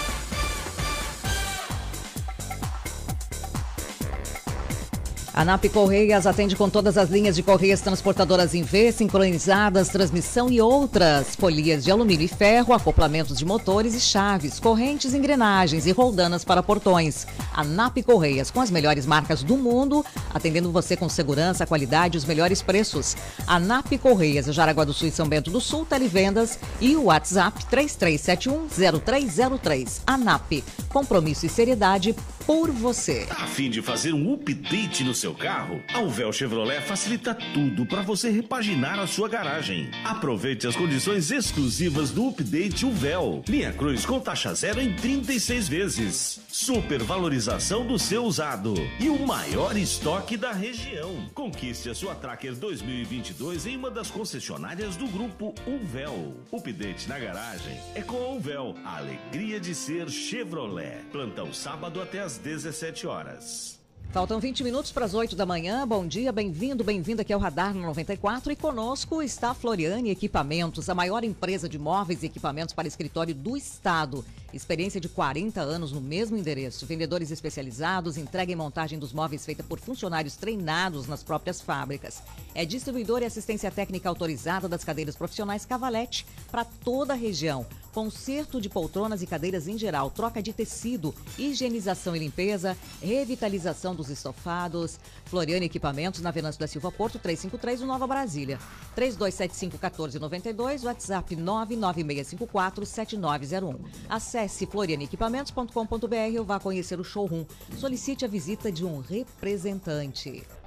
A 5.33 5.45
NAP 5.45 5.69
Correias 5.69 6.27
atende 6.27 6.57
com 6.57 6.69
todas 6.69 6.97
as 6.97 7.09
linhas 7.09 7.37
de 7.37 7.41
correias 7.41 7.79
transportadoras 7.79 8.53
em 8.53 8.63
V, 8.63 8.91
sincronizadas, 8.91 9.87
transmissão 9.87 10.49
e 10.49 10.59
outras. 10.59 11.37
Folias 11.37 11.85
de 11.85 11.91
alumínio 11.91 12.25
e 12.25 12.27
ferro, 12.27 12.73
acoplamentos 12.73 13.37
de 13.37 13.45
motores 13.45 13.95
e 13.95 14.01
chaves, 14.01 14.59
correntes, 14.59 15.13
engrenagens 15.13 15.85
e 15.85 15.91
roldanas 15.91 16.43
para 16.43 16.61
portões. 16.61 17.25
A 17.53 17.63
NAP 17.63 18.03
Correias, 18.03 18.51
com 18.51 18.59
as 18.59 18.69
melhores 18.69 19.05
marcas 19.05 19.41
do 19.41 19.55
mundo, 19.55 20.05
atendendo 20.33 20.69
você 20.69 20.97
com 20.97 21.07
segurança, 21.07 21.65
qualidade 21.65 22.17
e 22.17 22.19
os 22.19 22.25
melhores 22.25 22.61
preços. 22.61 23.15
A 23.47 23.57
NAP 23.57 23.93
Correias, 24.01 24.47
Jaraguá 24.47 24.83
do 24.83 24.93
Sul 24.93 25.07
e 25.07 25.11
São 25.11 25.29
Bento 25.29 25.49
do 25.49 25.61
Sul, 25.61 25.85
televendas 25.85 26.59
e 26.81 26.93
o 26.97 27.05
WhatsApp 27.05 27.63
33710303. 27.71 30.01
A 30.05 30.17
NAP, 30.17 30.61
compromisso 30.89 31.45
e 31.45 31.49
seriedade 31.49 32.13
por 32.45 32.71
você. 32.71 33.27
A 33.29 33.45
fim 33.47 33.69
de 33.69 33.81
fazer 33.81 34.13
um 34.13 34.33
update 34.33 35.03
no 35.03 35.13
seu 35.13 35.33
carro? 35.33 35.81
A 35.93 35.99
Uvel 35.99 36.31
Chevrolet 36.31 36.81
facilita 36.81 37.33
tudo 37.33 37.85
para 37.85 38.01
você 38.01 38.29
repaginar 38.29 38.99
a 38.99 39.07
sua 39.07 39.27
garagem. 39.27 39.89
Aproveite 40.03 40.67
as 40.67 40.75
condições 40.75 41.31
exclusivas 41.31 42.11
do 42.11 42.29
update 42.29 42.85
Uvel. 42.85 43.43
Linha 43.47 43.73
Cruz 43.73 44.05
com 44.05 44.19
taxa 44.19 44.53
zero 44.53 44.81
em 44.81 44.95
36 44.95 45.67
vezes. 45.67 46.39
Supervalorização 46.49 47.85
do 47.85 47.99
seu 47.99 48.23
usado 48.23 48.73
e 48.99 49.09
o 49.09 49.25
maior 49.25 49.77
estoque 49.77 50.37
da 50.37 50.51
região. 50.51 51.29
Conquiste 51.33 51.89
a 51.89 51.95
sua 51.95 52.15
Tracker 52.15 52.55
2022 52.55 53.65
em 53.67 53.77
uma 53.77 53.91
das 53.91 54.09
concessionárias 54.09 54.95
do 54.95 55.07
grupo 55.07 55.53
Uvel. 55.67 56.33
Update 56.51 57.07
na 57.07 57.19
garagem 57.19 57.77
é 57.95 58.01
com 58.01 58.17
a 58.17 58.29
Uvel. 58.29 58.75
A 58.83 58.97
alegria 58.97 59.59
de 59.59 59.75
ser 59.75 60.09
Chevrolet. 60.09 61.03
Plantão 61.11 61.53
sábado 61.53 62.01
até 62.01 62.21
17 62.37 63.07
horas. 63.07 63.81
Faltam 64.11 64.41
20 64.41 64.65
minutos 64.65 64.91
para 64.91 65.05
as 65.05 65.13
8 65.13 65.37
da 65.37 65.45
manhã. 65.45 65.87
Bom 65.87 66.05
dia, 66.05 66.33
bem-vindo, 66.33 66.83
bem-vinda 66.83 67.21
aqui 67.21 67.31
ao 67.31 67.39
Radar 67.39 67.73
no 67.73 67.81
94. 67.83 68.51
E 68.51 68.57
conosco 68.57 69.23
está 69.23 69.53
Floriane 69.53 70.09
Equipamentos, 70.09 70.89
a 70.89 70.93
maior 70.93 71.23
empresa 71.23 71.69
de 71.69 71.79
móveis 71.79 72.21
e 72.21 72.25
equipamentos 72.25 72.73
para 72.73 72.89
escritório 72.89 73.33
do 73.33 73.55
Estado. 73.55 74.25
Experiência 74.53 74.99
de 74.99 75.07
40 75.07 75.61
anos 75.61 75.93
no 75.93 76.01
mesmo 76.01 76.35
endereço. 76.35 76.85
Vendedores 76.85 77.31
especializados, 77.31 78.17
entrega 78.17 78.51
e 78.51 78.55
montagem 78.55 78.99
dos 78.99 79.13
móveis 79.13 79.45
feita 79.45 79.63
por 79.63 79.79
funcionários 79.79 80.35
treinados 80.35 81.07
nas 81.07 81.23
próprias 81.23 81.61
fábricas. 81.61 82.21
É 82.53 82.65
distribuidor 82.65 83.21
e 83.21 83.25
assistência 83.25 83.71
técnica 83.71 84.09
autorizada 84.09 84.67
das 84.67 84.83
cadeiras 84.83 85.15
profissionais 85.15 85.65
Cavalete 85.65 86.25
para 86.51 86.65
toda 86.65 87.13
a 87.13 87.15
região 87.15 87.65
conserto 87.93 88.61
de 88.61 88.69
poltronas 88.69 89.21
e 89.21 89.27
cadeiras 89.27 89.67
em 89.67 89.77
geral, 89.77 90.09
troca 90.09 90.41
de 90.41 90.53
tecido, 90.53 91.13
higienização 91.37 92.15
e 92.15 92.19
limpeza, 92.19 92.77
revitalização 93.01 93.93
dos 93.93 94.09
estofados. 94.09 94.97
Floriane 95.25 95.65
Equipamentos, 95.65 96.21
na 96.21 96.31
Venâncio 96.31 96.59
da 96.59 96.67
Silva 96.67 96.89
Porto, 96.91 97.19
353, 97.19 97.81
no 97.81 97.87
Nova 97.87 98.07
Brasília. 98.07 98.57
3275-1492, 98.95 100.85
WhatsApp 100.85 101.35
99654-7901. 101.35 103.79
Acesse 104.09 104.65
florianeequipamentos.com.br 104.65 106.39
ou 106.39 106.45
vá 106.45 106.59
conhecer 106.59 106.99
o 106.99 107.03
showroom. 107.03 107.45
Solicite 107.77 108.25
a 108.25 108.27
visita 108.27 108.71
de 108.71 108.83
um 108.85 108.99
representante. 108.99 110.60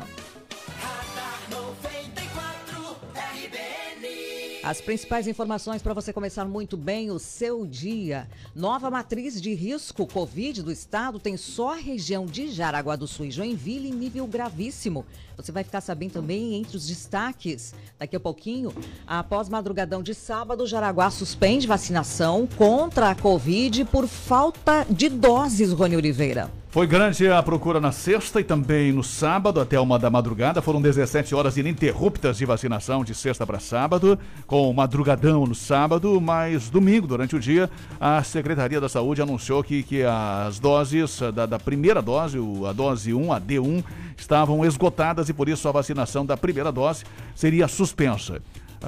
As 4.66 4.82
principais 4.82 5.28
informações 5.28 5.84
para 5.84 5.94
você 5.94 6.12
começar 6.12 6.44
muito 6.44 6.76
bem 6.76 7.12
o 7.12 7.20
seu 7.20 7.68
dia. 7.68 8.28
Nova 8.56 8.90
matriz 8.90 9.40
de 9.40 9.54
risco 9.54 10.08
Covid 10.08 10.64
do 10.64 10.72
estado 10.72 11.20
tem 11.20 11.38
só 11.38 11.74
a 11.74 11.76
região 11.76 12.26
de 12.26 12.48
Jaraguá 12.48 12.96
do 12.96 13.08
Sul 13.08 13.28
e 13.28 13.32
Joinville 13.32 13.90
em 13.90 13.94
nível 13.94 14.26
gravíssimo. 14.26 15.06
Você 15.38 15.52
vai 15.52 15.64
ficar 15.64 15.82
sabendo 15.82 16.14
também 16.14 16.56
entre 16.56 16.78
os 16.78 16.88
destaques 16.88 17.76
daqui 18.00 18.16
a 18.16 18.20
pouquinho. 18.20 18.74
Após 19.06 19.50
madrugadão 19.50 20.02
de 20.02 20.16
sábado, 20.16 20.66
Jaraguá 20.66 21.12
suspende 21.12 21.68
vacinação 21.68 22.50
contra 22.58 23.12
a 23.12 23.16
Covid 23.16 23.86
por 23.86 24.08
falta 24.08 24.84
de 24.90 25.10
doses, 25.10 25.72
Rony 25.74 25.96
Oliveira. 25.96 26.65
Foi 26.76 26.86
grande 26.86 27.26
a 27.30 27.42
procura 27.42 27.80
na 27.80 27.94
sexta 27.94 28.42
e 28.42 28.44
também 28.44 28.92
no 28.92 29.02
sábado, 29.02 29.62
até 29.62 29.80
uma 29.80 29.98
da 29.98 30.10
madrugada. 30.10 30.62
Foram 30.62 30.82
17 30.82 31.34
horas 31.34 31.56
ininterruptas 31.56 32.38
de 32.38 32.46
vacinação 32.46 33.02
de 33.02 33.16
sexta 33.16 33.48
para 33.48 33.62
sábado, 33.62 34.20
com 34.46 34.74
madrugadão 34.74 35.46
no 35.46 35.56
sábado, 35.56 36.20
mas 36.20 36.70
domingo, 36.70 37.08
durante 37.08 37.34
o 37.34 37.40
dia, 37.40 37.70
a 37.98 38.22
Secretaria 38.24 38.82
da 38.82 38.90
Saúde 38.90 39.22
anunciou 39.22 39.64
que, 39.64 39.84
que 39.84 40.04
as 40.04 40.60
doses 40.60 41.22
da, 41.34 41.46
da 41.46 41.58
primeira 41.58 42.02
dose, 42.02 42.38
a 42.68 42.74
dose 42.74 43.14
1, 43.14 43.32
a 43.32 43.40
D1, 43.40 43.82
estavam 44.18 44.66
esgotadas 44.66 45.30
e 45.30 45.34
por 45.34 45.48
isso 45.48 45.70
a 45.70 45.72
vacinação 45.72 46.26
da 46.26 46.36
primeira 46.36 46.74
dose 46.74 47.06
seria 47.34 47.70
suspensa 47.70 48.42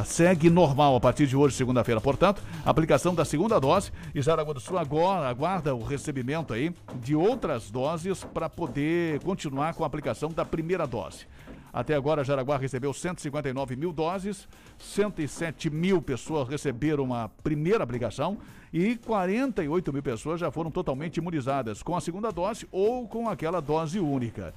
segue 0.05 0.49
normal 0.49 0.95
a 0.95 0.99
partir 0.99 1.27
de 1.27 1.35
hoje, 1.35 1.55
segunda-feira. 1.55 1.99
Portanto, 1.99 2.41
aplicação 2.65 3.13
da 3.15 3.25
segunda 3.25 3.59
dose 3.59 3.91
e 4.13 4.21
Jaraguá 4.21 4.53
do 4.53 4.59
Sul 4.59 4.77
agora 4.77 5.27
aguarda 5.27 5.73
o 5.75 5.83
recebimento 5.83 6.53
aí 6.53 6.73
de 6.95 7.15
outras 7.15 7.69
doses 7.71 8.23
para 8.23 8.49
poder 8.49 9.19
continuar 9.21 9.73
com 9.73 9.83
a 9.83 9.87
aplicação 9.87 10.29
da 10.29 10.45
primeira 10.45 10.85
dose. 10.85 11.25
Até 11.71 11.93
agora, 11.93 12.23
Jaraguá 12.23 12.57
recebeu 12.57 12.93
159 12.93 13.75
mil 13.75 13.93
doses, 13.93 14.47
107 14.79 15.69
mil 15.69 16.01
pessoas 16.01 16.47
receberam 16.47 17.13
a 17.13 17.29
primeira 17.29 17.83
aplicação 17.83 18.37
e 18.73 18.95
48 18.95 19.93
mil 19.93 20.03
pessoas 20.03 20.39
já 20.39 20.51
foram 20.51 20.71
totalmente 20.71 21.17
imunizadas 21.17 21.83
com 21.83 21.95
a 21.95 22.01
segunda 22.01 22.31
dose 22.31 22.67
ou 22.71 23.07
com 23.07 23.29
aquela 23.29 23.61
dose 23.61 23.99
única. 23.99 24.53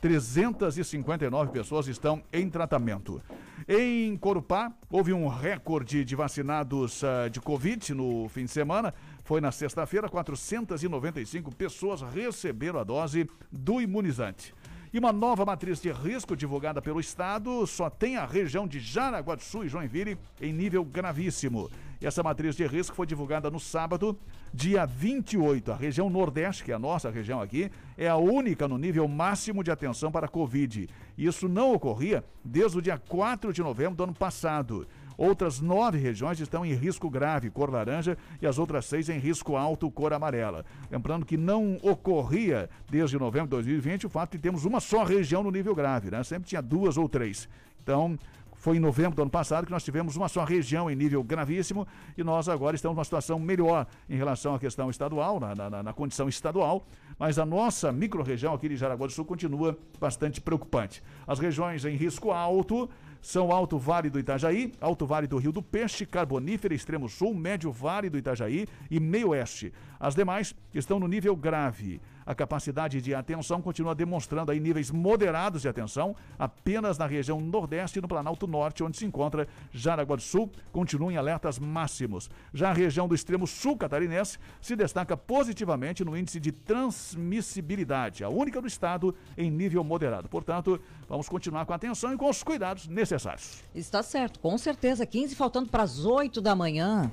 359 0.00 1.52
pessoas 1.52 1.88
estão 1.88 2.22
em 2.32 2.48
tratamento. 2.48 3.20
Em 3.68 4.16
Corupá, 4.16 4.72
houve 4.90 5.12
um 5.12 5.26
recorde 5.26 6.04
de 6.04 6.14
vacinados 6.14 7.02
uh, 7.02 7.28
de 7.30 7.40
Covid 7.40 7.94
no 7.94 8.28
fim 8.28 8.44
de 8.44 8.50
semana. 8.50 8.94
Foi 9.24 9.40
na 9.40 9.50
sexta-feira, 9.50 10.08
495 10.08 11.54
pessoas 11.54 12.02
receberam 12.02 12.78
a 12.78 12.84
dose 12.84 13.28
do 13.50 13.80
imunizante. 13.80 14.54
E 14.92 14.98
uma 14.98 15.12
nova 15.12 15.44
matriz 15.44 15.80
de 15.80 15.90
risco 15.90 16.36
divulgada 16.36 16.80
pelo 16.80 17.00
Estado 17.00 17.66
só 17.66 17.90
tem 17.90 18.16
a 18.16 18.24
região 18.24 18.66
de 18.66 18.78
Jaraguá 18.78 19.34
do 19.34 19.42
Sul 19.42 19.64
e 19.64 19.68
Joinville 19.68 20.16
em 20.40 20.52
nível 20.52 20.84
gravíssimo. 20.84 21.68
E 22.00 22.06
essa 22.06 22.22
matriz 22.22 22.54
de 22.54 22.66
risco 22.66 22.94
foi 22.94 23.06
divulgada 23.06 23.50
no 23.50 23.58
sábado, 23.58 24.18
dia 24.56 24.86
28. 24.86 25.70
A 25.70 25.76
região 25.76 26.08
Nordeste, 26.08 26.64
que 26.64 26.72
é 26.72 26.74
a 26.74 26.78
nossa 26.78 27.10
região 27.10 27.42
aqui, 27.42 27.70
é 27.96 28.08
a 28.08 28.16
única 28.16 28.66
no 28.66 28.78
nível 28.78 29.06
máximo 29.06 29.62
de 29.62 29.70
atenção 29.70 30.10
para 30.10 30.24
a 30.24 30.28
Covid. 30.28 30.88
Isso 31.16 31.46
não 31.46 31.74
ocorria 31.74 32.24
desde 32.42 32.78
o 32.78 32.82
dia 32.82 32.96
4 32.96 33.52
de 33.52 33.62
novembro 33.62 33.94
do 33.94 34.04
ano 34.04 34.14
passado. 34.14 34.88
Outras 35.18 35.60
nove 35.60 35.98
regiões 35.98 36.40
estão 36.40 36.64
em 36.64 36.74
risco 36.74 37.08
grave, 37.08 37.50
cor 37.50 37.70
laranja, 37.70 38.16
e 38.40 38.46
as 38.46 38.58
outras 38.58 38.86
seis 38.86 39.08
em 39.08 39.18
risco 39.18 39.56
alto, 39.56 39.90
cor 39.90 40.12
amarela. 40.12 40.64
Lembrando 40.90 41.26
que 41.26 41.36
não 41.36 41.78
ocorria 41.82 42.68
desde 42.90 43.18
novembro 43.18 43.48
de 43.48 43.50
2020 43.50 44.06
o 44.06 44.10
fato 44.10 44.32
de 44.32 44.38
termos 44.38 44.64
uma 44.64 44.80
só 44.80 45.04
região 45.04 45.42
no 45.42 45.50
nível 45.50 45.74
grave, 45.74 46.10
né? 46.10 46.22
Sempre 46.22 46.48
tinha 46.48 46.62
duas 46.62 46.96
ou 46.96 47.08
três. 47.08 47.48
Então, 47.82 48.18
foi 48.66 48.78
em 48.78 48.80
novembro 48.80 49.14
do 49.14 49.22
ano 49.22 49.30
passado 49.30 49.64
que 49.64 49.70
nós 49.70 49.84
tivemos 49.84 50.16
uma 50.16 50.28
só 50.28 50.42
região 50.42 50.90
em 50.90 50.96
nível 50.96 51.22
gravíssimo 51.22 51.86
e 52.18 52.24
nós 52.24 52.48
agora 52.48 52.74
estamos 52.74 52.96
numa 52.96 53.04
situação 53.04 53.38
melhor 53.38 53.86
em 54.10 54.16
relação 54.16 54.56
à 54.56 54.58
questão 54.58 54.90
estadual, 54.90 55.38
na, 55.38 55.54
na, 55.54 55.82
na 55.84 55.92
condição 55.92 56.28
estadual, 56.28 56.84
mas 57.16 57.38
a 57.38 57.46
nossa 57.46 57.92
microrregião 57.92 58.52
aqui 58.52 58.68
de 58.68 58.74
Jaraguá 58.74 59.06
do 59.06 59.12
Sul 59.12 59.24
continua 59.24 59.78
bastante 60.00 60.40
preocupante. 60.40 61.00
As 61.28 61.38
regiões 61.38 61.84
em 61.84 61.94
risco 61.94 62.32
alto 62.32 62.90
são 63.22 63.52
Alto 63.52 63.78
Vale 63.78 64.10
do 64.10 64.18
Itajaí, 64.18 64.72
Alto 64.80 65.06
Vale 65.06 65.28
do 65.28 65.38
Rio 65.38 65.52
do 65.52 65.62
Peixe, 65.62 66.04
Carbonífera, 66.04 66.74
Extremo 66.74 67.08
Sul, 67.08 67.36
Médio 67.36 67.70
Vale 67.70 68.10
do 68.10 68.18
Itajaí 68.18 68.66
e 68.90 68.98
Meio 68.98 69.28
Oeste. 69.28 69.72
As 70.00 70.16
demais 70.16 70.56
estão 70.74 70.98
no 70.98 71.06
nível 71.06 71.36
grave. 71.36 72.00
A 72.26 72.34
capacidade 72.34 73.00
de 73.00 73.14
atenção 73.14 73.62
continua 73.62 73.94
demonstrando 73.94 74.50
aí 74.50 74.58
níveis 74.58 74.90
moderados 74.90 75.62
de 75.62 75.68
atenção 75.68 76.16
apenas 76.36 76.98
na 76.98 77.06
região 77.06 77.40
Nordeste 77.40 78.00
e 78.00 78.02
no 78.02 78.08
Planalto 78.08 78.48
Norte, 78.48 78.82
onde 78.82 78.96
se 78.96 79.06
encontra 79.06 79.46
Jaraguá 79.70 80.16
do 80.16 80.22
Sul, 80.22 80.50
continua 80.72 81.12
em 81.12 81.16
alertas 81.16 81.56
máximos. 81.56 82.28
Já 82.52 82.70
a 82.70 82.72
região 82.72 83.06
do 83.06 83.14
extremo 83.14 83.46
sul 83.46 83.76
catarinense 83.76 84.38
se 84.60 84.74
destaca 84.74 85.16
positivamente 85.16 86.04
no 86.04 86.16
índice 86.16 86.40
de 86.40 86.50
transmissibilidade, 86.50 88.24
a 88.24 88.28
única 88.28 88.60
do 88.60 88.66
estado 88.66 89.14
em 89.38 89.48
nível 89.48 89.84
moderado. 89.84 90.28
Portanto, 90.28 90.80
vamos 91.08 91.28
continuar 91.28 91.64
com 91.64 91.72
a 91.72 91.76
atenção 91.76 92.12
e 92.12 92.16
com 92.16 92.28
os 92.28 92.42
cuidados 92.42 92.88
necessários. 92.88 93.62
Está 93.72 94.02
certo, 94.02 94.40
com 94.40 94.58
certeza. 94.58 95.06
15 95.06 95.36
faltando 95.36 95.68
para 95.68 95.84
as 95.84 96.04
8 96.04 96.40
da 96.40 96.56
manhã. 96.56 97.10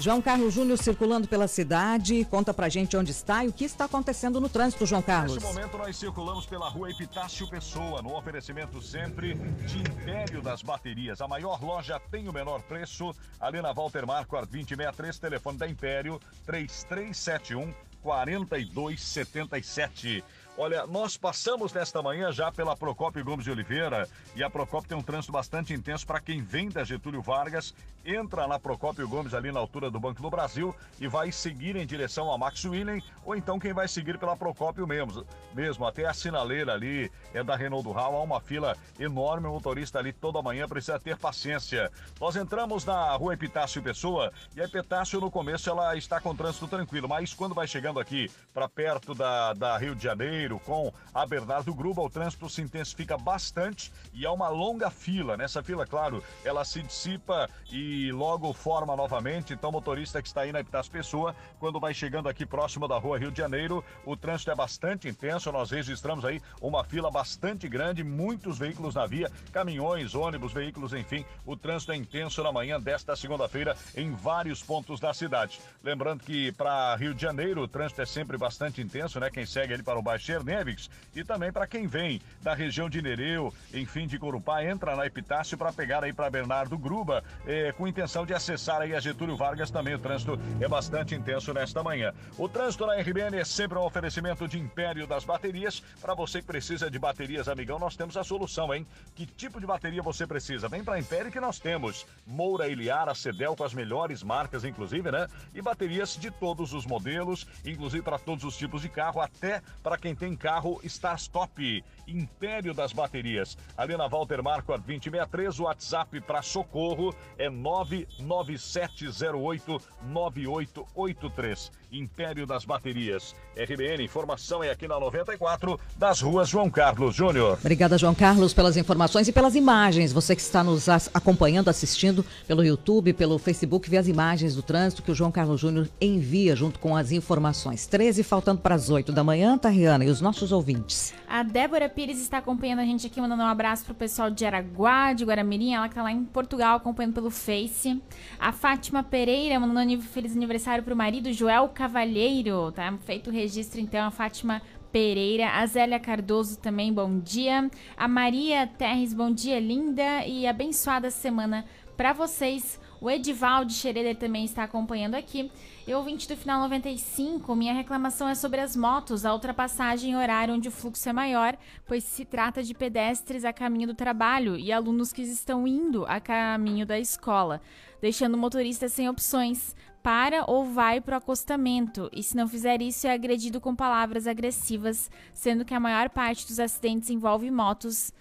João 0.00 0.22
Carlos 0.22 0.54
Júnior 0.54 0.78
circulando 0.78 1.26
pela 1.26 1.48
cidade. 1.48 2.24
Conta 2.26 2.54
pra 2.54 2.68
gente 2.68 2.96
onde 2.96 3.10
está 3.10 3.44
e 3.44 3.48
o 3.48 3.52
que 3.52 3.64
está 3.64 3.86
acontecendo 3.86 4.40
no 4.40 4.48
trânsito, 4.48 4.86
João 4.86 5.02
Carlos. 5.02 5.34
Neste 5.34 5.52
momento 5.52 5.76
nós 5.76 5.96
circulamos 5.96 6.46
pela 6.46 6.68
rua 6.68 6.88
Epitácio 6.90 7.48
Pessoa, 7.48 8.00
no 8.00 8.16
oferecimento 8.16 8.80
sempre 8.80 9.34
de 9.34 9.78
Império 9.78 10.40
das 10.40 10.62
Baterias. 10.62 11.20
A 11.20 11.26
maior 11.26 11.60
loja 11.62 12.00
tem 12.10 12.28
o 12.28 12.32
menor 12.32 12.62
preço. 12.62 13.12
Ali 13.40 13.60
na 13.60 13.72
Walter 13.72 14.06
Marco, 14.06 14.36
2063, 14.36 15.18
telefone 15.18 15.58
da 15.58 15.68
Império, 15.68 16.20
3371 16.46 17.74
4277. 18.00 20.22
Olha, 20.56 20.86
nós 20.88 21.16
passamos 21.16 21.72
nesta 21.72 22.02
manhã 22.02 22.32
já 22.32 22.50
pela 22.50 22.76
Procópio 22.76 23.24
Gomes 23.24 23.44
de 23.44 23.50
Oliveira 23.50 24.08
e 24.34 24.42
a 24.42 24.50
Procópio 24.50 24.88
tem 24.88 24.98
um 24.98 25.02
trânsito 25.02 25.30
bastante 25.30 25.72
intenso 25.72 26.04
para 26.04 26.20
quem 26.20 26.42
vem 26.42 26.68
da 26.68 26.82
Getúlio 26.82 27.22
Vargas, 27.22 27.72
entra 28.08 28.46
na 28.46 28.58
Procópio 28.58 29.06
Gomes 29.06 29.34
ali 29.34 29.52
na 29.52 29.60
altura 29.60 29.90
do 29.90 30.00
Banco 30.00 30.22
do 30.22 30.30
Brasil 30.30 30.74
e 30.98 31.06
vai 31.06 31.30
seguir 31.30 31.76
em 31.76 31.86
direção 31.86 32.32
a 32.32 32.38
Max 32.38 32.64
Willen 32.64 33.02
ou 33.24 33.36
então 33.36 33.58
quem 33.58 33.74
vai 33.74 33.86
seguir 33.86 34.18
pela 34.18 34.36
Procópio 34.36 34.86
mesmo, 34.86 35.26
mesmo 35.54 35.86
até 35.86 36.06
a 36.06 36.14
sinaleira 36.14 36.72
ali 36.72 37.10
é 37.34 37.44
da 37.44 37.54
Renault 37.54 37.84
do 37.84 37.92
Hall, 37.92 38.16
há 38.16 38.22
uma 38.22 38.40
fila 38.40 38.76
enorme, 38.98 39.46
o 39.46 39.52
motorista 39.52 39.98
ali 39.98 40.12
toda 40.12 40.40
manhã 40.40 40.66
precisa 40.66 40.98
ter 40.98 41.18
paciência. 41.18 41.90
Nós 42.18 42.36
entramos 42.36 42.84
na 42.84 43.12
rua 43.12 43.34
Epitácio 43.34 43.82
Pessoa 43.82 44.32
e 44.56 44.60
a 44.60 44.64
Epitácio 44.64 45.20
no 45.20 45.30
começo 45.30 45.68
ela 45.68 45.94
está 45.96 46.20
com 46.20 46.34
trânsito 46.34 46.66
tranquilo, 46.66 47.08
mas 47.08 47.34
quando 47.34 47.54
vai 47.54 47.66
chegando 47.66 48.00
aqui 48.00 48.30
para 48.54 48.68
perto 48.68 49.14
da, 49.14 49.52
da 49.52 49.76
Rio 49.76 49.94
de 49.94 50.02
Janeiro, 50.02 50.58
com 50.64 50.92
a 51.12 51.26
Bernardo 51.26 51.74
Gruba, 51.74 52.00
o 52.00 52.08
trânsito 52.08 52.48
se 52.48 52.62
intensifica 52.62 53.18
bastante 53.18 53.92
e 54.14 54.24
há 54.24 54.32
uma 54.32 54.48
longa 54.48 54.90
fila. 54.90 55.36
Nessa 55.36 55.62
fila, 55.62 55.86
claro, 55.86 56.22
ela 56.44 56.64
se 56.64 56.82
dissipa 56.82 57.48
e 57.70 57.97
logo 58.12 58.52
forma 58.52 58.96
novamente. 58.96 59.52
Então, 59.52 59.72
motorista 59.72 60.22
que 60.22 60.28
está 60.28 60.42
aí 60.42 60.52
na 60.52 60.60
Epitácio 60.60 60.90
Pessoa, 60.90 61.34
quando 61.58 61.80
vai 61.80 61.92
chegando 61.92 62.28
aqui 62.28 62.46
próximo 62.46 62.86
da 62.86 62.98
rua 62.98 63.18
Rio 63.18 63.30
de 63.30 63.38
Janeiro, 63.38 63.84
o 64.04 64.16
trânsito 64.16 64.50
é 64.50 64.54
bastante 64.54 65.08
intenso. 65.08 65.52
Nós 65.52 65.70
registramos 65.70 66.24
aí 66.24 66.40
uma 66.60 66.84
fila 66.84 67.10
bastante 67.10 67.68
grande, 67.68 68.02
muitos 68.04 68.58
veículos 68.58 68.94
na 68.94 69.06
via, 69.06 69.30
caminhões, 69.52 70.14
ônibus, 70.14 70.52
veículos, 70.52 70.92
enfim. 70.92 71.24
O 71.44 71.56
trânsito 71.56 71.92
é 71.92 71.96
intenso 71.96 72.42
na 72.42 72.52
manhã 72.52 72.80
desta 72.80 73.14
segunda-feira 73.16 73.76
em 73.96 74.12
vários 74.12 74.62
pontos 74.62 75.00
da 75.00 75.12
cidade. 75.12 75.60
Lembrando 75.82 76.22
que 76.22 76.52
para 76.52 76.94
Rio 76.96 77.14
de 77.14 77.22
Janeiro 77.22 77.62
o 77.62 77.68
trânsito 77.68 78.02
é 78.02 78.06
sempre 78.06 78.36
bastante 78.36 78.80
intenso, 78.80 79.18
né? 79.20 79.30
Quem 79.30 79.44
segue 79.46 79.74
ali 79.74 79.82
para 79.82 79.98
o 79.98 80.02
Baixeiro 80.02 80.44
Neves 80.44 80.90
e 81.14 81.24
também 81.24 81.52
para 81.52 81.66
quem 81.66 81.86
vem 81.86 82.20
da 82.42 82.54
região 82.54 82.88
de 82.88 83.02
Nereu, 83.02 83.52
enfim, 83.72 84.06
de 84.06 84.18
Corupá, 84.18 84.64
entra 84.64 84.96
na 84.96 85.06
Epitácio 85.06 85.56
para 85.56 85.72
pegar 85.72 86.04
aí 86.04 86.12
para 86.12 86.30
Bernardo 86.30 86.76
Gruba, 86.78 87.22
eh, 87.46 87.72
com 87.78 87.86
intenção 87.86 88.26
de 88.26 88.34
acessar 88.34 88.82
aí 88.82 88.92
a 88.92 88.98
Getúlio 88.98 89.36
Vargas 89.36 89.70
também. 89.70 89.94
O 89.94 89.98
trânsito 90.00 90.38
é 90.60 90.66
bastante 90.66 91.14
intenso 91.14 91.54
nesta 91.54 91.80
manhã. 91.80 92.12
O 92.36 92.48
trânsito 92.48 92.84
na 92.84 92.94
RBN 92.94 93.38
é 93.38 93.44
sempre 93.44 93.78
um 93.78 93.84
oferecimento 93.84 94.48
de 94.48 94.58
Império 94.58 95.06
das 95.06 95.24
Baterias. 95.24 95.80
Para 96.00 96.12
você 96.12 96.40
que 96.40 96.46
precisa 96.48 96.90
de 96.90 96.98
baterias, 96.98 97.48
amigão, 97.48 97.78
nós 97.78 97.96
temos 97.96 98.16
a 98.16 98.24
solução, 98.24 98.74
hein? 98.74 98.84
Que 99.14 99.24
tipo 99.24 99.60
de 99.60 99.66
bateria 99.66 100.02
você 100.02 100.26
precisa? 100.26 100.68
Vem 100.68 100.82
para 100.82 100.98
Império 100.98 101.30
que 101.30 101.38
nós 101.38 101.60
temos. 101.60 102.04
Moura, 102.26 102.66
Iliara, 102.66 103.14
Cedel 103.14 103.54
com 103.54 103.62
as 103.62 103.72
melhores 103.72 104.24
marcas, 104.24 104.64
inclusive, 104.64 105.12
né? 105.12 105.28
E 105.54 105.62
baterias 105.62 106.16
de 106.16 106.32
todos 106.32 106.72
os 106.72 106.84
modelos, 106.84 107.46
inclusive 107.64 108.02
para 108.02 108.18
todos 108.18 108.42
os 108.42 108.56
tipos 108.56 108.82
de 108.82 108.88
carro, 108.88 109.20
até 109.20 109.62
para 109.84 109.96
quem 109.96 110.16
tem 110.16 110.34
carro 110.34 110.80
Start 110.82 111.20
Stop, 111.20 111.84
Império 112.08 112.74
das 112.74 112.92
Baterias. 112.92 113.56
Ali 113.76 113.96
na 113.96 114.08
Walter 114.08 114.42
Marco 114.42 114.72
2063, 114.72 115.60
o 115.60 115.64
WhatsApp 115.64 116.20
para 116.22 116.42
socorro 116.42 117.14
é 117.36 117.48
99708 117.48 119.80
9883. 120.02 121.70
Império 121.92 122.46
das 122.46 122.64
Baterias. 122.64 123.34
RBN, 123.56 124.04
informação 124.04 124.62
é 124.62 124.70
aqui 124.70 124.86
na 124.86 125.00
94, 125.00 125.78
das 125.96 126.20
ruas 126.20 126.48
João 126.48 126.70
Carlos 126.70 127.14
Júnior. 127.14 127.58
Obrigada, 127.60 127.98
João 127.98 128.14
Carlos, 128.14 128.52
pelas 128.52 128.76
informações 128.76 129.26
e 129.26 129.32
pelas 129.32 129.54
imagens. 129.54 130.12
Você 130.12 130.36
que 130.36 130.42
está 130.42 130.62
nos 130.62 130.88
acompanhando, 130.88 131.68
assistindo 131.68 132.24
pelo 132.46 132.64
YouTube, 132.64 133.12
pelo 133.12 133.38
Facebook, 133.38 133.88
vê 133.88 133.96
as 133.96 134.06
imagens 134.06 134.54
do 134.54 134.62
trânsito 134.62 135.02
que 135.02 135.10
o 135.10 135.14
João 135.14 135.32
Carlos 135.32 135.60
Júnior 135.60 135.88
envia 136.00 136.54
junto 136.54 136.78
com 136.78 136.96
as 136.96 137.10
informações. 137.10 137.86
13 137.86 138.22
faltando 138.22 138.60
para 138.60 138.74
as 138.74 138.90
8 138.90 139.12
da 139.12 139.24
manhã, 139.24 139.56
Tariana, 139.56 140.04
e 140.04 140.08
os 140.08 140.20
nossos 140.20 140.52
ouvintes. 140.52 141.14
A 141.28 141.42
Débora 141.42 141.88
Pires 141.98 142.20
está 142.20 142.38
acompanhando 142.38 142.78
a 142.78 142.84
gente 142.84 143.08
aqui, 143.08 143.20
mandando 143.20 143.42
um 143.42 143.46
abraço 143.46 143.84
pro 143.84 143.92
pessoal 143.92 144.30
de 144.30 144.46
Araguá, 144.46 145.12
de 145.12 145.24
Guaramirim, 145.24 145.74
ela 145.74 145.88
que 145.88 145.96
tá 145.96 146.02
lá 146.04 146.12
em 146.12 146.24
Portugal 146.24 146.76
acompanhando 146.76 147.14
pelo 147.14 147.28
Face. 147.28 148.00
A 148.38 148.52
Fátima 148.52 149.02
Pereira 149.02 149.58
mandando 149.58 149.94
um 149.94 150.00
feliz 150.00 150.36
aniversário 150.36 150.84
pro 150.84 150.94
marido 150.94 151.32
Joel 151.32 151.68
Cavalheiro, 151.70 152.70
tá? 152.70 152.96
Feito 153.00 153.30
o 153.30 153.32
registro 153.32 153.80
então, 153.80 154.06
a 154.06 154.12
Fátima 154.12 154.62
Pereira, 154.92 155.50
a 155.50 155.66
Zélia 155.66 155.98
Cardoso 155.98 156.56
também, 156.60 156.92
bom 156.92 157.18
dia. 157.18 157.68
A 157.96 158.06
Maria 158.06 158.64
Terres, 158.64 159.12
bom 159.12 159.32
dia, 159.32 159.58
linda 159.58 160.24
e 160.24 160.46
abençoada 160.46 161.10
semana 161.10 161.64
para 161.96 162.12
vocês. 162.12 162.78
O 163.00 163.08
Edivaldo 163.08 163.72
Schroeder 163.72 164.16
também 164.16 164.44
está 164.44 164.64
acompanhando 164.64 165.14
aqui. 165.14 165.50
E 165.86 165.94
ouvinte 165.94 166.26
do 166.26 166.36
Final 166.36 166.60
95, 166.62 167.54
minha 167.54 167.72
reclamação 167.72 168.28
é 168.28 168.34
sobre 168.34 168.60
as 168.60 168.74
motos, 168.74 169.24
a 169.24 169.32
ultrapassagem 169.32 170.10
em 170.10 170.16
horário 170.16 170.54
onde 170.54 170.68
o 170.68 170.72
fluxo 170.72 171.08
é 171.08 171.12
maior, 171.12 171.56
pois 171.86 172.02
se 172.04 172.24
trata 172.24 172.62
de 172.62 172.74
pedestres 172.74 173.44
a 173.44 173.52
caminho 173.52 173.86
do 173.86 173.94
trabalho 173.94 174.58
e 174.58 174.72
alunos 174.72 175.12
que 175.12 175.22
estão 175.22 175.66
indo 175.66 176.04
a 176.06 176.20
caminho 176.20 176.84
da 176.84 176.98
escola, 176.98 177.60
deixando 178.00 178.34
o 178.34 178.38
motorista 178.38 178.88
sem 178.88 179.08
opções 179.08 179.74
para 180.02 180.44
ou 180.46 180.64
vai 180.64 181.00
para 181.00 181.14
o 181.14 181.18
acostamento, 181.18 182.08
e 182.12 182.22
se 182.22 182.36
não 182.36 182.48
fizer 182.48 182.80
isso 182.80 183.06
é 183.06 183.12
agredido 183.12 183.60
com 183.60 183.74
palavras 183.74 184.26
agressivas, 184.26 185.10
sendo 185.34 185.64
que 185.64 185.74
a 185.74 185.80
maior 185.80 186.08
parte 186.08 186.46
dos 186.46 186.58
acidentes 186.58 187.10
envolve 187.10 187.50
motos. 187.50 188.12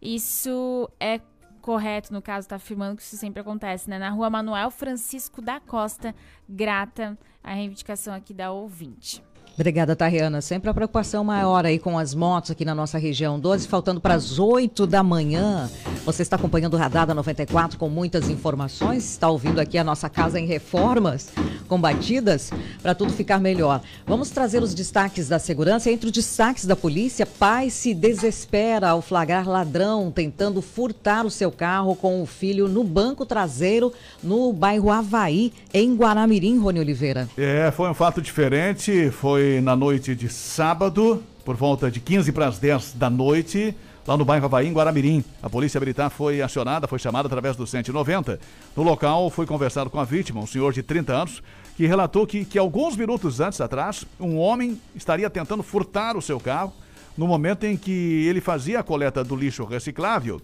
Isso 0.00 0.88
é 0.98 1.20
correto, 1.68 2.14
no 2.14 2.22
caso, 2.22 2.46
está 2.46 2.56
afirmando 2.56 2.96
que 2.96 3.02
isso 3.02 3.18
sempre 3.18 3.42
acontece, 3.42 3.90
né? 3.90 3.98
Na 3.98 4.08
rua 4.08 4.30
Manuel 4.30 4.70
Francisco 4.70 5.42
da 5.42 5.60
Costa, 5.60 6.14
grata 6.48 7.18
a 7.44 7.52
reivindicação 7.52 8.14
aqui 8.14 8.32
da 8.32 8.50
ouvinte. 8.50 9.22
Obrigada, 9.58 9.96
Tariana. 9.96 10.40
Sempre 10.40 10.70
a 10.70 10.74
preocupação 10.74 11.24
maior 11.24 11.66
aí 11.66 11.80
com 11.80 11.98
as 11.98 12.14
motos 12.14 12.52
aqui 12.52 12.64
na 12.64 12.76
nossa 12.76 12.96
região. 12.96 13.40
12, 13.40 13.66
faltando 13.66 14.00
para 14.00 14.14
as 14.14 14.38
8 14.38 14.86
da 14.86 15.02
manhã. 15.02 15.68
Você 16.04 16.22
está 16.22 16.36
acompanhando 16.36 16.74
o 16.74 16.76
Radar 16.76 17.08
da 17.08 17.12
94 17.12 17.76
com 17.76 17.88
muitas 17.88 18.28
informações. 18.28 19.02
Está 19.10 19.28
ouvindo 19.28 19.58
aqui 19.58 19.76
a 19.76 19.82
nossa 19.82 20.08
casa 20.08 20.38
em 20.38 20.46
reformas 20.46 21.30
combatidas 21.66 22.52
para 22.80 22.94
tudo 22.94 23.12
ficar 23.12 23.40
melhor. 23.40 23.82
Vamos 24.06 24.30
trazer 24.30 24.62
os 24.62 24.74
destaques 24.74 25.28
da 25.28 25.40
segurança. 25.40 25.90
Entre 25.90 26.06
os 26.06 26.12
destaques 26.12 26.64
da 26.64 26.76
polícia, 26.76 27.26
pai 27.26 27.68
se 27.68 27.92
desespera 27.92 28.90
ao 28.90 29.02
flagrar 29.02 29.48
ladrão 29.48 30.12
tentando 30.12 30.62
furtar 30.62 31.26
o 31.26 31.30
seu 31.30 31.50
carro 31.50 31.96
com 31.96 32.22
o 32.22 32.26
filho 32.26 32.68
no 32.68 32.84
banco 32.84 33.26
traseiro 33.26 33.92
no 34.22 34.52
bairro 34.52 34.88
Havaí, 34.88 35.52
em 35.74 35.96
Guaramirim, 35.96 36.60
Rony 36.60 36.78
Oliveira. 36.78 37.28
É, 37.36 37.72
foi 37.72 37.90
um 37.90 37.94
fato 37.94 38.22
diferente. 38.22 39.10
Foi 39.10 39.47
na 39.62 39.74
noite 39.74 40.14
de 40.14 40.28
sábado, 40.28 41.22
por 41.44 41.56
volta 41.56 41.90
de 41.90 42.00
15 42.00 42.30
para 42.32 42.46
as 42.46 42.58
10 42.58 42.92
da 42.92 43.08
noite, 43.08 43.74
lá 44.06 44.16
no 44.16 44.24
bairro 44.24 44.44
Havaí, 44.44 44.66
em 44.66 44.72
Guaramirim. 44.72 45.24
A 45.42 45.50
polícia 45.50 45.80
militar 45.80 46.10
foi 46.10 46.40
acionada, 46.40 46.86
foi 46.86 46.98
chamada 46.98 47.26
através 47.26 47.56
do 47.56 47.66
190. 47.66 48.38
No 48.76 48.82
local, 48.82 49.30
foi 49.30 49.46
conversado 49.46 49.90
com 49.90 49.98
a 49.98 50.04
vítima, 50.04 50.40
um 50.40 50.46
senhor 50.46 50.72
de 50.72 50.82
30 50.82 51.12
anos, 51.12 51.42
que 51.76 51.86
relatou 51.86 52.26
que, 52.26 52.44
que 52.44 52.58
alguns 52.58 52.96
minutos 52.96 53.40
antes 53.40 53.60
atrás, 53.60 54.04
um 54.20 54.36
homem 54.36 54.80
estaria 54.94 55.28
tentando 55.28 55.62
furtar 55.62 56.16
o 56.16 56.22
seu 56.22 56.38
carro. 56.38 56.72
No 57.16 57.26
momento 57.26 57.64
em 57.64 57.76
que 57.76 58.26
ele 58.26 58.40
fazia 58.40 58.80
a 58.80 58.82
coleta 58.82 59.24
do 59.24 59.34
lixo 59.34 59.64
reciclável, 59.64 60.40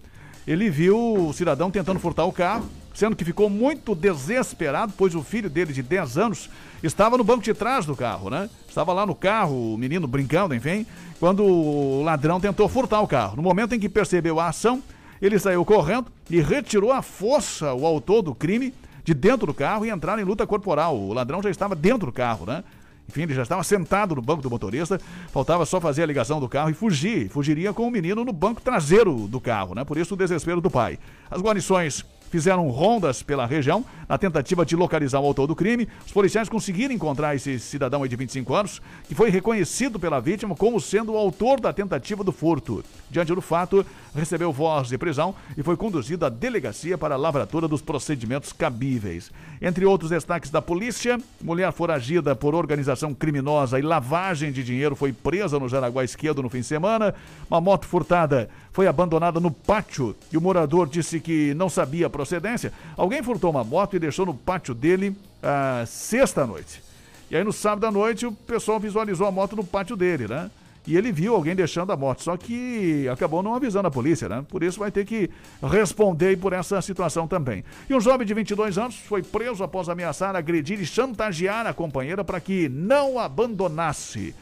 ele 0.47 0.69
viu 0.69 1.27
o 1.27 1.33
cidadão 1.33 1.71
tentando 1.71 1.99
furtar 1.99 2.25
o 2.25 2.31
carro, 2.31 2.69
sendo 2.93 3.15
que 3.15 3.25
ficou 3.25 3.49
muito 3.49 3.95
desesperado, 3.95 4.93
pois 4.97 5.15
o 5.15 5.23
filho 5.23 5.49
dele, 5.49 5.73
de 5.73 5.81
10 5.81 6.17
anos, 6.17 6.49
estava 6.85 7.17
no 7.17 7.23
banco 7.23 7.43
de 7.43 7.53
trás 7.53 7.85
do 7.85 7.95
carro, 7.95 8.29
né? 8.29 8.49
Estava 8.67 8.93
lá 8.93 9.05
no 9.05 9.15
carro, 9.15 9.73
o 9.73 9.77
menino 9.77 10.07
brincando, 10.07 10.53
enfim, 10.53 10.85
quando 11.19 11.43
o 11.43 12.03
ladrão 12.03 12.39
tentou 12.39 12.67
furtar 12.67 13.01
o 13.01 13.07
carro. 13.07 13.35
No 13.35 13.41
momento 13.41 13.73
em 13.73 13.79
que 13.79 13.89
percebeu 13.89 14.39
a 14.39 14.49
ação, 14.49 14.83
ele 15.21 15.39
saiu 15.39 15.63
correndo 15.63 16.11
e 16.29 16.41
retirou 16.41 16.91
à 16.91 17.01
força 17.01 17.73
o 17.73 17.85
autor 17.85 18.21
do 18.21 18.35
crime 18.35 18.73
de 19.03 19.13
dentro 19.13 19.47
do 19.47 19.53
carro 19.53 19.85
e 19.85 19.89
entraram 19.89 20.21
em 20.21 20.25
luta 20.25 20.45
corporal. 20.45 20.97
O 20.97 21.13
ladrão 21.13 21.41
já 21.41 21.49
estava 21.49 21.75
dentro 21.75 22.07
do 22.07 22.11
carro, 22.11 22.45
né? 22.45 22.63
Enfim, 23.07 23.21
ele 23.21 23.35
já 23.35 23.43
estava 23.43 23.63
sentado 23.63 24.15
no 24.15 24.21
banco 24.21 24.41
do 24.41 24.49
motorista, 24.49 24.99
faltava 25.31 25.65
só 25.65 25.79
fazer 25.79 26.03
a 26.03 26.05
ligação 26.07 26.39
do 26.39 26.49
carro 26.49 26.71
e 26.71 26.73
fugir. 26.73 27.29
Fugiria 27.29 27.71
com 27.71 27.87
o 27.87 27.91
menino 27.91 28.25
no 28.25 28.33
banco 28.33 28.61
traseiro 28.61 29.27
do 29.27 29.39
carro, 29.39 29.75
né? 29.75 29.83
Por 29.83 29.97
isso 29.97 30.15
o 30.15 30.17
desespero 30.17 30.59
do 30.59 30.71
pai. 30.71 30.97
As 31.29 31.39
guarnições 31.39 32.03
fizeram 32.35 32.67
rondas 32.67 33.23
pela 33.23 33.45
região 33.45 33.85
na 34.09 34.17
tentativa 34.17 34.65
de 34.65 34.75
localizar 34.75 35.21
o 35.21 35.25
autor 35.25 35.47
do 35.47 35.55
crime. 35.55 35.87
Os 36.05 36.11
policiais 36.11 36.49
conseguiram 36.49 36.93
encontrar 36.93 37.33
esse 37.33 37.57
cidadão 37.59 38.05
de 38.05 38.13
25 38.13 38.53
anos, 38.53 38.81
que 39.07 39.15
foi 39.15 39.29
reconhecido 39.29 39.97
pela 39.97 40.19
vítima 40.19 40.53
como 40.53 40.81
sendo 40.81 41.13
o 41.13 41.17
autor 41.17 41.61
da 41.61 41.71
tentativa 41.71 42.25
do 42.25 42.33
furto. 42.33 42.83
Diante 43.09 43.33
do 43.33 43.39
fato, 43.39 43.85
recebeu 44.13 44.51
voz 44.51 44.89
de 44.89 44.97
prisão 44.97 45.33
e 45.57 45.63
foi 45.63 45.77
conduzido 45.77 46.25
à 46.25 46.29
delegacia 46.29 46.97
para 46.97 47.15
a 47.15 47.17
lavratura 47.17 47.69
dos 47.69 47.81
procedimentos 47.81 48.51
cabíveis. 48.51 49.31
Entre 49.61 49.85
outros 49.85 50.09
destaques 50.09 50.51
da 50.51 50.61
polícia, 50.61 51.17
mulher 51.41 51.71
foragida 51.71 52.35
por 52.35 52.53
organização 52.53 53.13
criminosa 53.13 53.79
e 53.79 53.81
lavagem 53.81 54.51
de 54.51 54.61
dinheiro 54.61 54.93
foi 54.93 55.13
presa 55.13 55.57
no 55.57 55.69
Jaraguá 55.69 56.03
Esquerdo 56.03 56.43
no 56.43 56.49
fim 56.49 56.59
de 56.59 56.65
semana. 56.65 57.15
Uma 57.49 57.61
moto 57.61 57.85
furtada 57.85 58.49
foi 58.75 58.87
abandonada 58.87 59.39
no 59.39 59.49
pátio 59.49 60.13
e 60.33 60.35
o 60.35 60.41
morador 60.41 60.85
disse 60.85 61.21
que 61.21 61.53
não 61.53 61.69
sabia 61.69 62.07
a 62.07 62.09
procedência. 62.09 62.73
Alguém 62.97 63.23
furtou 63.23 63.49
uma 63.49 63.63
moto 63.63 63.95
e 63.95 63.99
deixou 63.99 64.25
no 64.25 64.33
pátio 64.33 64.75
dele 64.75 65.15
a 65.41 65.85
sexta-noite. 65.87 66.83
E 67.31 67.37
aí 67.37 67.43
no 67.45 67.53
sábado 67.53 67.85
à 67.85 67.91
noite 67.91 68.25
o 68.25 68.33
pessoal 68.33 68.77
visualizou 68.77 69.25
a 69.25 69.31
moto 69.31 69.55
no 69.55 69.63
pátio 69.63 69.95
dele, 69.95 70.27
né? 70.27 70.51
e 70.85 70.97
ele 70.97 71.09
viu 71.09 71.33
alguém 71.33 71.55
deixando 71.55 71.93
a 71.93 71.97
moto, 71.97 72.21
só 72.21 72.35
que 72.35 73.07
acabou 73.07 73.41
não 73.41 73.55
avisando 73.55 73.87
a 73.87 73.91
polícia, 73.91 74.27
né? 74.27 74.45
Por 74.47 74.61
isso 74.61 74.77
vai 74.77 74.91
ter 74.91 75.05
que 75.05 75.31
responder 75.63 76.37
por 76.37 76.51
essa 76.51 76.81
situação 76.81 77.27
também. 77.27 77.63
E 77.89 77.95
um 77.95 78.01
jovem 78.01 78.27
de 78.27 78.33
22 78.33 78.77
anos 78.77 78.97
foi 78.97 79.23
preso 79.23 79.63
após 79.63 79.87
ameaçar, 79.87 80.35
agredir 80.35 80.81
e 80.81 80.85
chantagear 80.85 81.65
a 81.65 81.73
companheira 81.73 82.25
para 82.25 82.41
que 82.41 82.69
não 82.69 83.17
abandonasse. 83.17 84.35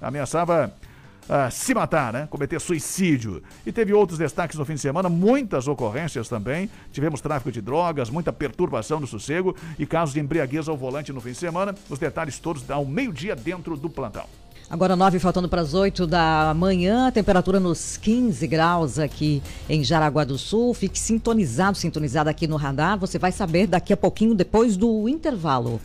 Ameaçava 0.00 0.72
ah, 1.28 1.50
se 1.50 1.74
matar, 1.74 2.12
né? 2.12 2.26
Cometer 2.30 2.60
suicídio. 2.60 3.42
E 3.64 3.72
teve 3.72 3.92
outros 3.92 4.18
destaques 4.18 4.58
no 4.58 4.64
fim 4.64 4.74
de 4.74 4.80
semana, 4.80 5.08
muitas 5.08 5.68
ocorrências 5.68 6.28
também. 6.28 6.70
Tivemos 6.92 7.20
tráfico 7.20 7.52
de 7.52 7.60
drogas, 7.60 8.10
muita 8.10 8.32
perturbação 8.32 9.00
do 9.00 9.06
sossego 9.06 9.54
e 9.78 9.86
casos 9.86 10.14
de 10.14 10.20
embriaguez 10.20 10.68
ao 10.68 10.76
volante 10.76 11.12
no 11.12 11.20
fim 11.20 11.32
de 11.32 11.38
semana. 11.38 11.74
Os 11.88 11.98
detalhes 11.98 12.38
todos 12.38 12.68
ao 12.70 12.84
meio-dia 12.84 13.36
dentro 13.36 13.76
do 13.76 13.88
plantão. 13.88 14.24
Agora 14.70 14.94
nove 14.94 15.18
faltando 15.18 15.48
para 15.48 15.62
as 15.62 15.74
8 15.74 16.06
da 16.06 16.54
manhã, 16.56 17.10
temperatura 17.10 17.58
nos 17.58 17.96
15 17.96 18.46
graus 18.46 19.00
aqui 19.00 19.42
em 19.68 19.82
Jaraguá 19.82 20.22
do 20.22 20.38
Sul. 20.38 20.72
Fique 20.74 20.96
sintonizado, 20.96 21.76
sintonizado 21.76 22.30
aqui 22.30 22.46
no 22.46 22.54
radar. 22.54 22.96
Você 22.96 23.18
vai 23.18 23.32
saber 23.32 23.66
daqui 23.66 23.92
a 23.92 23.96
pouquinho, 23.96 24.32
depois 24.32 24.76
do 24.76 25.08
intervalo. 25.08 25.80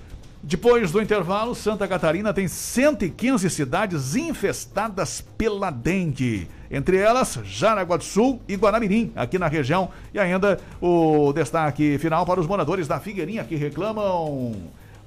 Depois 0.47 0.91
do 0.91 1.01
intervalo, 1.01 1.55
Santa 1.55 1.87
Catarina 1.87 2.31
tem 2.31 2.47
115 2.47 3.49
cidades 3.49 4.15
infestadas 4.15 5.19
pela 5.19 5.71
dengue. 5.71 6.47
Entre 6.69 6.97
elas, 6.97 7.39
Jaraguá 7.43 7.97
do 7.97 8.03
Sul 8.03 8.39
e 8.47 8.53
Guanamirim, 8.53 9.11
aqui 9.15 9.39
na 9.39 9.47
região. 9.47 9.89
E 10.13 10.19
ainda 10.19 10.59
o 10.79 11.33
destaque 11.33 11.97
final 11.97 12.27
para 12.27 12.39
os 12.39 12.45
moradores 12.45 12.87
da 12.87 12.99
Figueirinha 12.99 13.43
que 13.43 13.55
reclamam 13.55 14.55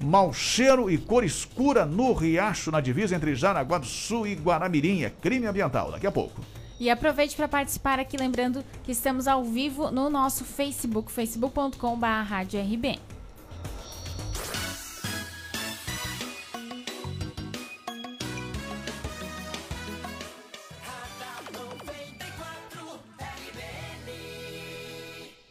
mau 0.01 0.34
cheiro 0.34 0.91
e 0.91 0.99
cor 0.99 1.22
escura 1.22 1.86
no 1.86 2.12
riacho 2.14 2.72
na 2.72 2.80
divisa 2.80 3.14
entre 3.14 3.36
Jaraguá 3.36 3.78
do 3.78 3.86
Sul 3.86 4.26
e 4.26 4.34
Guanamirim. 4.34 5.05
É 5.05 5.11
crime 5.11 5.47
ambiental. 5.47 5.93
Daqui 5.93 6.09
a 6.09 6.12
pouco. 6.12 6.41
E 6.80 6.91
aproveite 6.91 7.36
para 7.36 7.47
participar 7.47 8.01
aqui, 8.01 8.16
lembrando 8.16 8.64
que 8.82 8.91
estamos 8.91 9.28
ao 9.28 9.45
vivo 9.45 9.89
no 9.93 10.11
nosso 10.11 10.45
Facebook, 10.45 11.12
facebook.com.br. 11.12 13.17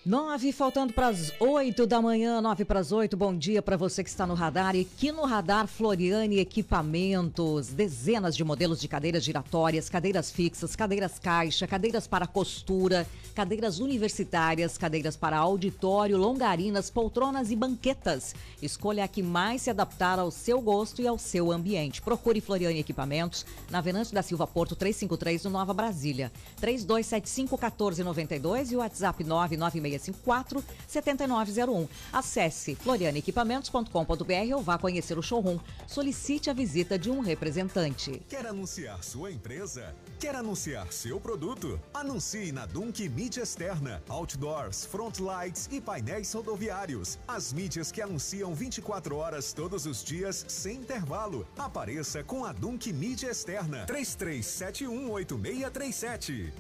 Nove, 0.08 0.53
faltando 0.53 0.93
para 0.93 1.08
as 1.10 1.34
oito 1.38 1.86
da 1.86 2.01
manhã, 2.01 2.39
nove 2.39 2.64
para 2.64 2.80
as 2.80 2.93
oito. 2.93 3.18
Bom 3.18 3.38
dia 3.38 3.62
para 3.62 3.76
você 3.76 4.01
que 4.01 4.10
está 4.10 4.26
no 4.26 4.36
radar. 4.36 4.74
E 4.74 4.88
aqui 4.89 5.12
no 5.12 5.26
radar, 5.26 5.68
Floriane 5.68 6.39
Equipamentos. 6.39 7.74
Dezenas 7.74 8.34
de 8.34 8.41
modelos 8.41 8.80
de 8.80 8.88
cadeiras 8.88 9.22
giratórias, 9.22 9.89
cadeiras 9.89 10.32
fixas, 10.32 10.78
cadeiras 10.78 11.20
caixa, 11.20 11.68
cadeiras 11.68 12.08
para 12.08 12.26
costura, 12.26 13.05
cadeiras 13.38 13.78
universitárias, 13.78 14.80
cadeiras 14.80 15.16
para 15.16 15.38
auditório, 15.38 16.18
longarinas, 16.18 16.90
poltronas 16.90 17.52
e 17.52 17.56
banquetas. 17.56 18.34
Escolha 18.64 19.04
a 19.04 19.08
que 19.08 19.22
mais 19.22 19.62
se 19.62 19.70
adaptar 19.70 20.18
ao 20.18 20.32
seu 20.32 20.60
gosto 20.60 21.04
e 21.04 21.08
ao 21.08 21.20
seu 21.20 21.52
ambiente. 21.52 22.02
Procure 22.02 22.42
Floriane 22.42 22.80
Equipamentos 22.80 23.46
na 23.70 23.80
Venâncio 23.80 24.16
da 24.16 24.24
Silva 24.24 24.48
Porto 24.48 24.76
353 24.76 25.44
no 25.44 25.52
Nova 25.52 25.72
Brasília. 25.72 26.32
3275 26.60 27.56
1492 27.58 28.72
e 28.72 28.76
o 28.76 28.80
WhatsApp 28.80 29.24
996 29.24 30.02
654 30.02 30.64
7901. 30.88 31.88
Acesse 32.12 32.74
florianeequipamentos.com.br 32.74 34.56
ou 34.56 34.64
vá 34.64 34.80
conhecer 34.80 35.16
o 35.16 35.22
showroom. 35.22 35.60
Solicite 35.86 36.50
a 36.50 36.54
visita 36.54 36.98
de 36.98 37.12
um 37.12 37.20
representante. 37.20 38.20
Quer 38.28 38.48
anunciar 38.48 39.04
sua 39.04 39.32
empresa? 39.32 39.96
Quer 40.20 40.36
anunciar 40.36 40.92
seu 40.92 41.20
produto? 41.20 41.80
Anuncie 41.94 42.52
na 42.52 42.66
Dunk 42.66 43.08
Mídia 43.10 43.26
Externa, 43.36 44.01
Outdoors, 44.07 44.86
Front 44.86 45.19
Lights 45.19 45.67
e 45.69 45.82
painéis 45.82 46.32
rodoviários. 46.32 47.19
As 47.28 47.51
mídias 47.51 47.91
que 47.91 48.01
anunciam 48.01 48.55
24 48.55 49.17
horas 49.17 49.51
todos 49.51 49.86
os 49.86 50.01
dias 50.01 50.45
sem 50.47 50.78
intervalo. 50.78 51.45
Apareça 51.57 52.23
com 52.23 52.45
a 52.45 52.53
Dunk 52.53 52.93
Mídia 52.93 53.32
Externa. 53.32 53.86
33718637. 53.88 56.53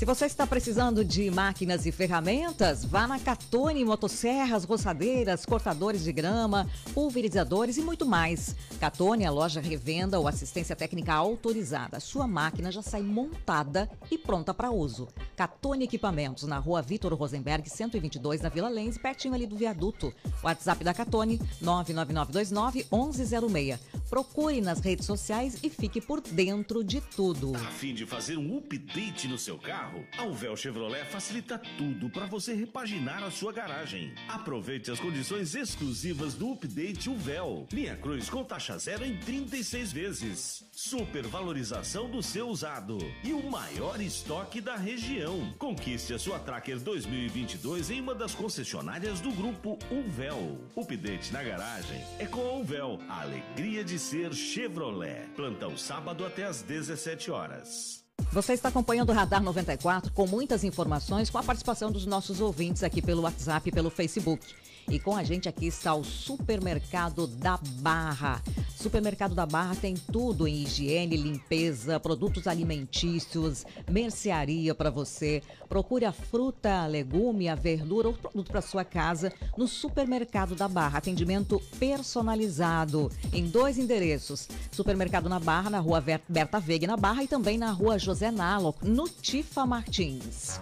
Se 0.00 0.06
você 0.06 0.24
está 0.24 0.46
precisando 0.46 1.04
de 1.04 1.30
máquinas 1.30 1.84
e 1.84 1.92
ferramentas, 1.92 2.86
vá 2.86 3.06
na 3.06 3.18
Catone 3.18 3.84
Motosserras, 3.84 4.64
roçadeiras, 4.64 5.44
cortadores 5.44 6.02
de 6.02 6.10
grama, 6.10 6.66
pulverizadores 6.94 7.76
e 7.76 7.82
muito 7.82 8.06
mais. 8.06 8.56
Catone 8.80 9.24
é 9.24 9.26
a 9.26 9.30
loja 9.30 9.60
revenda 9.60 10.18
ou 10.18 10.26
assistência 10.26 10.74
técnica 10.74 11.12
autorizada. 11.12 12.00
Sua 12.00 12.26
máquina 12.26 12.72
já 12.72 12.80
sai 12.80 13.02
montada 13.02 13.90
e 14.10 14.16
pronta 14.16 14.54
para 14.54 14.70
uso. 14.70 15.06
Catone 15.36 15.84
Equipamentos, 15.84 16.44
na 16.44 16.56
rua 16.56 16.80
Vitor 16.80 17.12
Rosenberg, 17.12 17.68
122, 17.68 18.40
na 18.40 18.48
Vila 18.48 18.70
Lens, 18.70 18.96
pertinho 18.96 19.34
ali 19.34 19.46
do 19.46 19.54
viaduto. 19.54 20.14
WhatsApp 20.42 20.82
da 20.82 20.94
Catone, 20.94 21.38
99929-1106. 21.62 23.78
Procure 24.08 24.62
nas 24.62 24.80
redes 24.80 25.04
sociais 25.04 25.58
e 25.62 25.68
fique 25.68 26.00
por 26.00 26.22
dentro 26.22 26.82
de 26.82 27.02
tudo. 27.02 27.54
A 27.54 27.70
fim 27.70 27.92
de 27.92 28.06
fazer 28.06 28.38
um 28.38 28.56
update 28.56 29.28
no 29.28 29.36
seu 29.36 29.58
carro? 29.58 29.89
A 30.16 30.24
Uvel 30.24 30.56
Chevrolet 30.56 31.04
facilita 31.04 31.58
tudo 31.78 32.08
para 32.10 32.26
você 32.26 32.54
repaginar 32.54 33.22
a 33.22 33.30
sua 33.30 33.52
garagem. 33.52 34.12
Aproveite 34.28 34.90
as 34.90 35.00
condições 35.00 35.54
exclusivas 35.54 36.34
do 36.34 36.52
update 36.52 37.08
Uvel. 37.08 37.66
Linha 37.72 37.96
Cruz 37.96 38.28
com 38.28 38.44
taxa 38.44 38.78
zero 38.78 39.04
em 39.04 39.16
36 39.16 39.92
vezes. 39.92 40.64
Super 40.72 41.26
valorização 41.26 42.08
do 42.08 42.22
seu 42.22 42.48
usado. 42.48 42.98
E 43.22 43.32
o 43.32 43.50
maior 43.50 44.00
estoque 44.00 44.60
da 44.60 44.76
região. 44.76 45.52
Conquiste 45.58 46.14
a 46.14 46.18
sua 46.18 46.38
Tracker 46.38 46.78
2022 46.80 47.90
em 47.90 48.00
uma 48.00 48.14
das 48.14 48.34
concessionárias 48.34 49.20
do 49.20 49.30
grupo 49.32 49.78
Uvel. 49.90 50.58
Update 50.76 51.32
na 51.32 51.42
garagem 51.42 52.02
é 52.18 52.26
com 52.26 52.40
a 52.40 52.52
Uvel. 52.54 52.98
A 53.08 53.22
alegria 53.22 53.84
de 53.84 53.98
ser 53.98 54.32
Chevrolet. 54.32 55.28
Plantão 55.36 55.76
sábado 55.76 56.24
até 56.24 56.44
às 56.44 56.62
17 56.62 57.30
horas. 57.30 58.04
Você 58.32 58.52
está 58.52 58.68
acompanhando 58.68 59.10
o 59.10 59.12
Radar 59.12 59.42
94 59.42 60.12
com 60.12 60.24
muitas 60.24 60.62
informações, 60.62 61.28
com 61.28 61.38
a 61.38 61.42
participação 61.42 61.90
dos 61.90 62.06
nossos 62.06 62.40
ouvintes 62.40 62.84
aqui 62.84 63.02
pelo 63.02 63.22
WhatsApp 63.22 63.68
e 63.68 63.72
pelo 63.72 63.90
Facebook. 63.90 64.54
E 64.88 64.98
com 64.98 65.16
a 65.16 65.22
gente 65.22 65.48
aqui 65.48 65.66
está 65.66 65.94
o 65.94 66.04
Supermercado 66.04 67.26
da 67.26 67.58
Barra. 67.80 68.42
Supermercado 68.80 69.34
da 69.34 69.44
Barra 69.44 69.76
tem 69.76 69.94
tudo 69.94 70.48
em 70.48 70.62
higiene, 70.62 71.16
limpeza, 71.16 72.00
produtos 72.00 72.46
alimentícios, 72.46 73.66
mercearia 73.88 74.74
para 74.74 74.90
você. 74.90 75.42
Procure 75.68 76.06
a 76.06 76.12
fruta, 76.12 76.84
a 76.84 76.86
legume, 76.86 77.48
a 77.48 77.54
verdura 77.54 78.08
ou 78.08 78.14
produto 78.14 78.50
para 78.50 78.62
sua 78.62 78.82
casa 78.82 79.32
no 79.56 79.68
Supermercado 79.68 80.54
da 80.54 80.66
Barra. 80.66 80.98
Atendimento 80.98 81.60
personalizado 81.78 83.12
em 83.32 83.46
dois 83.46 83.78
endereços. 83.78 84.48
Supermercado 84.72 85.28
na 85.28 85.38
Barra, 85.38 85.68
na 85.68 85.78
rua 85.78 86.02
Berta 86.28 86.58
Veiga 86.58 86.86
na 86.86 86.96
Barra 86.96 87.22
e 87.22 87.28
também 87.28 87.58
na 87.58 87.70
rua 87.72 87.98
José 87.98 88.30
Nalo, 88.30 88.74
no 88.82 89.08
Tifa 89.08 89.66
Martins. 89.66 90.58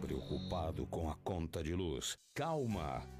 Preocupado 0.00 0.86
com 0.86 1.08
a 1.08 1.14
conta 1.22 1.62
de 1.62 1.74
luz? 1.74 2.18
Calma! 2.34 3.19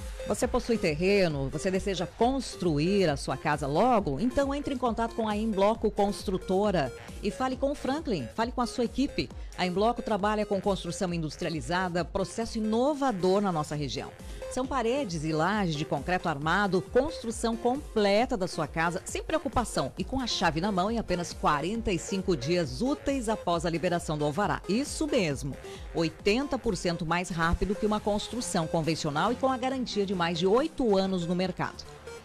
Você 0.27 0.47
possui 0.47 0.77
terreno? 0.77 1.49
Você 1.49 1.69
deseja 1.71 2.05
construir 2.05 3.09
a 3.09 3.17
sua 3.17 3.35
casa 3.35 3.67
logo? 3.67 4.19
Então 4.19 4.53
entre 4.53 4.73
em 4.73 4.77
contato 4.77 5.15
com 5.15 5.27
a 5.27 5.35
Embloco 5.35 5.89
Construtora 5.89 6.93
e 7.23 7.29
fale 7.31 7.57
com 7.57 7.71
o 7.71 7.75
Franklin, 7.75 8.27
fale 8.35 8.51
com 8.51 8.61
a 8.61 8.67
sua 8.67 8.85
equipe. 8.85 9.29
A 9.57 9.65
Embloco 9.65 10.01
trabalha 10.01 10.45
com 10.45 10.61
construção 10.61 11.13
industrializada, 11.13 12.05
processo 12.05 12.59
inovador 12.59 13.41
na 13.41 13.51
nossa 13.51 13.75
região. 13.75 14.11
São 14.51 14.67
paredes 14.67 15.23
e 15.23 15.31
lajes 15.31 15.75
de 15.75 15.85
concreto 15.85 16.27
armado, 16.27 16.81
construção 16.81 17.55
completa 17.55 18.35
da 18.35 18.47
sua 18.47 18.67
casa, 18.67 19.01
sem 19.05 19.23
preocupação 19.23 19.93
e 19.97 20.03
com 20.03 20.19
a 20.19 20.27
chave 20.27 20.59
na 20.59 20.71
mão 20.71 20.91
em 20.91 20.99
apenas 20.99 21.31
45 21.31 22.35
dias 22.35 22.81
úteis 22.81 23.29
após 23.29 23.65
a 23.65 23.69
liberação 23.69 24.17
do 24.17 24.25
alvará. 24.25 24.61
Isso 24.67 25.07
mesmo, 25.07 25.55
80% 25.95 27.05
mais 27.05 27.29
rápido 27.29 27.75
que 27.75 27.85
uma 27.85 28.01
construção 28.01 28.67
convencional 28.67 29.31
e 29.31 29.35
com 29.35 29.49
a 29.49 29.57
garantia 29.57 30.05
de 30.05 30.10
mais 30.15 30.39
de 30.39 30.47
8 30.47 30.97
anos 30.97 31.25
no 31.25 31.35
mercado. 31.35 31.83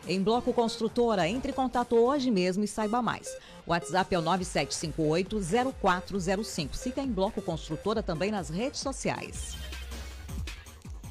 em 0.09 0.23
Bloco 0.23 0.53
Construtora. 0.53 1.29
Entre 1.29 1.51
em 1.51 1.55
contato 1.55 1.97
hoje 1.97 2.31
mesmo 2.31 2.63
e 2.63 2.69
saiba 2.69 3.03
mais. 3.03 3.29
O 3.67 3.73
WhatsApp 3.73 4.15
é 4.15 4.19
o 4.19 4.23
9758-0405. 4.23 6.75
Siga 6.75 7.03
em 7.03 7.11
Bloco 7.11 7.43
Construtora 7.43 8.01
também 8.03 8.31
nas 8.31 8.49
redes 8.49 8.81
sociais. 8.81 9.57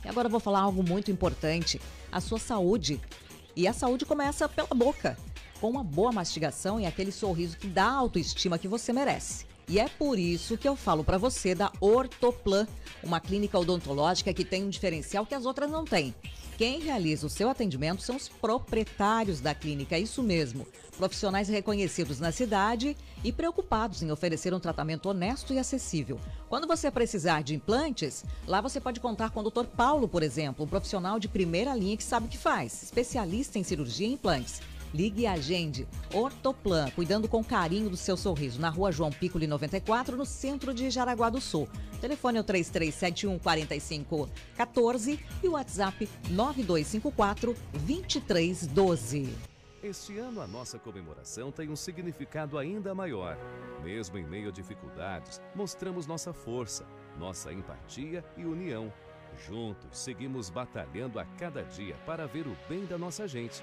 E 0.04 0.08
agora 0.08 0.28
eu 0.28 0.32
vou 0.32 0.40
falar 0.40 0.62
algo 0.62 0.82
muito 0.82 1.12
importante: 1.12 1.80
a 2.12 2.20
sua 2.22 2.40
saúde. 2.40 3.00
E 3.56 3.68
a 3.68 3.74
saúde 3.74 4.06
começa 4.06 4.50
pela 4.50 4.74
boca, 4.76 5.18
com 5.62 5.70
uma 5.70 5.84
boa 5.84 6.12
mastigação 6.12 6.80
e 6.80 6.86
aquele 6.86 7.12
sorriso 7.12 7.58
que 7.58 7.68
dá 7.68 7.86
a 7.86 7.96
autoestima 7.96 8.58
que 8.58 8.68
você 8.68 8.92
merece. 8.94 9.46
E 9.68 9.80
é 9.80 9.88
por 9.88 10.20
isso 10.20 10.58
que 10.58 10.68
eu 10.68 10.76
falo 10.76 11.04
para 11.04 11.18
você 11.18 11.56
da 11.56 11.72
Ortoplan, 11.80 12.68
uma 13.02 13.20
clínica 13.20 13.58
odontológica 13.58 14.32
que 14.34 14.46
tem 14.46 14.64
um 14.64 14.70
diferencial 14.70 15.26
que 15.26 15.34
as 15.34 15.46
outras 15.46 15.72
não 15.72 15.86
têm. 15.86 16.14
Quem 16.58 16.80
realiza 16.80 17.28
o 17.28 17.30
seu 17.30 17.50
atendimento 17.50 18.02
são 18.02 18.16
os 18.16 18.30
proprietários 18.30 19.42
da 19.42 19.54
clínica, 19.54 20.00
isso 20.00 20.24
mesmo. 20.24 20.66
Profissionais 20.98 21.50
reconhecidos 21.50 22.18
na 22.22 22.32
cidade 22.32 22.96
e 23.26 23.32
preocupados 23.34 24.02
em 24.02 24.10
oferecer 24.10 24.54
um 24.54 24.60
tratamento 24.60 25.10
honesto 25.10 25.54
e 25.54 25.60
acessível. 25.60 26.18
Quando 26.48 26.66
você 26.66 26.90
precisar 26.90 27.44
de 27.44 27.54
implantes, 27.54 28.24
lá 28.48 28.62
você 28.62 28.80
pode 28.80 29.02
contar 29.02 29.32
com 29.32 29.42
o 29.42 29.50
Dr. 29.50 29.66
Paulo, 29.66 30.08
por 30.08 30.24
exemplo, 30.24 30.64
um 30.64 30.68
profissional 30.68 31.20
de 31.20 31.28
primeira 31.28 31.76
linha 31.76 31.98
que 31.98 32.04
sabe 32.04 32.28
o 32.28 32.30
que 32.30 32.38
faz, 32.38 32.84
especialista 32.84 33.60
em 33.60 33.64
cirurgia 33.64 34.08
e 34.08 34.14
implantes. 34.14 34.62
Ligue 34.96 35.24
e 35.24 35.28
agende. 35.28 35.86
Ortoplan, 36.14 36.90
cuidando 36.92 37.28
com 37.28 37.44
carinho 37.44 37.90
do 37.90 37.98
seu 37.98 38.16
sorriso. 38.16 38.62
Na 38.62 38.70
rua 38.70 38.94
João 38.94 39.12
Piccoli 39.12 39.46
94, 39.46 40.16
no 40.16 40.26
centro 40.26 40.74
de 40.74 40.90
Jaraguá 40.90 41.30
do 41.30 41.42
Sul. 41.42 41.68
O 41.96 41.98
telefone 41.98 42.38
é 42.38 42.42
o 42.42 42.44
3371 42.46 43.38
4514 43.40 45.20
e 45.44 45.48
o 45.50 45.52
WhatsApp 45.52 46.08
9254 46.30 47.54
2312. 47.86 49.36
Este 49.84 50.18
ano 50.18 50.42
a 50.42 50.48
nossa 50.48 50.80
comemoração 50.80 51.52
tem 51.52 51.70
um 51.70 51.76
significado 51.76 52.58
ainda 52.58 52.96
maior. 52.96 53.38
Mesmo 53.84 54.18
em 54.18 54.26
meio 54.26 54.48
a 54.48 54.52
dificuldades, 54.52 55.42
mostramos 55.54 56.08
nossa 56.08 56.32
força, 56.32 56.86
nossa 57.20 57.52
empatia 57.52 58.24
e 58.38 58.46
união. 58.46 58.94
Juntos, 59.46 59.98
seguimos 60.00 60.50
batalhando 60.50 61.20
a 61.20 61.26
cada 61.26 61.64
dia 61.64 61.96
para 62.06 62.26
ver 62.26 62.48
o 62.48 62.56
bem 62.70 62.86
da 62.86 62.98
nossa 62.98 63.28
gente. 63.28 63.62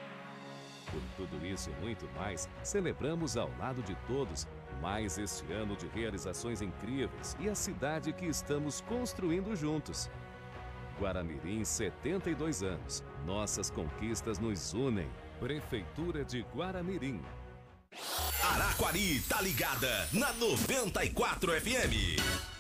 Por 0.91 1.01
tudo 1.17 1.45
isso 1.47 1.71
e 1.71 1.81
muito 1.83 2.09
mais, 2.17 2.49
celebramos 2.63 3.37
ao 3.37 3.51
lado 3.59 3.83
de 3.83 3.95
todos 4.07 4.47
mais 4.81 5.17
este 5.17 5.51
ano 5.53 5.77
de 5.77 5.87
realizações 5.89 6.61
incríveis 6.61 7.37
e 7.39 7.49
a 7.49 7.55
cidade 7.55 8.13
que 8.13 8.27
estamos 8.27 8.81
construindo 8.83 9.55
juntos. 9.55 10.11
Guaramirim, 10.99 11.65
72 11.65 12.63
anos. 12.63 13.03
Nossas 13.25 13.71
conquistas 13.71 14.39
nos 14.39 14.73
unem. 14.73 15.09
Prefeitura 15.41 16.25
de 16.25 16.43
Guaramirim. 16.55 17.21
Araquari 18.43 19.21
tá 19.29 19.41
ligada 19.41 20.09
na 20.13 20.33
94 20.35 21.61
FM. 21.61 22.52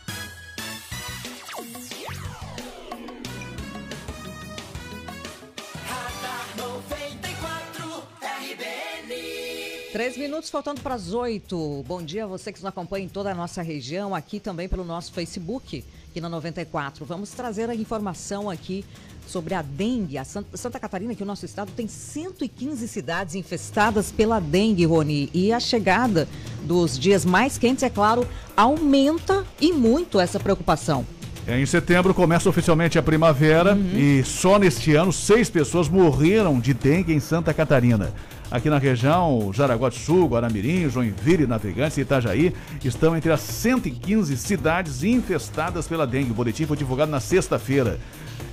Três 9.92 10.16
minutos 10.16 10.48
faltando 10.48 10.80
para 10.80 10.94
as 10.94 11.12
oito. 11.12 11.84
Bom 11.86 12.00
dia 12.00 12.24
a 12.24 12.26
você 12.26 12.50
que 12.50 12.58
nos 12.58 12.64
acompanha 12.64 13.04
em 13.04 13.08
toda 13.10 13.30
a 13.30 13.34
nossa 13.34 13.60
região, 13.60 14.14
aqui 14.14 14.40
também 14.40 14.66
pelo 14.66 14.84
nosso 14.84 15.12
Facebook, 15.12 15.84
aqui 16.08 16.18
na 16.18 16.30
94. 16.30 17.04
Vamos 17.04 17.32
trazer 17.32 17.68
a 17.68 17.74
informação 17.74 18.48
aqui 18.48 18.86
sobre 19.26 19.52
a 19.52 19.60
dengue. 19.60 20.16
A 20.16 20.24
Santa 20.24 20.80
Catarina, 20.80 21.14
que 21.14 21.22
o 21.22 21.26
nosso 21.26 21.44
estado 21.44 21.70
tem 21.76 21.86
115 21.86 22.88
cidades 22.88 23.34
infestadas 23.34 24.10
pela 24.10 24.40
dengue, 24.40 24.86
Rony. 24.86 25.28
E 25.34 25.52
a 25.52 25.60
chegada 25.60 26.26
dos 26.62 26.98
dias 26.98 27.22
mais 27.22 27.58
quentes, 27.58 27.84
é 27.84 27.90
claro, 27.90 28.26
aumenta 28.56 29.44
e 29.60 29.74
muito 29.74 30.18
essa 30.18 30.40
preocupação. 30.40 31.04
É, 31.46 31.60
em 31.60 31.66
setembro 31.66 32.14
começa 32.14 32.48
oficialmente 32.48 32.98
a 32.98 33.02
primavera 33.02 33.74
uhum. 33.74 33.98
e 33.98 34.24
só 34.24 34.58
neste 34.58 34.94
ano 34.94 35.12
seis 35.12 35.50
pessoas 35.50 35.86
morreram 35.86 36.58
de 36.58 36.72
dengue 36.72 37.12
em 37.12 37.20
Santa 37.20 37.52
Catarina. 37.52 38.14
Aqui 38.52 38.68
na 38.68 38.76
região, 38.76 39.50
Jaraguá 39.50 39.88
do 39.88 39.94
Sul, 39.94 40.28
Guaramirim, 40.28 40.90
Joinville, 40.90 41.46
Navegantes 41.46 41.96
e 41.96 42.02
Itajaí 42.02 42.52
estão 42.84 43.16
entre 43.16 43.32
as 43.32 43.40
115 43.40 44.36
cidades 44.36 45.02
infestadas 45.02 45.88
pela 45.88 46.06
dengue. 46.06 46.32
O 46.32 46.34
boletim 46.34 46.66
foi 46.66 46.76
divulgado 46.76 47.10
na 47.10 47.18
sexta-feira. 47.18 47.98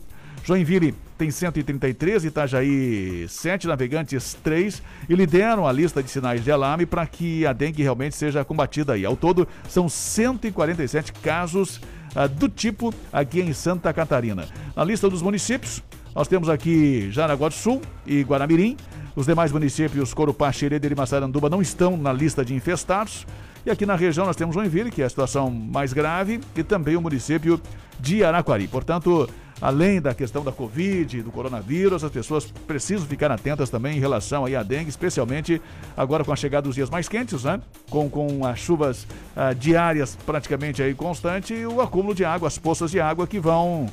Joinville 0.49 0.95
tem 1.19 1.31
133, 1.31 2.25
Itajaí 2.25 3.27
7, 3.29 3.67
Navegantes 3.67 4.33
3 4.43 4.83
e 5.07 5.15
lideram 5.15 5.67
a 5.67 5.73
lista 5.73 6.03
de 6.03 6.11
sinais 6.11 6.43
de 6.43 6.51
alarme 6.51 6.87
para 6.87 7.07
que 7.07 7.45
a 7.45 7.53
dengue 7.53 7.83
realmente 7.83 8.17
seja 8.17 8.43
combatida 8.47 8.95
aí. 8.95 9.05
Ao 9.05 9.15
todo, 9.15 9.47
são 9.69 9.91
147 9.91 11.13
casos 11.13 11.83
ah, 12.17 12.27
do 12.27 12.49
tipo 12.49 12.95
aqui 13.13 13.43
em 13.43 13.53
Santa 13.53 13.93
Catarina. 13.93 14.49
Na 14.75 14.83
lista 14.83 15.11
dos 15.11 15.21
municípios, 15.21 15.83
nós 16.15 16.27
temos 16.29 16.49
aqui 16.49 17.11
Jaraguá 17.11 17.49
do 17.49 17.55
Sul 17.55 17.83
e 18.07 18.23
Guaramirim. 18.23 18.75
Os 19.15 19.27
demais 19.27 19.53
municípios, 19.53 20.15
Corupá, 20.15 20.51
Xereder 20.51 20.93
e 20.93 20.95
Massaranduba, 20.95 21.51
não 21.51 21.61
estão 21.61 21.95
na 21.95 22.11
lista 22.11 22.43
de 22.43 22.55
infestados. 22.55 23.27
E 23.67 23.71
aqui 23.71 23.85
na 23.85 23.97
região 23.97 24.25
nós 24.25 24.37
temos 24.37 24.55
Joinville, 24.55 24.91
que 24.91 25.03
é 25.03 25.05
a 25.05 25.11
situação 25.11 25.51
mais 25.51 25.93
grave, 25.93 26.41
e 26.57 26.63
também 26.63 26.97
o 26.97 27.03
município 27.03 27.61
de 28.01 28.25
Araquari. 28.25 28.67
Portanto, 28.67 29.29
além 29.61 30.01
da 30.01 30.15
questão 30.15 30.45
da 30.45 30.53
Covid, 30.53 31.23
do 31.23 31.31
coronavírus, 31.31 32.05
as 32.05 32.11
pessoas 32.11 32.47
precisam 32.67 33.07
ficar 33.07 33.31
atentas 33.31 33.71
também 33.71 33.97
em 33.97 34.01
relação 34.01 34.45
aí 34.45 34.55
à 34.55 34.63
dengue, 34.63 34.89
especialmente 34.89 35.61
agora 35.97 36.25
com 36.25 36.33
a 36.33 36.37
chegada 36.37 36.63
dos 36.63 36.75
dias 36.75 36.91
mais 36.91 37.09
quentes, 37.09 37.45
né? 37.45 37.61
Com, 37.91 38.09
com 38.09 38.47
as 38.47 38.59
chuvas 38.59 39.07
ah, 39.37 39.53
diárias 39.53 40.17
praticamente 40.27 40.83
aí 40.83 40.95
constante 40.95 41.55
e 41.55 41.67
o 41.67 41.81
acúmulo 41.81 42.15
de 42.15 42.25
água, 42.25 42.49
as 42.49 42.59
poças 42.59 42.91
de 42.91 43.01
água 43.01 43.27
que 43.27 43.41
vão 43.41 43.89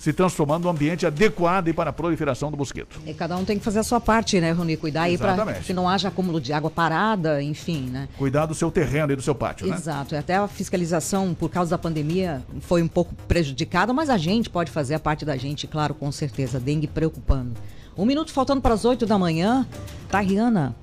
se 0.00 0.14
transformando 0.14 0.64
num 0.64 0.70
ambiente 0.70 1.06
adequado 1.06 1.74
para 1.74 1.90
a 1.90 1.92
proliferação 1.92 2.50
do 2.50 2.56
mosquito. 2.56 2.98
E 3.06 3.12
cada 3.12 3.36
um 3.36 3.44
tem 3.44 3.58
que 3.58 3.64
fazer 3.64 3.80
a 3.80 3.82
sua 3.82 4.00
parte, 4.00 4.40
né, 4.40 4.50
Rony? 4.50 4.74
Cuidar 4.74 5.02
aí 5.02 5.18
para 5.18 5.52
que 5.60 5.74
não 5.74 5.86
haja 5.86 6.08
acúmulo 6.08 6.40
de 6.40 6.54
água 6.54 6.70
parada, 6.70 7.42
enfim, 7.42 7.82
né? 7.82 8.08
Cuidar 8.16 8.46
do 8.46 8.54
seu 8.54 8.70
terreno 8.70 9.12
e 9.12 9.16
do 9.16 9.20
seu 9.20 9.34
pátio, 9.34 9.66
Exato. 9.66 9.76
né? 9.76 9.92
Exato. 9.92 10.16
Até 10.16 10.36
a 10.36 10.48
fiscalização, 10.48 11.34
por 11.34 11.50
causa 11.50 11.72
da 11.72 11.78
pandemia, 11.78 12.42
foi 12.60 12.82
um 12.82 12.88
pouco 12.88 13.14
prejudicada, 13.28 13.92
mas 13.92 14.08
a 14.08 14.16
gente 14.16 14.48
pode 14.48 14.70
fazer 14.70 14.94
a 14.94 14.98
parte 14.98 15.22
da 15.22 15.36
gente, 15.36 15.66
claro, 15.66 15.92
com 15.92 16.10
certeza. 16.10 16.58
Dengue 16.58 16.86
preocupando. 16.86 17.52
Um 17.94 18.06
minuto 18.06 18.32
faltando 18.32 18.62
para 18.62 18.72
as 18.72 18.86
oito 18.86 19.04
da 19.04 19.18
manhã. 19.18 19.66
Tariana, 20.08 20.74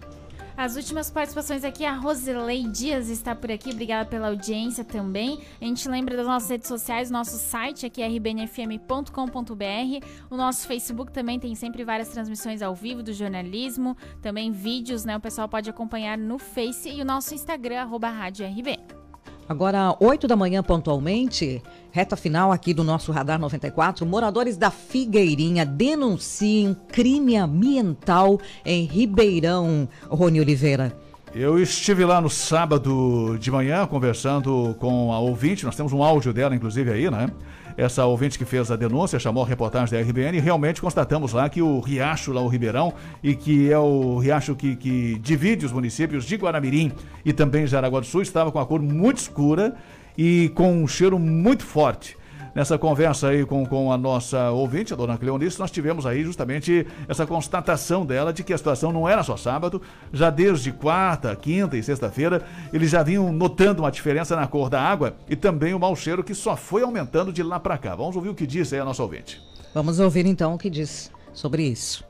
as 0.58 0.76
últimas 0.76 1.12
participações 1.12 1.64
aqui, 1.64 1.86
a 1.86 1.94
Roselei 1.94 2.68
Dias 2.68 3.10
está 3.10 3.36
por 3.36 3.52
aqui, 3.52 3.70
obrigada 3.70 4.10
pela 4.10 4.30
audiência 4.30 4.84
também. 4.84 5.40
A 5.62 5.66
gente 5.66 5.88
lembra 5.88 6.18
das 6.18 6.26
nossas 6.26 6.50
redes 6.50 6.68
sociais, 6.68 7.12
nosso 7.12 7.38
site 7.38 7.86
aqui 7.86 8.02
é 8.02 8.08
rbnfm.com.br, 8.08 10.06
o 10.32 10.36
nosso 10.36 10.68
Facebook 10.68 11.12
também 11.12 11.40
tem 11.40 11.54
sempre 11.54 11.84
várias 11.84 12.10
transmissões 12.10 12.64
ao 12.64 12.74
vivo 12.74 13.04
do 13.04 13.14
jornalismo, 13.14 13.96
também 14.20 14.52
vídeos, 14.52 15.06
né? 15.06 15.16
O 15.16 15.22
pessoal 15.22 15.48
pode 15.48 15.70
acompanhar 15.70 16.18
no 16.18 16.40
Face 16.40 16.90
e 16.90 17.02
o 17.02 17.06
nosso 17.06 17.36
Instagram, 17.36 17.82
arroba 17.82 18.10
Rádio 18.10 18.48
RB. 18.48 19.07
Agora, 19.50 19.96
8 20.02 20.28
da 20.28 20.36
manhã 20.36 20.62
pontualmente, 20.62 21.62
reta 21.90 22.18
final 22.18 22.52
aqui 22.52 22.74
do 22.74 22.84
nosso 22.84 23.14
Radar 23.14 23.40
94, 23.40 24.06
moradores 24.06 24.58
da 24.58 24.70
Figueirinha 24.70 25.66
denunciam 25.66 26.76
crime 26.90 27.38
ambiental 27.38 28.42
em 28.66 28.84
Ribeirão, 28.84 29.88
Rony 30.10 30.42
Oliveira. 30.42 30.94
Eu 31.34 31.58
estive 31.58 32.04
lá 32.04 32.20
no 32.20 32.30
sábado 32.30 33.38
de 33.40 33.50
manhã 33.50 33.86
conversando 33.86 34.76
com 34.80 35.14
a 35.14 35.20
ouvinte, 35.20 35.66
nós 35.66 35.76
temos 35.76 35.94
um 35.94 36.04
áudio 36.04 36.34
dela, 36.34 36.54
inclusive, 36.54 36.92
aí, 36.92 37.10
né? 37.10 37.30
Essa 37.78 38.04
ouvinte 38.06 38.40
que 38.40 38.44
fez 38.44 38.72
a 38.72 38.76
denúncia 38.76 39.20
chamou 39.20 39.44
a 39.44 39.48
reportagem 39.48 39.96
da 39.96 40.04
RBN 40.04 40.40
e 40.40 40.42
realmente 40.42 40.82
constatamos 40.82 41.32
lá 41.32 41.48
que 41.48 41.62
o 41.62 41.80
riacho 41.80 42.32
lá, 42.32 42.42
o 42.42 42.48
Ribeirão, 42.48 42.92
e 43.22 43.36
que 43.36 43.72
é 43.72 43.78
o 43.78 44.18
riacho 44.18 44.56
que, 44.56 44.76
que 44.76 45.20
divide 45.20 45.64
os 45.64 45.72
municípios 45.72 46.26
de 46.26 46.36
Guaramirim 46.38 46.92
e 47.24 47.32
também 47.32 47.68
Jaraguá 47.68 48.00
do 48.00 48.06
Sul, 48.08 48.24
estava 48.24 48.52
com 48.52 48.60
a 48.60 48.66
cor 48.66 48.82
muito 48.82 49.18
escura 49.18 49.76
e 50.18 50.52
com 50.56 50.82
um 50.82 50.88
cheiro 50.88 51.20
muito 51.20 51.64
forte. 51.64 52.17
Nessa 52.58 52.76
conversa 52.76 53.28
aí 53.28 53.46
com, 53.46 53.64
com 53.68 53.92
a 53.92 53.98
nossa 54.00 54.50
ouvinte, 54.50 54.92
a 54.92 54.96
dona 54.96 55.16
Cleonice, 55.16 55.60
nós 55.60 55.70
tivemos 55.70 56.08
aí 56.08 56.24
justamente 56.24 56.88
essa 57.08 57.24
constatação 57.24 58.04
dela 58.04 58.34
de 58.34 58.44
que 58.44 58.52
a 58.52 58.58
situação 58.58 58.92
não 58.92 59.08
era 59.08 59.22
só 59.22 59.38
sábado, 59.38 59.80
já 60.12 60.32
desde 60.32 60.72
quarta, 60.72 61.36
quinta 61.36 61.78
e 61.78 61.84
sexta-feira, 61.84 62.44
eles 62.74 62.90
já 62.90 63.04
vinham 63.04 63.32
notando 63.32 63.84
uma 63.84 63.92
diferença 63.92 64.36
na 64.36 64.48
cor 64.48 64.72
da 64.72 64.82
água 64.82 65.16
e 65.30 65.36
também 65.36 65.76
o 65.76 65.80
mau 65.80 65.96
cheiro 65.96 66.24
que 66.24 66.34
só 66.34 66.58
foi 66.58 66.82
aumentando 66.82 67.32
de 67.32 67.44
lá 67.44 67.60
para 67.60 67.78
cá. 67.78 67.94
Vamos 67.94 68.16
ouvir 68.16 68.30
o 68.30 68.34
que 68.34 68.48
disse 68.48 68.74
aí 68.74 68.82
a 68.82 68.86
nossa 68.86 69.04
ouvinte. 69.04 69.40
Vamos 69.72 70.00
ouvir 70.00 70.26
então 70.26 70.56
o 70.56 70.58
que 70.58 70.72
diz 70.72 71.12
sobre 71.34 71.62
isso. 71.62 72.04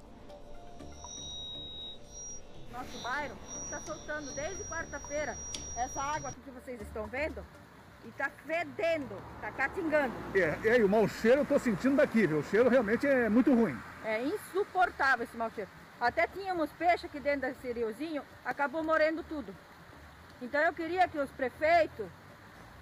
Nosso 2.71 3.03
bairro 3.03 3.35
está 3.65 3.81
soltando 3.81 4.33
desde 4.33 4.63
quarta-feira 4.63 5.35
essa 5.75 6.01
água 6.01 6.29
aqui 6.29 6.39
que 6.39 6.51
vocês 6.51 6.79
estão 6.79 7.05
vendo 7.07 7.43
e 8.07 8.11
tá 8.11 8.31
fedendo, 8.45 9.21
tá 9.41 9.51
catingando. 9.51 10.13
É, 10.33 10.57
é, 10.63 10.79
e 10.79 10.83
o 10.83 10.89
mau 10.89 11.07
cheiro 11.07 11.41
eu 11.41 11.45
tô 11.45 11.59
sentindo 11.59 11.97
daqui, 11.97 12.25
viu? 12.25 12.39
O 12.39 12.43
cheiro 12.43 12.69
realmente 12.69 13.05
é 13.05 13.27
muito 13.27 13.53
ruim. 13.53 13.77
É 14.05 14.23
insuportável 14.23 15.25
esse 15.25 15.35
mau 15.35 15.51
cheiro. 15.51 15.69
Até 15.99 16.25
tínhamos 16.27 16.71
peixe 16.73 17.07
aqui 17.07 17.19
dentro 17.19 17.49
desse 17.49 17.73
riozinho, 17.73 18.21
acabou 18.45 18.83
morrendo 18.83 19.23
tudo. 19.23 19.53
Então 20.41 20.61
eu 20.61 20.71
queria 20.71 21.07
que 21.07 21.17
os 21.17 21.29
prefeitos 21.31 22.05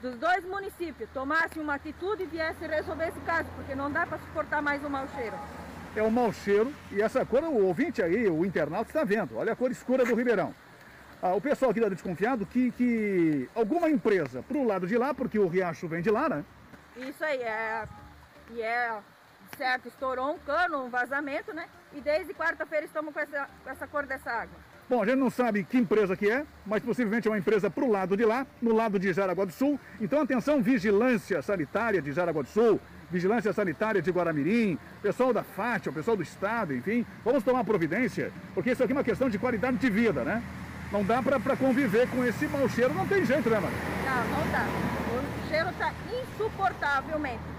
dos 0.01 0.15
dois 0.17 0.45
municípios 0.45 1.09
tomassem 1.11 1.61
uma 1.61 1.75
atitude 1.75 2.23
e 2.23 2.27
viessem 2.27 2.67
resolver 2.67 3.07
esse 3.07 3.19
caso, 3.21 3.49
porque 3.55 3.73
não 3.73 3.91
dá 3.91 4.05
para 4.05 4.19
suportar 4.19 4.61
mais 4.61 4.83
o 4.83 4.89
mau 4.89 5.07
cheiro. 5.15 5.35
É 5.95 6.03
o 6.03 6.11
mau 6.11 6.31
cheiro 6.31 6.71
e 6.91 7.01
essa 7.01 7.25
cor, 7.25 7.41
o 7.43 7.65
ouvinte 7.65 8.03
aí, 8.03 8.27
o 8.27 8.45
internauta 8.45 8.89
está 8.89 9.03
vendo. 9.03 9.37
Olha 9.37 9.53
a 9.53 9.55
cor 9.55 9.71
escura 9.71 10.05
do 10.05 10.13
Ribeirão. 10.13 10.53
Ah, 11.21 11.33
o 11.33 11.41
pessoal 11.41 11.71
aqui 11.71 11.79
está 11.79 11.89
desconfiado 11.89 12.45
que, 12.45 12.71
que 12.71 13.49
alguma 13.55 13.89
empresa 13.89 14.43
para 14.43 14.57
o 14.57 14.65
lado 14.65 14.85
de 14.85 14.97
lá, 14.97 15.13
porque 15.13 15.39
o 15.39 15.47
riacho 15.47 15.87
vem 15.87 16.01
de 16.01 16.11
lá, 16.11 16.29
né? 16.29 16.43
Isso 16.97 17.23
aí, 17.23 17.41
é, 17.41 17.83
e 18.51 18.61
é 18.61 18.97
certo, 19.57 19.87
estourou 19.87 20.33
um 20.33 20.39
cano, 20.39 20.83
um 20.83 20.89
vazamento, 20.89 21.53
né? 21.53 21.67
E 21.93 22.01
desde 22.01 22.33
quarta-feira 22.33 22.85
estamos 22.85 23.13
com 23.13 23.19
essa, 23.19 23.47
com 23.63 23.69
essa 23.69 23.87
cor 23.87 24.05
dessa 24.05 24.29
água. 24.29 24.57
Bom, 24.87 25.01
a 25.01 25.05
gente 25.05 25.17
não 25.17 25.31
sabe 25.31 25.63
que 25.63 25.77
empresa 25.77 26.15
que 26.15 26.29
é, 26.29 26.45
mas 26.63 26.83
possivelmente 26.83 27.27
é 27.27 27.31
uma 27.31 27.39
empresa 27.39 27.71
para 27.71 27.83
o 27.83 27.91
lado 27.91 28.15
de 28.15 28.23
lá, 28.23 28.45
no 28.61 28.71
lado 28.73 28.99
de 28.99 29.11
Jaraguá 29.11 29.45
do 29.45 29.51
Sul. 29.51 29.79
Então, 29.99 30.21
atenção, 30.21 30.61
vigilância 30.61 31.41
sanitária 31.41 31.99
de 31.99 32.11
Jaraguá 32.11 32.43
do 32.43 32.47
Sul, 32.47 32.79
vigilância 33.09 33.51
sanitária 33.51 33.99
de 33.99 34.11
Guaramirim, 34.11 34.77
pessoal 35.01 35.33
da 35.33 35.43
FAT, 35.43 35.87
o 35.87 35.93
pessoal 35.93 36.15
do 36.15 36.21
Estado, 36.21 36.75
enfim, 36.75 37.03
vamos 37.23 37.43
tomar 37.43 37.63
providência, 37.63 38.31
porque 38.53 38.71
isso 38.71 38.83
aqui 38.83 38.93
é 38.93 38.95
uma 38.95 39.03
questão 39.03 39.27
de 39.27 39.39
qualidade 39.39 39.77
de 39.77 39.89
vida, 39.89 40.23
né? 40.23 40.43
Não 40.91 41.03
dá 41.03 41.21
para 41.21 41.57
conviver 41.57 42.07
com 42.09 42.23
esse 42.23 42.47
mau 42.47 42.67
cheiro, 42.69 42.93
não 42.93 43.07
tem 43.07 43.25
jeito, 43.25 43.49
né, 43.49 43.59
mano? 43.59 43.75
Não, 44.05 44.37
não 44.37 44.51
dá. 44.51 44.65
O 45.13 45.49
cheiro 45.49 45.69
está 45.69 45.91
insuportavelmente. 46.09 47.55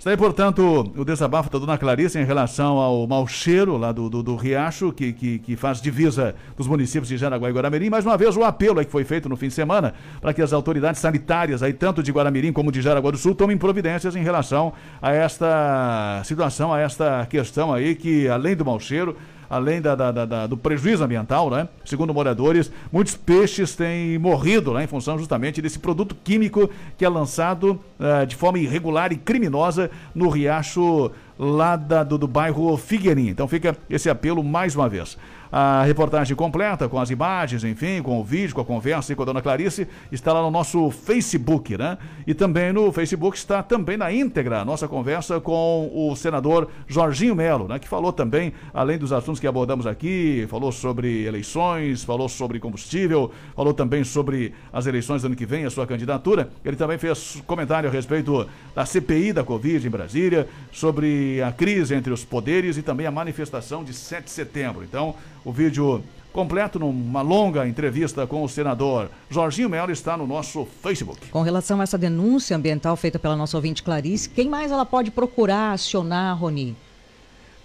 Está 0.00 0.12
aí, 0.12 0.16
portanto, 0.16 0.90
o 0.96 1.04
desabafo 1.04 1.50
da 1.50 1.58
dona 1.58 1.76
Clarice 1.76 2.18
em 2.18 2.24
relação 2.24 2.78
ao 2.78 3.06
mau 3.06 3.26
cheiro 3.26 3.76
lá 3.76 3.92
do, 3.92 4.08
do, 4.08 4.22
do 4.22 4.34
Riacho, 4.34 4.90
que, 4.94 5.12
que, 5.12 5.38
que, 5.40 5.56
faz 5.56 5.78
divisa 5.78 6.34
dos 6.56 6.66
municípios 6.66 7.06
de 7.06 7.18
Jaraguá 7.18 7.50
e 7.50 7.52
Guaramirim. 7.52 7.90
Mais 7.90 8.06
uma 8.06 8.16
vez, 8.16 8.34
o 8.34 8.42
apelo 8.42 8.78
aí 8.78 8.86
que 8.86 8.90
foi 8.90 9.04
feito 9.04 9.28
no 9.28 9.36
fim 9.36 9.48
de 9.48 9.52
semana 9.52 9.92
para 10.18 10.32
que 10.32 10.40
as 10.40 10.54
autoridades 10.54 11.02
sanitárias, 11.02 11.62
aí, 11.62 11.74
tanto 11.74 12.02
de 12.02 12.10
Guaramirim 12.10 12.50
como 12.50 12.72
de 12.72 12.80
Jaraguá 12.80 13.10
do 13.10 13.18
Sul, 13.18 13.34
tomem 13.34 13.58
providências 13.58 14.16
em 14.16 14.22
relação 14.22 14.72
a 15.02 15.12
esta 15.12 16.22
situação, 16.24 16.72
a 16.72 16.80
esta 16.80 17.26
questão 17.26 17.70
aí, 17.70 17.94
que 17.94 18.26
além 18.26 18.56
do 18.56 18.64
mau 18.64 18.80
cheiro, 18.80 19.14
além 19.50 19.82
da, 19.82 19.96
da, 19.96 20.12
da, 20.24 20.46
do 20.46 20.56
prejuízo 20.56 21.02
ambiental, 21.02 21.50
né? 21.50 21.68
Segundo 21.84 22.14
moradores, 22.14 22.70
muitos 22.92 23.16
peixes 23.16 23.74
têm 23.74 24.16
morrido 24.16 24.72
né? 24.72 24.84
em 24.84 24.86
função 24.86 25.18
justamente 25.18 25.60
desse 25.60 25.80
produto 25.80 26.16
químico 26.22 26.70
que 26.96 27.04
é 27.04 27.08
lançado 27.08 27.80
uh, 27.98 28.24
de 28.24 28.36
forma 28.36 28.60
irregular 28.60 29.12
e 29.12 29.16
criminosa 29.16 29.90
no 30.14 30.28
riacho 30.28 31.10
lá 31.36 31.74
do, 31.74 32.16
do 32.16 32.28
bairro 32.28 32.76
Figueirinha. 32.76 33.32
Então 33.32 33.48
fica 33.48 33.76
esse 33.88 34.08
apelo 34.08 34.44
mais 34.44 34.76
uma 34.76 34.88
vez. 34.88 35.18
A 35.52 35.82
reportagem 35.82 36.36
completa, 36.36 36.88
com 36.88 36.98
as 36.98 37.10
imagens, 37.10 37.64
enfim, 37.64 38.00
com 38.02 38.20
o 38.20 38.24
vídeo, 38.24 38.54
com 38.54 38.60
a 38.60 38.64
conversa 38.64 39.12
e 39.12 39.16
com 39.16 39.22
a 39.22 39.24
dona 39.24 39.42
Clarice, 39.42 39.88
está 40.12 40.32
lá 40.32 40.42
no 40.42 40.50
nosso 40.50 40.90
Facebook, 40.90 41.76
né? 41.76 41.98
E 42.24 42.34
também 42.34 42.72
no 42.72 42.92
Facebook 42.92 43.36
está 43.36 43.60
também 43.60 43.96
na 43.96 44.12
íntegra 44.12 44.60
a 44.60 44.64
nossa 44.64 44.86
conversa 44.86 45.40
com 45.40 45.90
o 45.92 46.14
senador 46.14 46.68
Jorginho 46.86 47.34
Melo, 47.34 47.66
né? 47.66 47.80
Que 47.80 47.88
falou 47.88 48.12
também, 48.12 48.52
além 48.72 48.96
dos 48.96 49.12
assuntos 49.12 49.40
que 49.40 49.46
abordamos 49.46 49.88
aqui, 49.88 50.46
falou 50.48 50.70
sobre 50.70 51.24
eleições, 51.24 52.04
falou 52.04 52.28
sobre 52.28 52.60
combustível, 52.60 53.32
falou 53.56 53.74
também 53.74 54.04
sobre 54.04 54.54
as 54.72 54.86
eleições 54.86 55.22
do 55.22 55.26
ano 55.26 55.36
que 55.36 55.46
vem, 55.46 55.64
a 55.64 55.70
sua 55.70 55.86
candidatura. 55.86 56.48
Ele 56.64 56.76
também 56.76 56.96
fez 56.96 57.42
comentário 57.46 57.88
a 57.88 57.92
respeito 57.92 58.46
da 58.74 58.86
CPI 58.86 59.32
da 59.32 59.42
Covid 59.42 59.84
em 59.84 59.90
Brasília, 59.90 60.48
sobre 60.70 61.42
a 61.42 61.50
crise 61.50 61.94
entre 61.94 62.12
os 62.12 62.24
poderes 62.24 62.76
e 62.76 62.82
também 62.82 63.06
a 63.06 63.10
manifestação 63.10 63.82
de 63.82 63.92
7 63.92 64.24
de 64.24 64.30
setembro. 64.30 64.84
Então, 64.84 65.16
o 65.44 65.52
vídeo 65.52 66.02
completo 66.32 66.78
numa 66.78 67.22
longa 67.22 67.66
entrevista 67.66 68.26
com 68.26 68.42
o 68.44 68.48
senador 68.48 69.10
Jorginho 69.28 69.68
Melo 69.68 69.90
está 69.90 70.16
no 70.16 70.26
nosso 70.26 70.66
Facebook. 70.82 71.28
Com 71.30 71.42
relação 71.42 71.80
a 71.80 71.82
essa 71.82 71.98
denúncia 71.98 72.56
ambiental 72.56 72.96
feita 72.96 73.18
pela 73.18 73.36
nossa 73.36 73.56
ouvinte 73.56 73.82
Clarice, 73.82 74.28
quem 74.28 74.48
mais 74.48 74.70
ela 74.70 74.86
pode 74.86 75.10
procurar, 75.10 75.72
acionar, 75.72 76.38
Roni? 76.38 76.76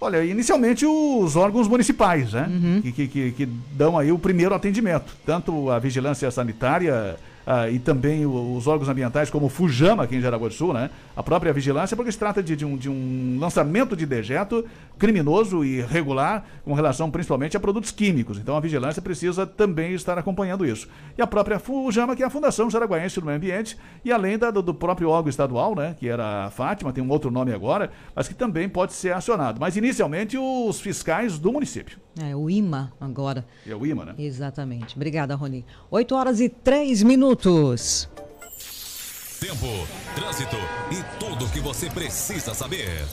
Olha, 0.00 0.22
inicialmente 0.24 0.84
os 0.84 1.36
órgãos 1.36 1.66
municipais, 1.66 2.32
né? 2.32 2.46
Uhum. 2.50 2.82
Que, 2.82 3.08
que, 3.08 3.32
que, 3.32 3.46
dão 3.72 3.96
aí 3.96 4.12
o 4.12 4.18
primeiro 4.18 4.54
atendimento. 4.54 5.16
Tanto 5.24 5.70
a 5.70 5.78
vigilância 5.78 6.30
sanitária 6.30 7.16
ah, 7.46 7.70
e 7.70 7.78
também 7.78 8.26
os 8.26 8.66
órgãos 8.66 8.88
ambientais, 8.88 9.30
como 9.30 9.46
o 9.46 9.48
Fujama, 9.48 10.02
aqui 10.02 10.16
em 10.16 10.20
Jaraguá 10.20 10.48
do 10.48 10.54
Sul, 10.54 10.72
né? 10.72 10.90
A 11.14 11.22
própria 11.22 11.52
vigilância, 11.52 11.96
porque 11.96 12.10
se 12.10 12.18
trata 12.18 12.42
de, 12.42 12.56
de, 12.56 12.64
um, 12.64 12.76
de 12.76 12.90
um 12.90 13.38
lançamento 13.38 13.94
de 13.94 14.04
dejeto 14.04 14.64
criminoso 14.98 15.64
e 15.64 15.78
irregular 15.78 16.44
com 16.64 16.72
relação 16.72 17.08
principalmente 17.08 17.56
a 17.56 17.60
produtos 17.60 17.92
químicos. 17.92 18.38
Então 18.38 18.56
a 18.56 18.60
vigilância 18.60 19.00
precisa 19.00 19.46
também 19.46 19.94
estar 19.94 20.18
acompanhando 20.18 20.66
isso. 20.66 20.88
E 21.16 21.22
a 21.22 21.26
própria 21.26 21.60
Fujama, 21.60 22.16
que 22.16 22.24
é 22.24 22.26
a 22.26 22.30
Fundação 22.30 22.68
Jaraguaense 22.68 23.20
do 23.20 23.26
Meio 23.26 23.36
Ambiente, 23.36 23.78
e 24.04 24.10
além 24.10 24.36
da, 24.36 24.50
do, 24.50 24.60
do, 24.60 24.74
próprio 24.74 25.08
órgão 25.08 25.30
estadual, 25.30 25.76
né? 25.76 25.94
Que 25.96 26.08
era 26.08 26.46
a 26.46 26.50
Fátima, 26.50 26.92
tem 26.92 27.04
um 27.04 27.10
outro 27.10 27.30
nome 27.30 27.52
agora, 27.52 27.92
mas 28.14 28.26
que 28.26 28.34
também 28.34 28.68
pode 28.68 28.92
ser 28.92 29.14
acionado. 29.14 29.60
Mas 29.60 29.76
inicialmente 29.76 30.36
os 30.36 30.80
fiscais 30.80 31.38
do 31.38 31.52
município. 31.52 32.05
É, 32.18 32.34
o 32.34 32.48
IMA 32.48 32.92
agora. 33.00 33.44
É 33.66 33.74
o 33.74 33.86
IMA, 33.86 34.06
né? 34.06 34.14
Exatamente. 34.18 34.96
Obrigada, 34.96 35.34
Rony. 35.34 35.64
8 35.90 36.14
horas 36.14 36.40
e 36.40 36.48
3 36.48 37.02
minutos. 37.02 38.08
Tempo, 39.38 39.66
trânsito 40.14 40.56
e 40.90 41.18
tudo 41.20 41.44
o 41.44 41.50
que 41.50 41.60
você 41.60 41.90
precisa 41.90 42.54
saber. 42.54 43.04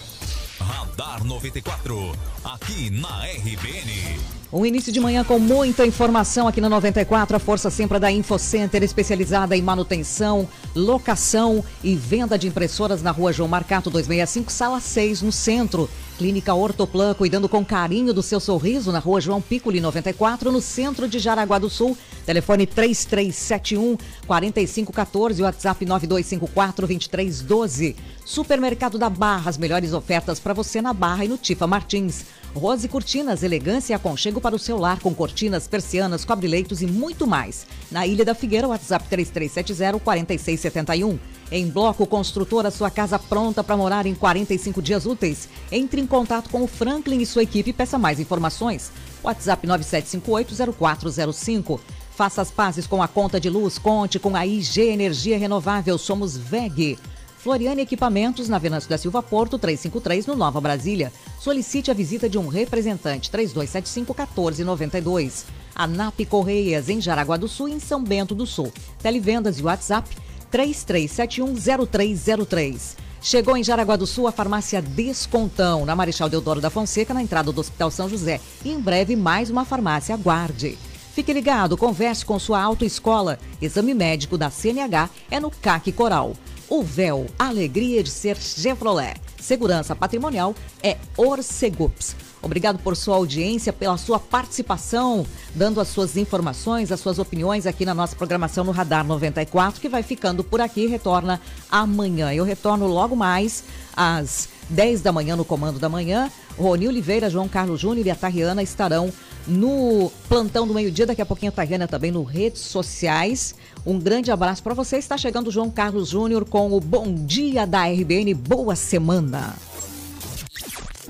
Radar 0.58 1.24
94, 1.26 2.14
aqui 2.46 2.90
na 2.90 3.26
RBN. 3.26 4.20
Um 4.54 4.66
início 4.66 4.94
de 4.94 5.00
manhã 5.00 5.24
com 5.24 5.40
muita 5.40 5.86
informação 5.86 6.48
aqui 6.48 6.62
na 6.62 6.70
94. 6.70 7.36
A 7.36 7.40
força 7.40 7.70
sempre 7.70 7.98
é 7.98 8.00
da 8.00 8.12
InfoCenter, 8.12 8.84
especializada 8.84 9.58
em 9.58 9.62
manutenção, 9.62 10.48
locação 10.76 11.66
e 11.84 11.96
venda 11.96 12.38
de 12.38 12.48
impressoras 12.48 13.02
na 13.02 13.12
rua 13.12 13.34
João 13.34 13.50
Marcato 13.50 13.90
265, 13.90 14.52
sala 14.52 14.80
6, 14.80 15.24
no 15.24 15.32
centro. 15.32 15.90
Clínica 16.18 16.54
Ortoplan, 16.54 17.14
cuidando 17.14 17.50
com 17.50 17.66
carinho 17.66 18.14
do 18.14 18.22
seu 18.22 18.40
sorriso 18.40 18.92
na 18.92 19.00
rua 19.00 19.20
João 19.20 19.42
Piccoli 19.42 19.82
94, 19.82 20.52
no 20.52 20.62
centro 20.62 21.08
de 21.08 21.20
Jaraguá 21.20 21.58
do 21.58 21.70
Sul. 21.70 21.98
Telefone 22.26 22.66
3371 22.66 23.98
4514, 24.26 25.42
WhatsApp 25.44 25.86
9254 25.86 26.88
2312. 26.88 27.96
Supermercado 28.26 28.98
da 28.98 29.10
Barra, 29.10 29.50
as 29.50 29.58
melhores 29.58 29.94
ofertas 29.94 30.40
para 30.40 30.54
você 30.54 30.82
na 30.82 30.94
Barra 30.94 31.26
e 31.26 31.28
no 31.28 31.38
Tifa 31.38 31.68
Martins. 31.68 32.26
Rose 32.56 32.88
Cortinas, 32.88 33.42
elegância 33.42 33.94
e 33.94 33.96
aconchego 33.96 34.40
para 34.40 34.56
o 34.56 34.60
seu 34.60 34.78
lar, 34.78 35.00
com 35.00 35.12
cortinas, 35.14 35.68
persianas, 35.68 36.24
cobre-leitos 36.24 36.84
e 36.84 36.88
muito 36.88 37.26
mais. 37.26 37.66
Na 37.92 38.06
Ilha 38.06 38.24
da 38.24 38.36
Figueira, 38.36 38.68
WhatsApp 38.68 39.08
3370-4671. 39.10 41.18
Em 41.52 41.68
Bloco 41.68 42.06
Construtora, 42.06 42.70
sua 42.72 42.92
casa 42.92 43.18
pronta 43.18 43.64
para 43.64 43.76
morar 43.76 44.06
em 44.06 44.14
45 44.14 44.82
dias 44.82 45.06
úteis. 45.06 45.50
Entre 45.72 46.00
em 46.00 46.08
contato 46.08 46.50
com 46.50 46.64
o 46.64 46.68
Franklin 46.68 47.22
e 47.22 47.26
sua 47.26 47.44
equipe 47.44 47.72
e 47.72 47.74
peça 47.74 47.98
mais 47.98 48.20
informações. 48.20 48.92
WhatsApp 49.24 49.68
97580405. 49.68 51.80
Faça 52.16 52.44
as 52.44 52.52
pazes 52.52 52.86
com 52.86 53.02
a 53.02 53.08
conta 53.08 53.40
de 53.40 53.50
luz, 53.50 53.80
conte 53.80 54.20
com 54.20 54.36
a 54.36 54.46
IG 54.46 54.82
Energia 54.82 55.40
Renovável, 55.40 55.98
somos 55.98 56.38
VEG. 56.38 57.00
Floriane 57.44 57.82
Equipamentos, 57.82 58.48
na 58.48 58.58
Venâncio 58.58 58.90
da 58.90 58.98
Silva 58.98 59.22
Porto, 59.22 59.60
353, 59.60 60.28
no 60.28 60.34
Nova 60.34 60.62
Brasília. 60.62 61.12
Solicite 61.38 61.92
a 61.92 61.94
visita 61.94 62.30
de 62.30 62.38
um 62.38 62.48
representante, 62.48 63.30
3275-1492. 63.30 65.44
A 65.76 65.86
NAP 65.86 66.22
Correias, 66.30 66.88
em 66.88 67.02
Jaraguá 67.02 67.36
do 67.36 67.50
Sul 67.50 67.68
em 67.68 67.82
São 67.82 68.02
Bento 68.02 68.34
do 68.34 68.46
Sul. 68.46 68.72
Televendas 69.02 69.60
e 69.60 69.64
WhatsApp 69.64 70.10
33710303. 70.54 72.96
Chegou 73.22 73.58
em 73.58 73.64
Jaraguá 73.64 73.98
do 73.98 74.08
Sul 74.08 74.26
a 74.26 74.32
farmácia 74.32 74.82
Descontão, 74.82 75.86
na 75.86 75.98
Marechal 75.98 76.30
Deodoro 76.30 76.62
da 76.62 76.70
Fonseca, 76.70 77.14
na 77.14 77.22
entrada 77.22 77.52
do 77.52 77.60
Hospital 77.60 77.92
São 77.92 78.08
José. 78.08 78.40
E 78.64 78.72
em 78.72 78.80
breve 78.80 79.18
mais 79.18 79.50
uma 79.50 79.66
farmácia. 79.66 80.16
Aguarde. 80.16 80.78
Fique 81.14 81.34
ligado, 81.34 81.76
converse 81.76 82.24
com 82.24 82.40
sua 82.40 82.62
autoescola. 82.62 83.38
Exame 83.62 83.94
médico 83.94 84.38
da 84.38 84.50
CNH 84.50 85.10
é 85.30 85.42
no 85.42 85.52
CAC 85.52 85.92
Coral. 85.92 86.38
O 86.70 86.82
véu, 86.82 87.28
alegria 87.38 88.04
de 88.04 88.10
ser 88.10 88.38
Chevrolet. 88.38 89.16
Segurança 89.40 89.96
patrimonial 89.96 90.56
é 90.82 90.98
Orcegups. 91.18 92.16
Obrigado 92.42 92.78
por 92.80 92.96
sua 92.96 93.16
audiência, 93.16 93.72
pela 93.72 93.98
sua 93.98 94.20
participação, 94.20 95.26
dando 95.56 95.80
as 95.80 95.88
suas 95.88 96.18
informações, 96.18 96.92
as 96.92 97.00
suas 97.00 97.18
opiniões 97.18 97.66
aqui 97.66 97.86
na 97.86 97.94
nossa 97.94 98.16
programação 98.18 98.66
no 98.66 98.72
Radar 98.72 99.06
94, 99.06 99.80
que 99.80 99.88
vai 99.88 100.04
ficando 100.04 100.44
por 100.44 100.60
aqui 100.60 100.82
e 100.82 100.88
retorna 100.88 101.40
amanhã. 101.72 102.34
Eu 102.34 102.44
retorno 102.44 102.86
logo 102.86 103.16
mais 103.16 103.64
às 103.96 104.50
10 104.70 105.02
da 105.02 105.12
manhã 105.12 105.36
no 105.36 105.46
Comando 105.46 105.80
da 105.80 105.88
Manhã. 105.88 106.30
Rony 106.58 106.88
Oliveira, 106.88 107.30
João 107.30 107.48
Carlos 107.48 107.80
Júnior 107.80 108.06
e 108.06 108.12
a 108.12 108.16
Tariana 108.16 108.62
estarão 108.62 109.12
no 109.48 110.12
plantão 110.28 110.68
do 110.68 110.74
meio-dia. 110.74 111.06
Daqui 111.06 111.22
a 111.22 111.26
pouquinho 111.26 111.52
a 111.52 111.56
Tariana 111.56 111.88
também 111.88 112.12
no 112.12 112.24
redes 112.24 112.62
sociais. 112.62 113.56
Um 113.86 114.00
grande 114.00 114.32
abraço 114.32 114.64
para 114.64 114.74
você. 114.74 114.98
Está 114.98 115.16
chegando 115.18 115.52
João 115.52 115.70
Carlos 115.70 116.08
Júnior 116.10 116.46
com 116.46 116.72
o 116.72 116.80
Bom 116.80 117.14
Dia 117.14 117.68
da 117.68 117.86
RBN. 117.86 118.34
Boa 118.34 118.76
semana. 118.76 119.54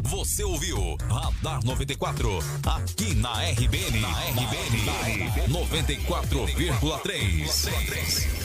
Você 0.02 0.44
ouviu 0.44 0.98
Radar 1.08 1.64
94 1.64 2.40
aqui 2.66 3.14
na 3.16 3.32
RBN, 3.52 4.00
na 4.00 4.10
RBN, 4.10 4.88
94,3. 5.50 8.43